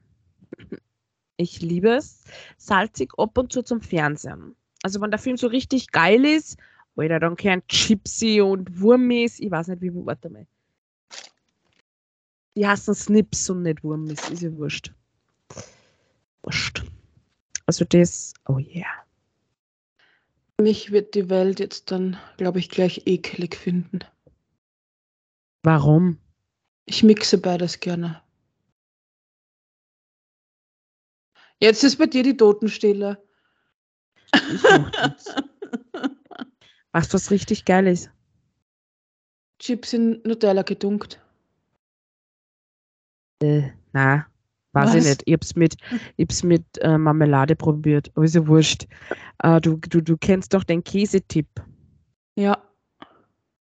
Ich 1.37 1.61
liebe 1.61 1.91
es. 1.95 2.25
Salzig 2.57 3.12
ab 3.18 3.37
und 3.37 3.53
zu 3.53 3.62
zum 3.62 3.81
Fernsehen. 3.81 4.55
Also 4.83 5.01
wenn 5.01 5.11
der 5.11 5.18
Film 5.18 5.37
so 5.37 5.49
richtig 5.49 5.91
geil 5.91 6.25
ist, 6.25 6.57
oder 6.95 7.20
dann 7.20 7.37
kein 7.37 7.66
Chipsy 7.68 8.41
und 8.41 8.81
Wurmis, 8.81 9.41
ich 9.41 9.51
weiß 9.51 9.68
nicht 9.68 9.83
wie, 9.83 9.91
warte 9.95 10.29
mal. 10.31 10.47
Die 12.55 12.66
heißen 12.66 12.95
Snips 12.95 13.49
und 13.49 13.62
nicht 13.62 13.83
Wurmis, 13.83 14.29
ist 14.29 14.43
ja 14.43 14.55
wurscht. 14.57 14.93
Wurscht. 16.43 16.85
Also 17.66 17.85
das, 17.87 18.35
oh 18.47 18.59
yeah. 18.59 18.85
Mich 20.61 20.93
wird 20.93 21.15
die 21.15 21.29
Welt 21.29 21.61
jetzt 21.61 21.91
dann, 21.91 22.19
glaube 22.37 22.59
ich, 22.59 22.69
gleich 22.69 23.03
ekelig 23.07 23.57
finden. 23.57 24.01
Warum? 25.63 26.19
Ich 26.87 27.03
mixe 27.03 27.39
beides 27.39 27.81
gerne. 27.81 28.23
Jetzt 31.61 31.85
ist 31.85 31.97
bei 31.97 32.07
dir 32.07 32.25
die 32.25 32.37
Totenstille. 32.37 33.23
Ich 34.35 34.63
du, 34.63 34.91
was 36.93 37.09
richtig 37.31 37.65
geil 37.65 37.87
ist? 37.87 38.11
Chips 39.61 39.93
in 39.93 40.21
Nutella 40.25 40.63
gedunkt. 40.63 41.21
Äh, 43.41 43.71
na, 43.93 44.27
weiß 44.73 44.95
ich 44.95 44.97
Was? 44.97 45.05
nicht. 45.05 45.23
Ich 45.27 45.33
hab's 45.35 45.55
mit, 45.57 45.77
ich 46.16 46.25
hab's 46.25 46.43
mit 46.43 46.64
äh, 46.79 46.99
Marmelade 46.99 47.57
probiert. 47.57 48.11
Aber 48.14 48.25
ist 48.25 48.35
ja 48.35 48.47
wurscht. 48.47 48.87
Äh, 49.43 49.61
du, 49.61 49.77
du, 49.77 50.03
du 50.03 50.16
kennst 50.16 50.55
doch 50.55 50.64
den 50.64 50.83
Käsetipp. 50.85 51.49
Ja, 52.37 52.62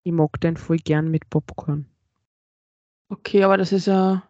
Ich 0.03 0.11
mag 0.11 0.39
den 0.41 0.57
voll 0.57 0.77
gern 0.77 1.09
mit 1.11 1.29
Popcorn. 1.29 1.85
okay, 3.09 3.43
aber 3.43 3.57
das 3.57 3.71
ist 3.71 3.87
ja 3.87 4.23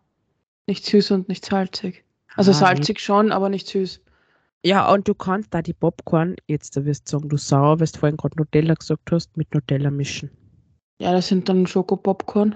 nicht 0.68 0.86
süß 0.86 1.12
und 1.12 1.30
nicht 1.30 1.46
salzig. 1.46 2.04
Also 2.36 2.52
Ah, 2.52 2.54
salzig 2.54 3.00
schon, 3.00 3.32
aber 3.32 3.50
nicht 3.50 3.68
süß. 3.68 4.02
Ja, 4.66 4.92
und 4.92 5.08
du 5.08 5.14
kannst 5.16 5.54
da 5.54 5.62
die 5.62 5.74
Popcorn, 5.74 6.36
jetzt 6.48 6.76
da 6.76 6.84
wirst 6.86 7.08
du 7.08 7.12
sagen, 7.18 7.30
du 7.30 7.38
sauer, 7.38 7.80
weil 7.80 7.88
du 7.88 7.98
vorhin 8.00 8.18
gerade 8.18 8.38
Nutella 8.38 8.74
gesagt 8.76 9.12
hast, 9.12 9.36
mit 9.38 9.54
Nutella 9.54 9.90
mischen. 9.92 10.30
Ja, 11.00 11.12
das 11.14 11.28
sind 11.28 11.48
dann 11.48 11.66
Schokopopcorn. 11.68 12.56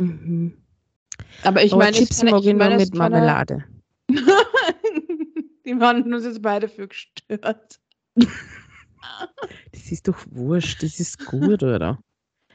Mhm. 0.00 0.56
Aber 1.42 1.62
ich 1.62 1.72
meine, 1.74 1.96
Chips 1.96 2.18
keine- 2.18 2.30
mag 2.32 2.40
ich 2.40 2.46
nur 2.46 2.54
meine, 2.56 2.76
mit 2.76 2.94
Marmelade. 2.94 3.64
Die 5.66 5.80
waren 5.80 6.12
uns 6.14 6.24
jetzt 6.24 6.42
beide 6.42 6.68
für 6.68 6.86
gestört. 6.88 7.80
Das 9.72 9.90
ist 9.92 10.06
doch 10.08 10.18
wurscht, 10.30 10.82
das 10.82 11.00
ist 11.00 11.24
gut, 11.26 11.62
oder? 11.62 12.00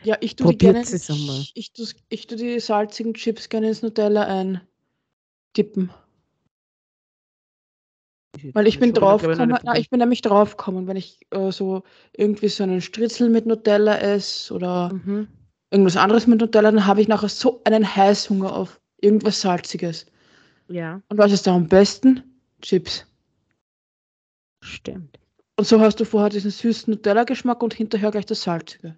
Ja, 0.04 0.18
ich 0.22 0.36
tue 0.36 0.52
die 0.52 0.58
gerne. 0.58 0.82
Ich, 0.82 1.52
ich, 1.56 1.74
tu's- 1.74 1.96
ich 2.10 2.28
tue 2.28 2.38
die 2.38 2.60
salzigen 2.60 3.14
Chips 3.14 3.50
gerne 3.50 3.68
ins 3.68 3.82
Nutella 3.82 4.24
eintippen. 4.26 5.92
Weil 8.54 8.66
ich 8.68 8.80
bin 8.80 8.90
ich, 8.90 8.96
ich, 8.96 9.00
draufgekommen, 9.00 9.60
na, 9.64 9.78
ich 9.78 9.90
bin 9.90 10.00
nämlich 10.00 10.22
draufgekommen, 10.22 10.88
wenn 10.88 10.96
ich 10.98 11.20
äh, 11.32 11.52
so 11.52 11.84
irgendwie 12.16 12.48
so 12.48 12.64
einen 12.64 12.82
Stritzel 12.82 13.30
mit 13.30 13.46
Nutella 13.46 13.98
esse 14.00 14.54
oder. 14.54 14.94
Mhm. 14.94 15.28
Irgendwas 15.72 15.98
anderes 15.98 16.28
mit 16.28 16.40
Nutella, 16.40 16.72
dann 16.72 16.86
habe 16.86 17.02
ich 17.02 17.08
nachher 17.08 17.30
so 17.30 17.62
einen 17.64 17.96
Heißhunger 17.96 18.54
auf 18.54 18.80
irgendwas 19.02 19.42
Salziges. 19.42 20.06
Ja, 20.68 21.02
Und 21.10 21.18
was 21.18 21.32
ist 21.32 21.48
da 21.48 21.56
am 21.56 21.68
besten? 21.68 22.24
Chips. 22.62 23.06
stimmt. 24.64 25.18
Und 25.58 25.66
so 25.68 25.80
hast 25.80 26.00
du 26.00 26.06
vorher 26.06 26.30
diesen 26.30 26.52
süßen 26.52 26.92
Nutella-Geschmack 26.94 27.62
und 27.64 27.74
hinterher 27.74 28.12
gleich 28.12 28.26
das 28.26 28.42
Salzige. 28.44 28.98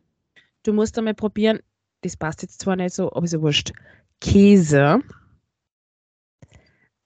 Du 0.63 0.73
musst 0.73 0.97
einmal 0.97 1.13
probieren, 1.13 1.59
das 2.01 2.15
passt 2.17 2.41
jetzt 2.41 2.61
zwar 2.61 2.75
nicht 2.75 2.93
so, 2.93 3.11
aber 3.11 3.25
ist 3.25 3.33
ja 3.33 3.41
wurscht. 3.41 3.73
Käse 4.21 5.01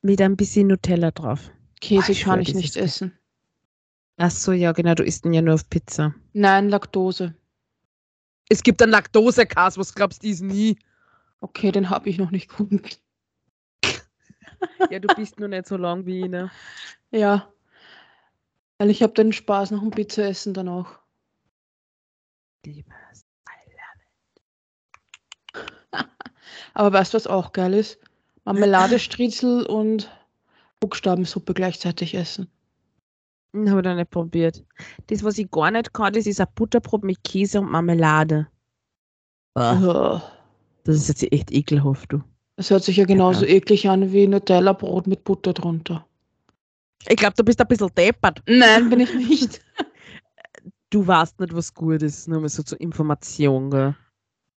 mit 0.01 0.21
ein 0.21 0.37
bisschen 0.37 0.67
Nutella 0.67 1.11
drauf. 1.11 1.51
Käse 1.81 2.11
ich 2.11 2.23
kann 2.23 2.39
ich 2.41 2.53
nicht 2.53 2.75
essen. 2.77 3.17
Ach 4.17 4.31
so, 4.31 4.51
ja, 4.51 4.71
genau, 4.71 4.95
du 4.95 5.03
isst 5.03 5.25
ihn 5.25 5.33
ja 5.33 5.41
nur 5.41 5.55
auf 5.55 5.69
Pizza. 5.69 6.13
Nein, 6.33 6.69
Laktose. 6.69 7.35
Es 8.49 8.63
gibt 8.63 8.81
einen 8.81 8.91
Laktosekas, 8.91 9.77
was 9.77 9.93
glaubst 9.93 10.23
du, 10.23 10.27
ist 10.27 10.41
nie? 10.41 10.77
Okay, 11.41 11.71
den 11.71 11.89
habe 11.89 12.09
ich 12.09 12.17
noch 12.17 12.31
nicht 12.31 12.49
gefunden. 12.49 12.81
Ja, 14.89 14.99
du 14.99 15.07
bist 15.15 15.39
nur 15.39 15.49
nicht 15.49 15.67
so 15.67 15.77
lang 15.77 16.05
wie 16.05 16.21
ich, 16.21 16.29
ne? 16.29 16.49
Ja. 17.11 17.51
Weil 18.77 18.89
ich 18.89 19.01
habe 19.01 19.13
den 19.13 19.31
Spaß 19.31 19.71
nach 19.71 19.79
dem 19.79 19.91
Pizzaessen 19.91 20.53
dann 20.53 20.67
auch. 20.67 20.99
Liebes. 22.65 23.25
Aber 26.73 26.93
weißt 26.93 27.13
du, 27.13 27.15
was 27.15 27.27
auch 27.27 27.53
geil 27.53 27.73
ist? 27.73 27.99
Marmeladestriezel 28.43 29.65
und 29.65 30.11
Buchstabensuppe 30.79 31.53
gleichzeitig 31.53 32.13
essen. 32.13 32.51
Habe 33.53 33.79
ich 33.79 33.85
noch 33.85 33.95
nicht 33.95 34.11
probiert. 34.11 34.63
Das, 35.07 35.23
was 35.23 35.37
ich 35.37 35.49
gar 35.49 35.71
nicht 35.71 35.93
kann, 35.93 36.13
das 36.13 36.25
ist 36.25 36.39
ein 36.39 36.47
Butterbrot 36.55 37.03
mit 37.03 37.23
Käse 37.23 37.59
und 37.59 37.71
Marmelade. 37.71 38.47
Oh. 39.55 40.21
Das 40.83 40.95
ist 40.95 41.07
jetzt 41.07 41.31
echt 41.31 41.51
ekelhaft, 41.51 42.13
du. 42.13 42.21
Das 42.55 42.69
hört 42.69 42.83
sich 42.83 42.97
ja 42.97 43.05
genauso 43.05 43.45
eklig 43.45 43.89
an 43.89 44.11
wie 44.11 44.27
Nutella-Brot 44.27 45.07
mit 45.07 45.23
Butter 45.23 45.53
drunter. 45.53 46.05
Ich 47.07 47.15
glaube, 47.15 47.35
du 47.35 47.43
bist 47.43 47.61
ein 47.61 47.67
bisschen 47.67 47.91
deppert. 47.95 48.41
Nein, 48.47 48.89
bin 48.89 48.99
ich 48.99 49.13
nicht. 49.13 49.61
Du 50.89 51.05
weißt 51.05 51.41
nicht, 51.41 51.53
was 51.53 51.73
gut 51.73 52.01
ist, 52.01 52.29
nur 52.29 52.39
mal 52.39 52.47
so 52.47 52.63
zur 52.63 52.79
Information, 52.79 53.69
gell? 53.69 53.93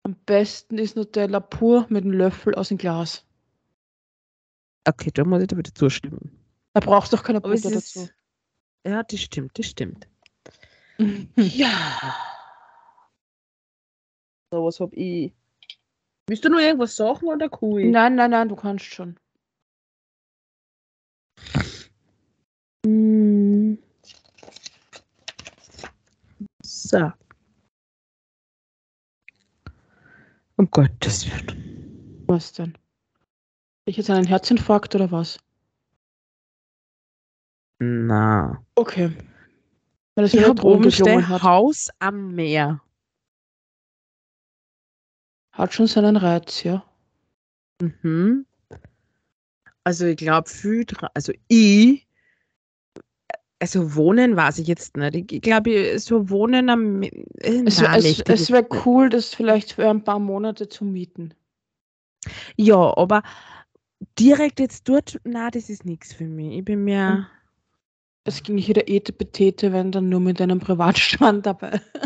Am 0.02 0.14
besten 0.26 0.76
ist 0.76 0.94
Nutella 0.94 1.40
pur 1.40 1.86
mit 1.88 2.04
einem 2.04 2.12
Löffel 2.12 2.54
aus 2.54 2.68
dem 2.68 2.76
Glas. 2.76 3.24
Okay, 4.86 5.10
da 5.12 5.24
muss 5.24 5.40
ich 5.40 5.48
dir 5.48 5.56
wieder 5.56 5.72
zustimmen. 5.72 6.30
Da 6.74 6.80
brauchst 6.80 7.12
du 7.12 7.16
doch 7.16 7.24
keine 7.24 7.40
Butter 7.40 7.54
ist, 7.54 7.96
dazu. 7.96 8.08
Ja, 8.88 9.02
das 9.02 9.20
stimmt, 9.20 9.58
das 9.58 9.66
stimmt. 9.66 10.08
Ja. 11.36 12.16
So, 14.50 14.64
was 14.64 14.80
hab 14.80 14.94
ich? 14.94 15.34
Willst 16.26 16.44
du 16.44 16.48
noch 16.48 16.58
irgendwas 16.58 16.96
sagen 16.96 17.26
oder 17.26 17.50
cool? 17.60 17.84
Nein, 17.84 18.14
nein, 18.14 18.30
nein, 18.30 18.48
du 18.48 18.56
kannst 18.56 18.86
schon. 18.86 19.18
Mm. 22.86 23.74
So. 26.62 27.12
Um 30.56 30.70
Gottes 30.70 31.26
Willen. 31.26 32.24
Was 32.26 32.54
denn? 32.54 32.76
Ich 33.84 33.98
jetzt 33.98 34.08
einen 34.08 34.26
Herzinfarkt 34.26 34.94
oder 34.94 35.12
was? 35.12 35.38
Na. 37.78 38.64
Okay. 38.74 39.12
Weil 40.14 40.32
wieder 40.32 40.48
hab 40.48 40.64
oben 40.64 40.90
hat. 40.90 41.42
Haus 41.42 41.88
am 42.00 42.34
Meer. 42.34 42.80
Hat 45.52 45.74
schon 45.74 45.86
seinen 45.86 46.16
Reiz, 46.16 46.62
ja. 46.64 46.84
Mhm. 47.80 48.46
Also 49.84 50.06
ich 50.06 50.16
glaube, 50.16 50.50
also 51.14 51.32
ich, 51.46 52.06
also 53.60 53.94
wohnen 53.94 54.36
weiß 54.36 54.58
ich 54.58 54.68
jetzt 54.68 54.96
nicht. 54.96 55.32
Ich, 55.32 55.40
glaube, 55.40 55.98
so 55.98 56.30
wohnen 56.30 56.68
am, 56.68 57.02
äh, 57.02 57.10
Es, 57.64 57.80
nein, 57.80 58.00
es, 58.00 58.50
wäre 58.50 58.62
nicht. 58.62 58.86
cool, 58.86 59.08
das 59.08 59.34
vielleicht 59.34 59.72
für 59.72 59.88
ein 59.88 60.04
paar 60.04 60.18
Monate 60.18 60.68
zu 60.68 60.84
mieten. 60.84 61.34
Ja, 62.56 62.96
aber 62.96 63.22
direkt 64.18 64.60
jetzt 64.60 64.88
dort, 64.88 65.18
na, 65.24 65.50
das 65.50 65.70
ist 65.70 65.84
nichts 65.84 66.12
für 66.12 66.26
mich. 66.26 66.58
Ich 66.58 66.64
bin 66.64 66.84
mir, 66.84 67.28
Es 68.28 68.42
ging 68.42 68.56
nicht 68.56 68.68
jeder 68.68 68.86
Etepetete, 68.88 69.72
wenn 69.72 69.90
dann 69.90 70.10
nur 70.10 70.20
mit 70.20 70.38
einem 70.40 70.60
Privatstrand 70.60 71.46
dabei. 71.46 71.80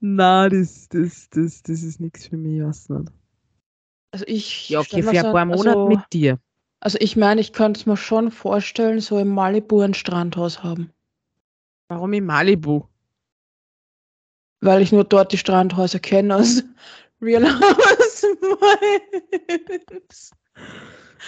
na, 0.00 0.48
das, 0.48 0.88
das, 0.88 1.28
das, 1.30 1.62
das 1.62 1.82
ist 1.84 2.00
nichts 2.00 2.26
für 2.26 2.36
mich, 2.36 2.58
ich 2.58 2.64
weiß 2.64 2.88
nicht. 2.90 3.12
Also 4.12 4.24
ich 4.26 4.68
Ja, 4.70 4.80
okay, 4.80 5.02
für 5.02 5.12
mir 5.12 5.20
ein 5.20 5.26
so- 5.26 5.32
paar 5.32 5.44
Monate 5.46 5.68
also, 5.78 5.86
mit 5.88 6.00
dir. 6.12 6.40
Also 6.80 6.98
ich 7.00 7.16
meine, 7.16 7.40
ich 7.40 7.52
könnte 7.52 7.78
es 7.78 7.86
mir 7.86 7.96
schon 7.96 8.32
vorstellen, 8.32 8.98
so 9.00 9.18
im 9.20 9.28
Malibu 9.28 9.80
ein 9.82 9.94
Strandhaus 9.94 10.64
haben. 10.64 10.90
Warum 11.88 12.12
in 12.12 12.24
Malibu? 12.24 12.82
Weil 14.60 14.82
ich 14.82 14.90
nur 14.90 15.04
dort 15.04 15.30
die 15.32 15.38
Strandhäuser 15.38 16.00
kenne 16.00 16.34
aus 16.36 16.64
Real 17.22 17.44
Housewives. 17.44 18.30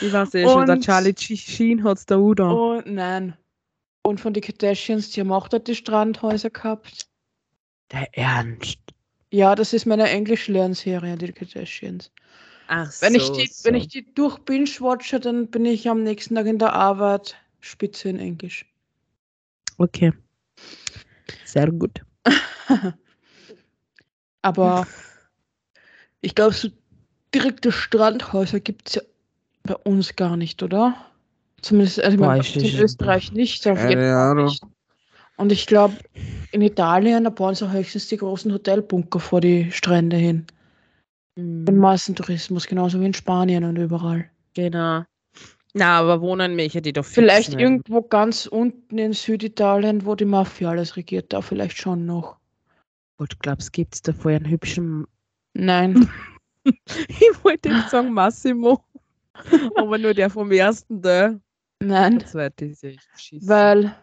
Ich 0.01 0.13
weiß 0.13 0.35
eh 0.35 0.45
schon, 0.45 0.67
der 0.67 0.81
Charlie 0.81 1.15
Sheen 1.17 1.85
hat 1.85 1.99
es 1.99 2.07
da 2.07 2.17
auch 2.17 2.35
da. 2.35 2.51
Und 2.51 2.87
nein. 2.87 3.37
Und 4.03 4.21
von 4.21 4.33
den 4.33 4.43
Kardashians, 4.43 5.11
die 5.11 5.21
haben 5.21 5.33
auch 5.33 5.49
dort 5.49 5.69
die 5.69 5.75
Strandhäuser 5.75 6.51
gehabt. 6.51 7.07
Der 7.93 8.17
Ernst. 8.17 8.79
Ja, 9.31 9.55
das 9.55 9.73
ist 9.73 9.87
meine 9.87 10.09
Englisch-Lernserie, 10.09 11.17
die 11.17 11.33
Kardashians. 11.33 12.11
Ach 12.67 12.93
Wenn, 13.01 13.15
so, 13.15 13.19
ich 13.19 13.31
die, 13.31 13.53
so. 13.53 13.65
wenn 13.65 13.75
ich 13.75 13.89
die 13.89 14.13
durch 14.15 14.39
Binge-watche, 14.39 15.21
dann 15.21 15.49
bin 15.49 15.65
ich 15.65 15.89
am 15.89 16.03
nächsten 16.03 16.35
Tag 16.35 16.47
in 16.47 16.59
der 16.59 16.73
Arbeit 16.73 17.37
spitze 17.61 18.09
in 18.09 18.19
Englisch. 18.19 18.67
Okay. 19.79 20.13
Sehr 21.45 21.71
gut. 21.71 22.01
Aber 24.43 24.87
ich 26.21 26.35
glaube, 26.35 26.55
so 26.55 26.69
direkte 27.35 27.73
Strandhäuser 27.73 28.61
gibt 28.61 28.89
es 28.89 28.95
ja 28.97 29.03
bei 29.63 29.77
uns 29.77 30.17
gar 30.17 30.37
nicht, 30.37 30.63
oder? 30.63 30.95
Zumindest 31.61 32.03
also 32.03 32.19
Weiß 32.19 32.57
in 32.57 32.79
Österreich 32.79 33.33
nicht. 33.33 33.67
Auf 33.69 33.79
Keine 33.79 33.91
jeden 33.91 34.03
Fall 34.03 34.31
Ahnung. 34.31 34.45
nicht. 34.47 34.63
Und 35.37 35.53
ich 35.53 35.67
glaube, 35.67 35.97
in 36.51 36.63
Italien, 36.63 37.25
da 37.25 37.31
bauen 37.31 37.55
sie 37.55 37.71
höchstens 37.71 38.09
die 38.09 38.17
großen 38.17 38.53
Hotelbunker 38.53 39.19
vor 39.19 39.41
die 39.41 39.71
Strände 39.71 40.17
hin. 40.17 40.47
Mhm. 41.37 41.65
Den 41.65 41.79
Massentourismus, 41.79 42.67
genauso 42.67 43.01
wie 43.01 43.07
in 43.07 43.15
Spanien 43.15 43.65
und 43.65 43.77
überall. 43.77 44.29
Genau. 44.55 45.05
Na, 45.75 45.99
aber 45.99 46.21
wohnen 46.21 46.55
möchte 46.55 46.83
die 46.83 46.93
doch 46.93 47.05
fix 47.05 47.15
Vielleicht 47.15 47.49
nicht. 47.51 47.61
irgendwo 47.61 48.03
ganz 48.03 48.47
unten 48.47 48.99
in 48.99 49.15
Süditalien, 49.15 50.05
wo 50.05 50.15
die 50.15 50.27
Mafia 50.27 50.71
alles 50.71 50.97
regiert, 50.97 51.33
da 51.33 51.41
vielleicht 51.41 51.79
schon 51.79 52.05
noch. 52.05 52.37
Gut, 53.17 53.39
glaubst 53.39 53.73
gibt 53.73 53.95
es 53.95 54.03
da 54.03 54.13
vorher 54.13 54.41
einen 54.41 54.51
hübschen. 54.51 55.07
Nein. 55.55 56.11
ich 56.65 57.45
wollte 57.45 57.71
jetzt 57.71 57.91
sagen 57.91 58.13
Massimo. 58.13 58.85
Aber 59.77 59.99
nur 59.99 60.15
der 60.15 60.31
vom 60.31 60.51
ersten 60.51 61.03
da. 61.03 61.39
Nein. 61.81 62.19
Der 62.19 62.29
zweite 62.29 62.65
ist 62.67 62.83
ja 62.83 62.91
echt 62.91 63.13
beschissen. 63.13 63.49
Weil 63.49 63.95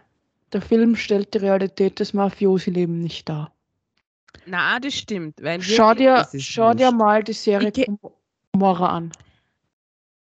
der 0.52 0.62
Film 0.62 0.96
stellt 0.96 1.34
die 1.34 1.40
Realität 1.40 2.00
des 2.00 2.14
Mafiosi-Lebens 2.14 3.04
nicht 3.04 3.30
dar. 3.30 3.54
Na, 4.46 4.80
das 4.80 4.96
stimmt. 4.96 5.42
Weil 5.42 5.62
Schau 5.62 5.94
dir, 5.94 6.28
schau 6.38 6.74
dir 6.74 6.92
mal 6.92 7.24
die 7.24 7.34
Serie 7.34 7.72
Gomorra 8.52 8.98
an. 8.98 9.12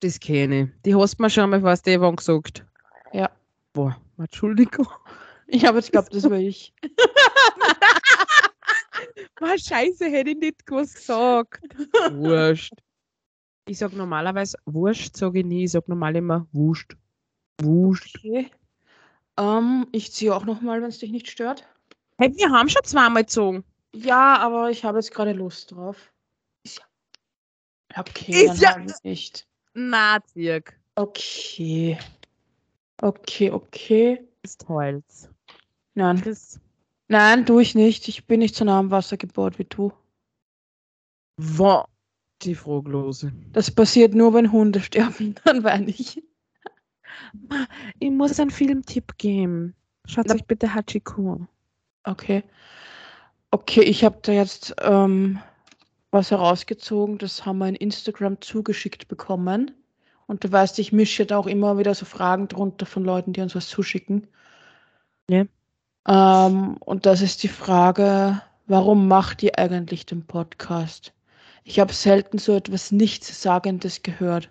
Das 0.00 0.18
kenne 0.18 0.62
ich. 0.62 0.68
Die 0.84 0.94
hast 0.94 1.18
du 1.18 1.22
mir 1.22 1.30
schon 1.30 1.50
mal 1.50 1.60
fast 1.60 1.86
Evan 1.86 2.16
gesagt. 2.16 2.64
Ja. 3.12 3.30
Boah, 3.72 3.96
Entschuldigung. 4.18 4.88
Ich 5.46 5.64
habe 5.64 5.78
jetzt 5.78 5.86
geglaubt, 5.86 6.14
das 6.14 6.28
war 6.28 6.38
ich. 6.38 6.72
Boah, 9.38 9.58
scheiße, 9.58 10.06
hätte 10.06 10.30
ich 10.30 10.38
nicht 10.38 10.66
gewusst 10.66 10.96
gesagt. 10.96 11.62
Wurscht. 12.12 12.74
Ich 13.70 13.78
sag 13.78 13.92
normalerweise 13.92 14.58
Wurscht, 14.64 15.16
sage 15.16 15.38
ich 15.38 15.44
nie. 15.46 15.62
Ich 15.62 15.70
sag 15.70 15.86
normal 15.86 16.16
immer 16.16 16.44
Wuscht. 16.50 16.96
Wuscht. 17.62 18.16
Okay. 18.18 18.50
Ähm, 19.38 19.86
ich 19.92 20.10
ziehe 20.12 20.34
auch 20.34 20.44
noch 20.44 20.60
mal, 20.60 20.82
wenn 20.82 20.88
es 20.88 20.98
dich 20.98 21.12
nicht 21.12 21.30
stört. 21.30 21.64
Hey, 22.18 22.36
wir 22.36 22.50
haben 22.50 22.68
schon 22.68 22.82
zweimal 22.82 23.22
gezogen. 23.22 23.62
Ja, 23.94 24.38
aber 24.38 24.70
ich 24.70 24.84
habe 24.84 24.98
jetzt 24.98 25.12
gerade 25.14 25.32
Lust 25.34 25.70
drauf. 25.70 26.12
Ist 26.64 26.78
ja. 26.80 28.00
Okay, 28.00 28.46
Ist 28.46 28.60
dann 28.60 28.88
ja- 28.88 28.94
nicht. 29.04 29.46
Na, 29.74 30.18
Zirk. 30.24 30.76
Okay. 30.96 31.96
Okay, 33.00 33.52
okay. 33.52 34.26
ist 34.42 34.68
Holz. 34.68 35.28
Nein. 35.94 36.20
Chris, 36.20 36.58
Nein, 37.06 37.46
tue 37.46 37.62
ich 37.62 37.76
nicht. 37.76 38.08
Ich 38.08 38.26
bin 38.26 38.40
nicht 38.40 38.56
so 38.56 38.64
nah 38.64 38.80
am 38.80 38.90
Wasser 38.90 39.16
gebaut 39.16 39.60
wie 39.60 39.64
du. 39.64 39.92
war 41.36 41.88
die 42.44 42.54
Froglose. 42.54 43.32
Das 43.52 43.70
passiert 43.70 44.14
nur, 44.14 44.34
wenn 44.34 44.52
Hunde 44.52 44.80
sterben. 44.82 45.34
Dann 45.44 45.64
weine 45.64 45.88
ich. 45.90 46.22
Ma, 47.48 47.66
Ich 47.98 48.10
muss 48.10 48.38
einen 48.40 48.50
Filmtipp 48.50 49.18
geben. 49.18 49.74
Schaut 50.06 50.26
Na- 50.26 50.34
euch 50.34 50.44
bitte 50.46 50.74
Hachiko. 50.74 51.46
Okay. 52.04 52.42
Okay, 53.50 53.82
ich 53.82 54.04
habe 54.04 54.18
da 54.22 54.32
jetzt 54.32 54.74
ähm, 54.80 55.38
was 56.10 56.30
herausgezogen. 56.30 57.18
Das 57.18 57.44
haben 57.44 57.58
wir 57.58 57.68
in 57.68 57.74
Instagram 57.74 58.40
zugeschickt 58.40 59.08
bekommen. 59.08 59.72
Und 60.26 60.44
du 60.44 60.52
weißt, 60.52 60.78
ich 60.78 60.92
mische 60.92 61.26
da 61.26 61.36
auch 61.38 61.46
immer 61.48 61.76
wieder 61.78 61.94
so 61.94 62.04
Fragen 62.06 62.46
drunter 62.48 62.86
von 62.86 63.04
Leuten, 63.04 63.32
die 63.32 63.40
uns 63.40 63.54
was 63.56 63.68
zuschicken. 63.68 64.28
Ja. 65.28 65.44
Ähm, 66.08 66.76
und 66.78 67.04
das 67.06 67.20
ist 67.20 67.42
die 67.42 67.48
Frage, 67.48 68.40
warum 68.66 69.08
macht 69.08 69.42
ihr 69.42 69.58
eigentlich 69.58 70.06
den 70.06 70.24
Podcast? 70.26 71.12
Ich 71.64 71.78
habe 71.78 71.92
selten 71.92 72.38
so 72.38 72.56
etwas 72.56 72.90
Nichtssagendes 72.90 74.02
gehört. 74.02 74.50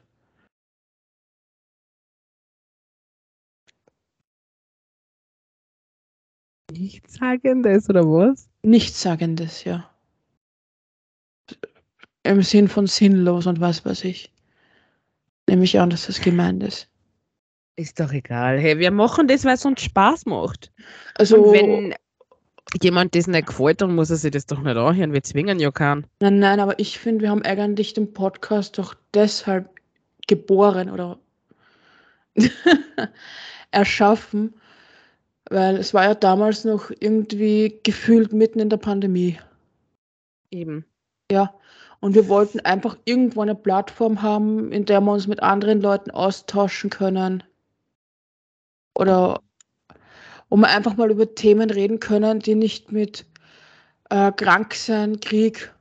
Nichtssagendes 6.72 7.89
oder 7.89 8.03
was? 8.03 8.49
Nichtssagendes, 8.64 9.64
ja. 9.64 9.89
Im 12.24 12.41
Sinn 12.43 12.68
von 12.68 12.86
sinnlos 12.86 13.47
und 13.47 13.60
was 13.60 13.86
weiß 13.86 14.03
ich. 14.03 14.32
Nehme 15.47 15.64
ich 15.64 15.80
an, 15.80 15.89
dass 15.89 16.05
das 16.05 16.22
gemeint 16.22 16.62
ist. 16.64 16.89
Ist 17.76 17.99
doch 17.99 18.12
egal. 18.12 18.60
Hey, 18.60 18.78
wir 18.78 18.91
machen 18.91 19.28
das, 19.28 19.45
weil 19.45 19.55
es 19.55 19.66
uns 19.66 19.82
Spaß 19.82 20.26
macht. 20.26 20.72
Also, 21.16 21.41
Und 21.41 21.53
wenn 21.53 21.95
jemand 22.82 23.15
das 23.15 23.28
nicht 23.28 23.47
gefällt, 23.47 23.82
dann 23.82 23.95
muss 23.95 24.09
er 24.09 24.17
sich 24.17 24.32
das 24.32 24.45
doch 24.45 24.59
nicht 24.61 24.78
anhören. 24.78 25.13
Wir 25.13 25.24
zwingen 25.24 25.59
ja 25.59 25.72
keinen. 25.72 26.05
nein, 26.20 26.39
nein, 26.39 26.59
aber 26.59 26.80
ich 26.80 26.99
finde, 26.99 27.22
wir 27.24 27.30
haben 27.30 27.43
eigentlich 27.43 27.93
den 27.93 28.13
Podcast 28.13 28.78
doch 28.78 28.95
deshalb 29.13 29.70
geboren 30.28 30.89
oder 30.89 31.20
erschaffen, 33.72 34.53
weil 35.49 35.78
es 35.78 35.93
war 35.93 36.03
ja 36.03 36.15
damals 36.15 36.65
noch 36.65 36.91
irgendwie 36.99 37.80
gefühlt 37.84 38.34
mitten 38.34 38.59
in 38.59 38.70
der 38.70 38.78
Pandemie. 38.78 39.39
Eben. 40.51 40.86
Ja, 41.32 41.53
und 41.99 42.15
wir 42.15 42.28
wollten 42.28 42.59
einfach 42.61 42.97
irgendwo 43.05 43.41
eine 43.41 43.55
Plattform 43.55 44.22
haben, 44.22 44.72
in 44.72 44.86
der 44.86 45.01
wir 45.01 45.11
uns 45.11 45.28
mit 45.28 45.43
anderen 45.43 45.82
Leuten 45.82 46.11
austauschen 46.11 46.89
können. 46.89 47.43
Oder 48.95 49.41
wo 50.50 50.58
wir 50.58 50.68
einfach 50.68 50.95
mal 50.97 51.12
über 51.12 51.34
Themen 51.36 51.70
reden 51.70 52.00
können, 52.00 52.39
die 52.39 52.56
nicht 52.56 52.91
mit 52.91 53.26
äh, 54.10 54.32
Kranksein, 54.32 55.20
Krieg, 55.20 55.74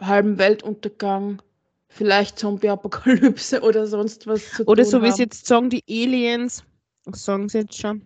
halben 0.00 0.38
Weltuntergang, 0.38 1.42
vielleicht 1.88 2.38
Zombie-Apokalypse 2.38 3.60
oder 3.62 3.86
sonst 3.86 4.26
was 4.26 4.50
zu 4.52 4.66
Oder 4.66 4.82
tun 4.82 4.90
so 4.90 5.02
wie 5.02 5.08
es 5.08 5.18
jetzt 5.18 5.46
sagen, 5.46 5.70
die 5.70 5.84
Aliens. 5.88 6.64
Sagen 7.12 7.48
sie 7.48 7.58
jetzt 7.58 7.78
schon. 7.78 8.02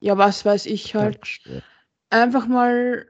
Ja, 0.00 0.16
was 0.16 0.44
weiß 0.44 0.66
ich 0.66 0.94
halt. 0.94 1.18
Einfach 2.10 2.46
mal, 2.46 3.06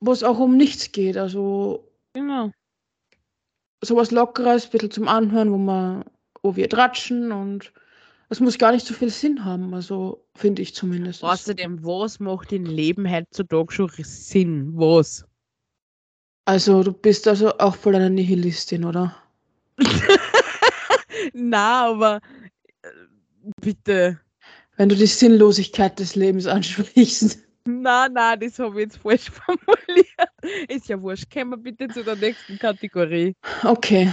wo 0.00 0.12
es 0.12 0.22
auch 0.22 0.38
um 0.38 0.56
nichts 0.56 0.92
geht. 0.92 1.16
Also 1.16 1.90
Genau. 2.14 2.50
sowas 3.82 4.10
Lockeres, 4.10 4.66
ein 4.66 4.70
bisschen 4.70 4.90
zum 4.90 5.08
Anhören, 5.08 5.50
wo 5.52 5.58
man, 5.58 6.04
wo 6.42 6.54
wir 6.54 6.68
tratschen 6.68 7.32
und 7.32 7.72
es 8.28 8.40
muss 8.40 8.58
gar 8.58 8.72
nicht 8.72 8.86
so 8.86 8.94
viel 8.94 9.10
Sinn 9.10 9.44
haben, 9.44 9.74
also 9.74 10.26
finde 10.34 10.62
ich 10.62 10.74
zumindest. 10.74 11.22
Außerdem, 11.22 11.84
was 11.84 12.20
macht 12.20 12.52
im 12.52 12.64
Leben 12.64 13.10
heutzutage 13.10 13.72
schon 13.72 13.90
Sinn? 13.98 14.72
Was? 14.74 15.24
Also 16.46 16.82
du 16.82 16.92
bist 16.92 17.26
also 17.26 17.56
auch 17.58 17.74
voll 17.74 17.94
eine 17.94 18.10
Nihilistin, 18.10 18.84
oder? 18.84 19.16
Na, 21.32 21.86
aber 21.86 22.20
äh, 22.82 22.88
bitte. 23.60 24.20
Wenn 24.76 24.88
du 24.88 24.96
die 24.96 25.06
Sinnlosigkeit 25.06 25.98
des 25.98 26.16
Lebens 26.16 26.46
ansprichst. 26.46 27.38
Na, 27.66 28.08
na, 28.10 28.36
das 28.36 28.58
habe 28.58 28.82
ich 28.82 28.86
jetzt 28.86 28.98
falsch 28.98 29.30
formuliert. 29.30 30.68
Ist 30.68 30.88
ja 30.88 31.00
wurscht. 31.00 31.32
Kommen 31.32 31.52
wir 31.52 31.56
bitte 31.56 31.88
zu 31.88 32.04
der 32.04 32.16
nächsten 32.16 32.58
Kategorie. 32.58 33.34
Okay. 33.62 34.12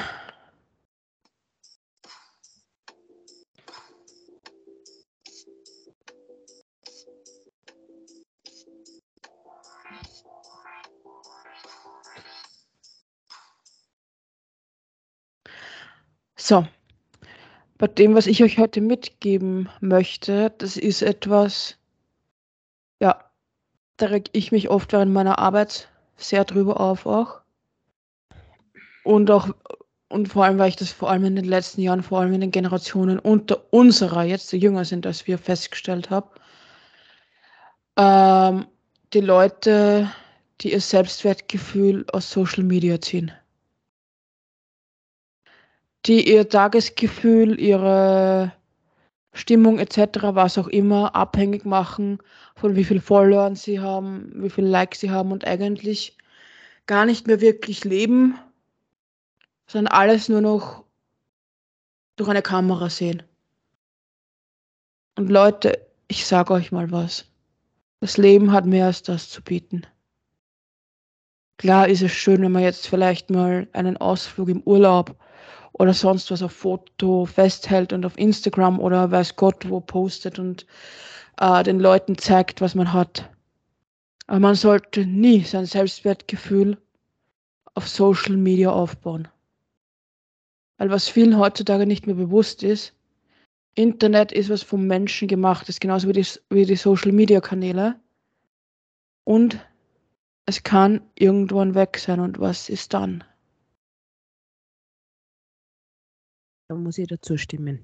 So, 16.51 16.67
bei 17.77 17.87
dem, 17.87 18.13
was 18.13 18.27
ich 18.27 18.43
euch 18.43 18.57
heute 18.57 18.81
mitgeben 18.81 19.69
möchte, 19.79 20.51
das 20.57 20.75
ist 20.75 21.01
etwas, 21.01 21.77
ja, 22.99 23.23
da 23.95 24.07
reg 24.07 24.27
ich 24.33 24.51
mich 24.51 24.69
oft 24.69 24.91
während 24.91 25.13
meiner 25.13 25.39
Arbeit 25.39 25.87
sehr 26.17 26.43
drüber 26.43 26.81
auf 26.81 27.05
auch. 27.05 27.39
Und 29.05 29.31
auch, 29.31 29.47
und 30.09 30.27
vor 30.27 30.43
allem, 30.43 30.57
weil 30.57 30.67
ich 30.67 30.75
das 30.75 30.91
vor 30.91 31.09
allem 31.09 31.23
in 31.23 31.37
den 31.37 31.45
letzten 31.45 31.79
Jahren, 31.79 32.03
vor 32.03 32.19
allem 32.19 32.33
in 32.33 32.41
den 32.41 32.51
Generationen 32.51 33.17
unter 33.17 33.73
unserer, 33.73 34.23
jetzt 34.23 34.51
die 34.51 34.57
jünger 34.57 34.83
sind 34.83 35.05
als 35.05 35.27
wir, 35.27 35.37
festgestellt 35.37 36.09
habe. 36.09 36.31
Ähm, 37.95 38.65
die 39.13 39.21
Leute, 39.21 40.11
die 40.59 40.73
ihr 40.73 40.81
Selbstwertgefühl 40.81 42.05
aus 42.11 42.29
Social 42.29 42.63
Media 42.63 42.99
ziehen. 42.99 43.31
Die 46.05 46.27
ihr 46.31 46.49
Tagesgefühl, 46.49 47.59
ihre 47.59 48.53
Stimmung 49.33 49.79
etc., 49.79 49.97
was 50.33 50.57
auch 50.57 50.67
immer, 50.67 51.15
abhängig 51.15 51.65
machen 51.65 52.19
von 52.55 52.75
wie 52.75 52.83
viel 52.83 52.99
Followern 52.99 53.55
sie 53.55 53.79
haben, 53.79 54.31
wie 54.35 54.49
viel 54.49 54.65
Likes 54.65 54.99
sie 54.99 55.11
haben 55.11 55.31
und 55.31 55.45
eigentlich 55.45 56.17
gar 56.85 57.05
nicht 57.05 57.27
mehr 57.27 57.39
wirklich 57.39 57.83
leben, 57.85 58.37
sondern 59.67 59.93
alles 59.93 60.27
nur 60.27 60.41
noch 60.41 60.83
durch 62.17 62.29
eine 62.29 62.41
Kamera 62.41 62.89
sehen. 62.89 63.23
Und 65.17 65.29
Leute, 65.29 65.87
ich 66.07 66.25
sage 66.25 66.53
euch 66.53 66.71
mal 66.71 66.91
was. 66.91 67.25
Das 67.99 68.17
Leben 68.17 68.51
hat 68.51 68.65
mehr 68.65 68.87
als 68.87 69.03
das 69.03 69.29
zu 69.29 69.41
bieten. 69.41 69.85
Klar 71.57 71.87
ist 71.87 72.01
es 72.01 72.11
schön, 72.11 72.41
wenn 72.41 72.51
man 72.51 72.63
jetzt 72.63 72.87
vielleicht 72.87 73.29
mal 73.29 73.67
einen 73.71 73.97
Ausflug 73.97 74.49
im 74.49 74.61
Urlaub 74.63 75.15
oder 75.73 75.93
sonst 75.93 76.31
was 76.31 76.43
auf 76.43 76.51
Foto 76.51 77.25
festhält 77.25 77.93
und 77.93 78.05
auf 78.05 78.17
Instagram 78.17 78.79
oder 78.79 79.11
weiß 79.11 79.35
Gott 79.35 79.69
wo 79.69 79.79
postet 79.79 80.39
und 80.39 80.65
äh, 81.39 81.63
den 81.63 81.79
Leuten 81.79 82.17
zeigt, 82.17 82.61
was 82.61 82.75
man 82.75 82.93
hat. 82.93 83.29
Aber 84.27 84.39
man 84.39 84.55
sollte 84.55 85.05
nie 85.05 85.41
sein 85.41 85.65
Selbstwertgefühl 85.65 86.77
auf 87.73 87.87
Social 87.87 88.37
Media 88.37 88.71
aufbauen. 88.71 89.27
Weil 90.77 90.89
was 90.89 91.09
vielen 91.09 91.37
heutzutage 91.37 91.85
nicht 91.85 92.07
mehr 92.07 92.15
bewusst 92.15 92.63
ist, 92.63 92.93
Internet 93.75 94.31
ist 94.31 94.49
was 94.49 94.63
vom 94.63 94.85
Menschen 94.85 95.27
gemacht, 95.27 95.69
ist 95.69 95.79
genauso 95.79 96.07
wie 96.07 96.13
die, 96.13 96.25
wie 96.49 96.65
die 96.65 96.75
Social 96.75 97.11
Media 97.11 97.39
Kanäle. 97.39 97.99
Und 99.23 99.59
es 100.45 100.63
kann 100.63 101.01
irgendwann 101.15 101.75
weg 101.75 101.97
sein. 101.97 102.19
Und 102.19 102.39
was 102.39 102.67
ist 102.67 102.93
dann? 102.93 103.23
Da 106.71 106.77
muss 106.77 106.97
ich 106.97 107.07
dazu 107.07 107.35
stimmen. 107.37 107.83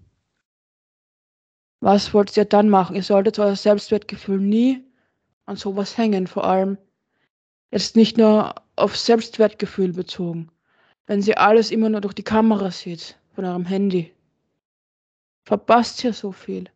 Was 1.81 2.13
wollt 2.13 2.37
ihr 2.37 2.45
dann 2.45 2.69
machen? 2.69 2.95
Ihr 2.95 3.03
solltet 3.03 3.37
euer 3.37 3.57
Selbstwertgefühl 3.57 4.39
nie 4.39 4.81
an 5.45 5.57
sowas 5.57 5.97
hängen, 5.97 6.25
vor 6.25 6.45
allem 6.45 6.77
jetzt 7.69 7.97
nicht 7.97 8.17
nur 8.17 8.55
auf 8.77 8.95
Selbstwertgefühl 8.95 9.91
bezogen. 9.91 10.49
Wenn 11.05 11.21
sie 11.21 11.35
alles 11.35 11.69
immer 11.69 11.89
nur 11.89 11.99
durch 11.99 12.13
die 12.13 12.23
Kamera 12.23 12.71
sieht, 12.71 13.19
von 13.35 13.43
eurem 13.43 13.65
Handy, 13.65 14.13
verpasst 15.43 16.01
ihr 16.05 16.13
so 16.13 16.31
viel. 16.31 16.69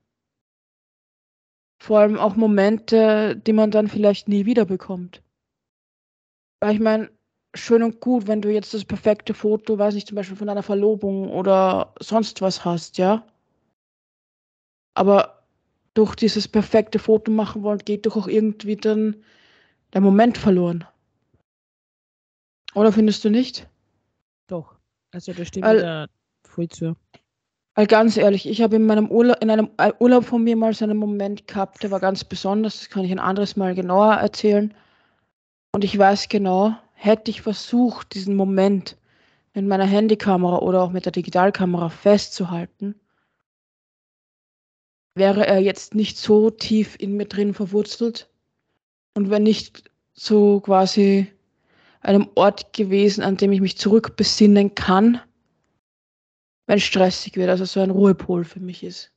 Vor 1.80 2.00
allem 2.00 2.18
auch 2.18 2.36
Momente, 2.36 3.38
die 3.38 3.54
man 3.54 3.72
dann 3.72 3.88
vielleicht 3.88 4.28
nie 4.28 4.46
wieder 4.46 4.66
bekommt. 4.66 5.24
Weil 6.60 6.74
ich 6.74 6.82
meine, 6.82 7.10
schön 7.54 7.84
und 7.84 8.00
gut, 8.00 8.28
wenn 8.28 8.42
du 8.42 8.50
jetzt 8.52 8.74
das 8.74 8.86
perfekte 8.86 9.34
Foto, 9.34 9.78
weiß 9.78 9.94
nicht, 9.96 10.08
zum 10.08 10.16
Beispiel 10.16 10.38
von 10.38 10.50
einer 10.50 10.64
Verlobung 10.64 11.30
oder 11.30 11.94
sonst 12.00 12.42
was 12.42 12.64
hast, 12.64 12.98
ja. 12.98 13.26
Aber 14.94 15.44
durch 15.94 16.16
dieses 16.16 16.48
perfekte 16.48 17.00
Foto 17.00 17.32
machen 17.32 17.64
wollen, 17.64 17.80
geht 17.80 18.06
doch 18.06 18.16
auch 18.16 18.28
irgendwie 18.28 18.76
dann 18.78 19.24
der 19.94 20.02
Moment 20.02 20.38
verloren. 20.38 20.86
Oder 22.74 22.92
findest 22.92 23.24
du 23.26 23.30
nicht? 23.30 23.68
Doch. 24.48 24.76
Also 25.14 25.34
da 25.34 25.44
stimmt 25.44 25.66
Weil- 25.66 25.82
da 25.82 26.08
voll 26.48 26.70
zu. 26.70 26.86
Weil 26.86 26.96
Weil 27.76 27.88
ganz 27.88 28.18
ehrlich, 28.18 28.48
ich 28.48 28.62
habe 28.62 28.76
in 28.78 28.86
meinem 28.86 29.10
Urlaub, 29.10 29.42
in 29.42 29.50
einem 29.50 29.70
äh, 29.78 29.94
Urlaub 30.00 30.26
von 30.26 30.44
mir 30.44 30.56
mal 30.58 30.74
so 30.74 30.84
einen 30.86 30.98
Moment 30.98 31.48
gehabt, 31.48 31.84
der 31.84 31.92
war 31.92 32.00
ganz 32.02 32.24
besonders, 32.24 32.80
das 32.80 32.90
kann 32.90 33.06
ich 33.06 33.12
ein 33.12 33.20
anderes 33.20 33.56
Mal 33.56 33.76
genauer 33.76 34.16
erzählen. 34.16 34.74
Und 35.74 35.86
ich 35.86 35.98
weiß 35.98 36.28
genau, 36.28 36.76
hätte 37.02 37.32
ich 37.32 37.42
versucht, 37.42 38.14
diesen 38.14 38.36
Moment 38.36 38.96
mit 39.56 39.66
meiner 39.66 39.86
Handykamera 39.86 40.60
oder 40.60 40.84
auch 40.84 40.92
mit 40.92 41.06
der 41.06 41.12
Digitalkamera 41.12 41.90
festzuhalten, 41.90 42.94
wäre 45.16 45.48
er 45.48 45.60
jetzt 45.60 45.96
nicht 45.96 46.20
so 46.20 46.52
tief 46.52 46.96
in 47.00 47.18
mir 47.18 47.26
drin 47.26 47.56
verwurzelt 47.56 48.30
und 49.16 49.32
wäre 49.32 49.40
nicht 49.40 49.90
so 50.14 50.60
quasi 50.60 51.26
einem 52.02 52.30
Ort 52.36 52.72
gewesen, 52.74 53.24
an 53.24 53.36
dem 53.36 53.52
ich 53.52 53.62
mich 53.62 53.80
zurückbesinnen 53.80 54.76
kann, 54.76 55.20
wenn 56.68 56.78
es 56.78 56.84
stressig 56.84 57.36
wird, 57.36 57.50
also 57.50 57.66
so 57.66 57.80
ein 57.80 57.90
Ruhepol 57.90 58.44
für 58.44 58.60
mich 58.60 58.84
ist. 58.84 59.12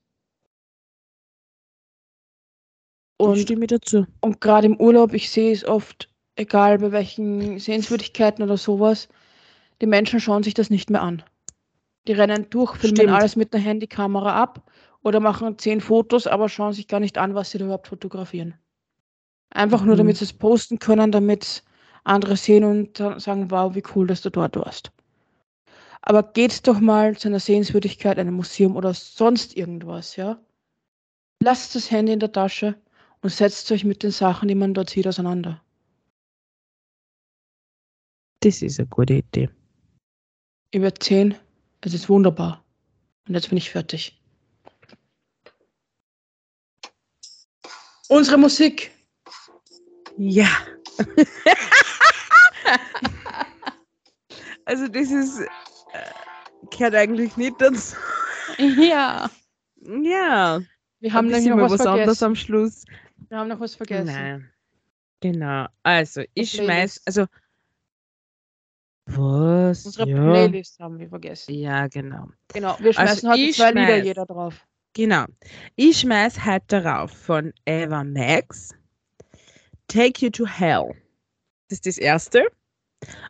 Und, 3.18 3.38
stimme 3.38 3.66
dazu. 3.66 4.06
Und 4.22 4.40
gerade 4.40 4.68
im 4.68 4.80
Urlaub, 4.80 5.12
ich 5.12 5.30
sehe 5.30 5.52
es 5.52 5.66
oft, 5.66 6.08
egal 6.36 6.78
bei 6.78 6.92
welchen 6.92 7.58
Sehenswürdigkeiten 7.58 8.42
oder 8.42 8.56
sowas, 8.56 9.08
die 9.80 9.86
Menschen 9.86 10.20
schauen 10.20 10.42
sich 10.42 10.54
das 10.54 10.70
nicht 10.70 10.90
mehr 10.90 11.02
an. 11.02 11.22
Die 12.06 12.12
rennen 12.12 12.46
durch, 12.50 12.76
filmen 12.76 12.96
Stimmt. 12.96 13.12
alles 13.12 13.36
mit 13.36 13.52
der 13.52 13.60
Handykamera 13.60 14.40
ab 14.40 14.70
oder 15.02 15.20
machen 15.20 15.58
zehn 15.58 15.80
Fotos, 15.80 16.26
aber 16.26 16.48
schauen 16.48 16.72
sich 16.72 16.88
gar 16.88 17.00
nicht 17.00 17.18
an, 17.18 17.34
was 17.34 17.50
sie 17.50 17.58
da 17.58 17.64
überhaupt 17.64 17.88
fotografieren. 17.88 18.54
Einfach 19.50 19.80
mhm. 19.82 19.88
nur, 19.88 19.96
damit 19.96 20.16
sie 20.16 20.24
es 20.24 20.32
posten 20.32 20.78
können, 20.78 21.12
damit 21.12 21.62
andere 22.04 22.36
sehen 22.36 22.64
und 22.64 22.98
sagen, 22.98 23.50
wow, 23.50 23.74
wie 23.74 23.82
cool, 23.94 24.06
dass 24.06 24.20
du 24.20 24.30
dort 24.30 24.56
warst. 24.56 24.90
Aber 26.02 26.22
geht 26.22 26.66
doch 26.66 26.80
mal 26.80 27.16
zu 27.16 27.28
einer 27.28 27.40
Sehenswürdigkeit, 27.40 28.18
einem 28.18 28.34
Museum 28.34 28.76
oder 28.76 28.92
sonst 28.92 29.56
irgendwas, 29.56 30.16
ja? 30.16 30.38
Lasst 31.42 31.74
das 31.74 31.90
Handy 31.90 32.12
in 32.12 32.20
der 32.20 32.32
Tasche 32.32 32.74
und 33.22 33.30
setzt 33.30 33.72
euch 33.72 33.84
mit 33.84 34.02
den 34.02 34.10
Sachen, 34.10 34.48
die 34.48 34.54
man 34.54 34.74
dort 34.74 34.90
sieht, 34.90 35.06
auseinander. 35.06 35.62
Das 38.44 38.60
ist 38.60 38.78
eine 38.78 38.86
gute 38.88 39.14
Idee. 39.14 39.48
Über 40.70 40.94
zehn, 40.94 41.34
es 41.80 41.94
ist 41.94 42.10
wunderbar. 42.10 42.62
Und 43.26 43.32
jetzt 43.34 43.48
bin 43.48 43.56
ich 43.56 43.70
fertig. 43.70 44.20
Unsere 48.08 48.36
Musik. 48.36 48.90
Ja. 50.18 50.46
also 54.66 54.88
das 54.88 55.10
ist 55.10 55.40
äh, 55.40 55.46
gehört 56.70 56.96
eigentlich 56.96 57.38
nicht 57.38 57.58
dazu. 57.58 57.96
Ja. 58.58 59.30
Ja. 59.80 60.60
Wir 61.00 61.12
haben 61.14 61.28
nämlich 61.28 61.46
noch 61.46 61.56
was, 61.62 61.72
was 61.72 61.86
anderes 61.86 62.22
am 62.22 62.34
Schluss. 62.36 62.84
Wir 63.30 63.38
haben 63.38 63.48
noch 63.48 63.60
was 63.60 63.74
vergessen. 63.74 64.04
Nein. 64.04 64.50
Genau. 65.20 65.66
Also 65.82 66.24
ich 66.34 66.50
schmeiß, 66.50 67.00
also 67.06 67.24
was? 69.06 69.84
Unsere 69.86 70.08
ja. 70.08 70.16
Playlist 70.16 70.78
haben 70.80 70.98
wir 70.98 71.08
vergessen. 71.08 71.54
Ja, 71.54 71.86
genau. 71.88 72.28
Genau. 72.52 72.76
Wir 72.80 72.92
schmeißen 72.92 73.28
also 73.28 73.42
heute 73.42 73.52
zwei 73.52 73.70
schmeiß, 73.70 73.86
Lieder 73.86 74.04
jeder 74.04 74.26
drauf. 74.26 74.66
Genau. 74.94 75.24
Ich 75.76 76.00
schmeiß 76.00 76.44
halt 76.44 76.62
darauf 76.68 77.10
von 77.10 77.52
Eva 77.66 78.04
Max. 78.04 78.74
Take 79.88 80.24
You 80.24 80.30
to 80.30 80.46
Hell. 80.46 80.94
Das 81.68 81.78
ist 81.78 81.86
das 81.86 81.98
erste. 81.98 82.46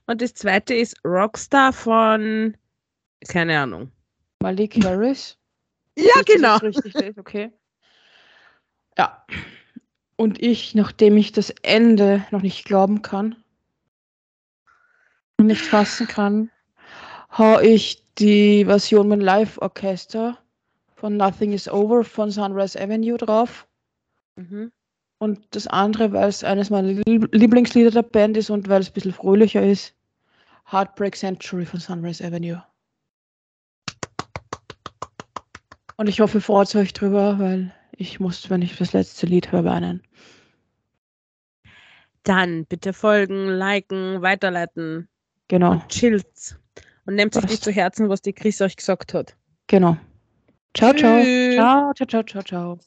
Und 0.07 0.22
das 0.22 0.35
zweite 0.35 0.75
ist 0.75 0.97
Rockstar 1.05 1.72
von, 1.72 2.57
keine 3.29 3.59
Ahnung. 3.59 3.91
Malik 4.41 4.85
Harris? 4.85 5.39
ja, 5.97 6.05
ist 6.20 6.27
genau. 6.27 6.57
richtig 6.59 7.18
okay. 7.18 7.51
Ja. 8.97 9.25
Und 10.16 10.41
ich, 10.41 10.75
nachdem 10.75 11.16
ich 11.16 11.33
das 11.33 11.51
Ende 11.62 12.25
noch 12.31 12.43
nicht 12.43 12.64
glauben 12.64 13.03
kann, 13.03 13.37
nicht 15.43 15.62
fassen 15.62 16.07
kann, 16.07 16.51
hau 17.37 17.61
ich 17.61 18.03
die 18.18 18.64
Version 18.64 19.09
mit 19.09 19.22
Live-Orchester 19.22 20.39
von 20.95 21.16
Nothing 21.16 21.53
is 21.53 21.68
Over 21.68 22.05
von 22.05 22.30
Sunrise 22.30 22.80
Avenue 22.80 23.16
drauf. 23.16 23.66
Mhm. 24.37 24.72
Und 25.18 25.41
das 25.51 25.66
andere, 25.66 26.12
weil 26.12 26.28
es 26.28 26.45
eines 26.45 26.70
meiner 26.70 26.89
Lieblingslieder 27.07 27.91
der 27.91 28.03
Band 28.03 28.37
ist 28.37 28.51
und 28.51 28.68
weil 28.68 28.80
es 28.80 28.91
ein 28.91 28.95
bisschen 28.95 29.12
fröhlicher 29.12 29.62
ist, 29.62 29.95
Heartbreak 30.70 31.16
Century 31.16 31.64
von 31.64 31.80
Sunrise 31.80 32.24
Avenue. 32.24 32.62
Und 35.97 36.09
ich 36.09 36.20
hoffe, 36.20 36.41
freut 36.41 36.74
euch 36.74 36.93
drüber, 36.93 37.39
weil 37.39 37.72
ich 37.93 38.18
muss, 38.18 38.51
wenn 38.51 38.62
ich 38.62 38.76
das 38.76 38.93
letzte 38.93 39.26
Lied 39.26 39.53
höre, 39.53 39.64
weinen. 39.64 40.03
Dann 42.24 42.64
bitte 42.66 42.93
folgen, 42.93 43.49
liken, 43.49 44.22
weiterleiten. 44.22 45.09
Genau. 45.49 45.72
Und 45.72 45.88
chillt. 45.88 46.59
Und 47.07 47.16
nehmt 47.16 47.34
sich 47.34 47.45
nicht 47.45 47.62
zu 47.62 47.70
Herzen, 47.70 48.09
was 48.09 48.22
die 48.22 48.32
Chris 48.32 48.61
euch 48.61 48.76
gesagt 48.76 49.14
hat. 49.14 49.36
Genau. 49.66 49.97
Ciao, 50.74 50.92
ciao. 50.92 51.22
Ciao, 51.55 51.92
ciao, 51.95 52.07
ciao, 52.07 52.22
ciao, 52.22 52.42
ciao. 52.42 52.78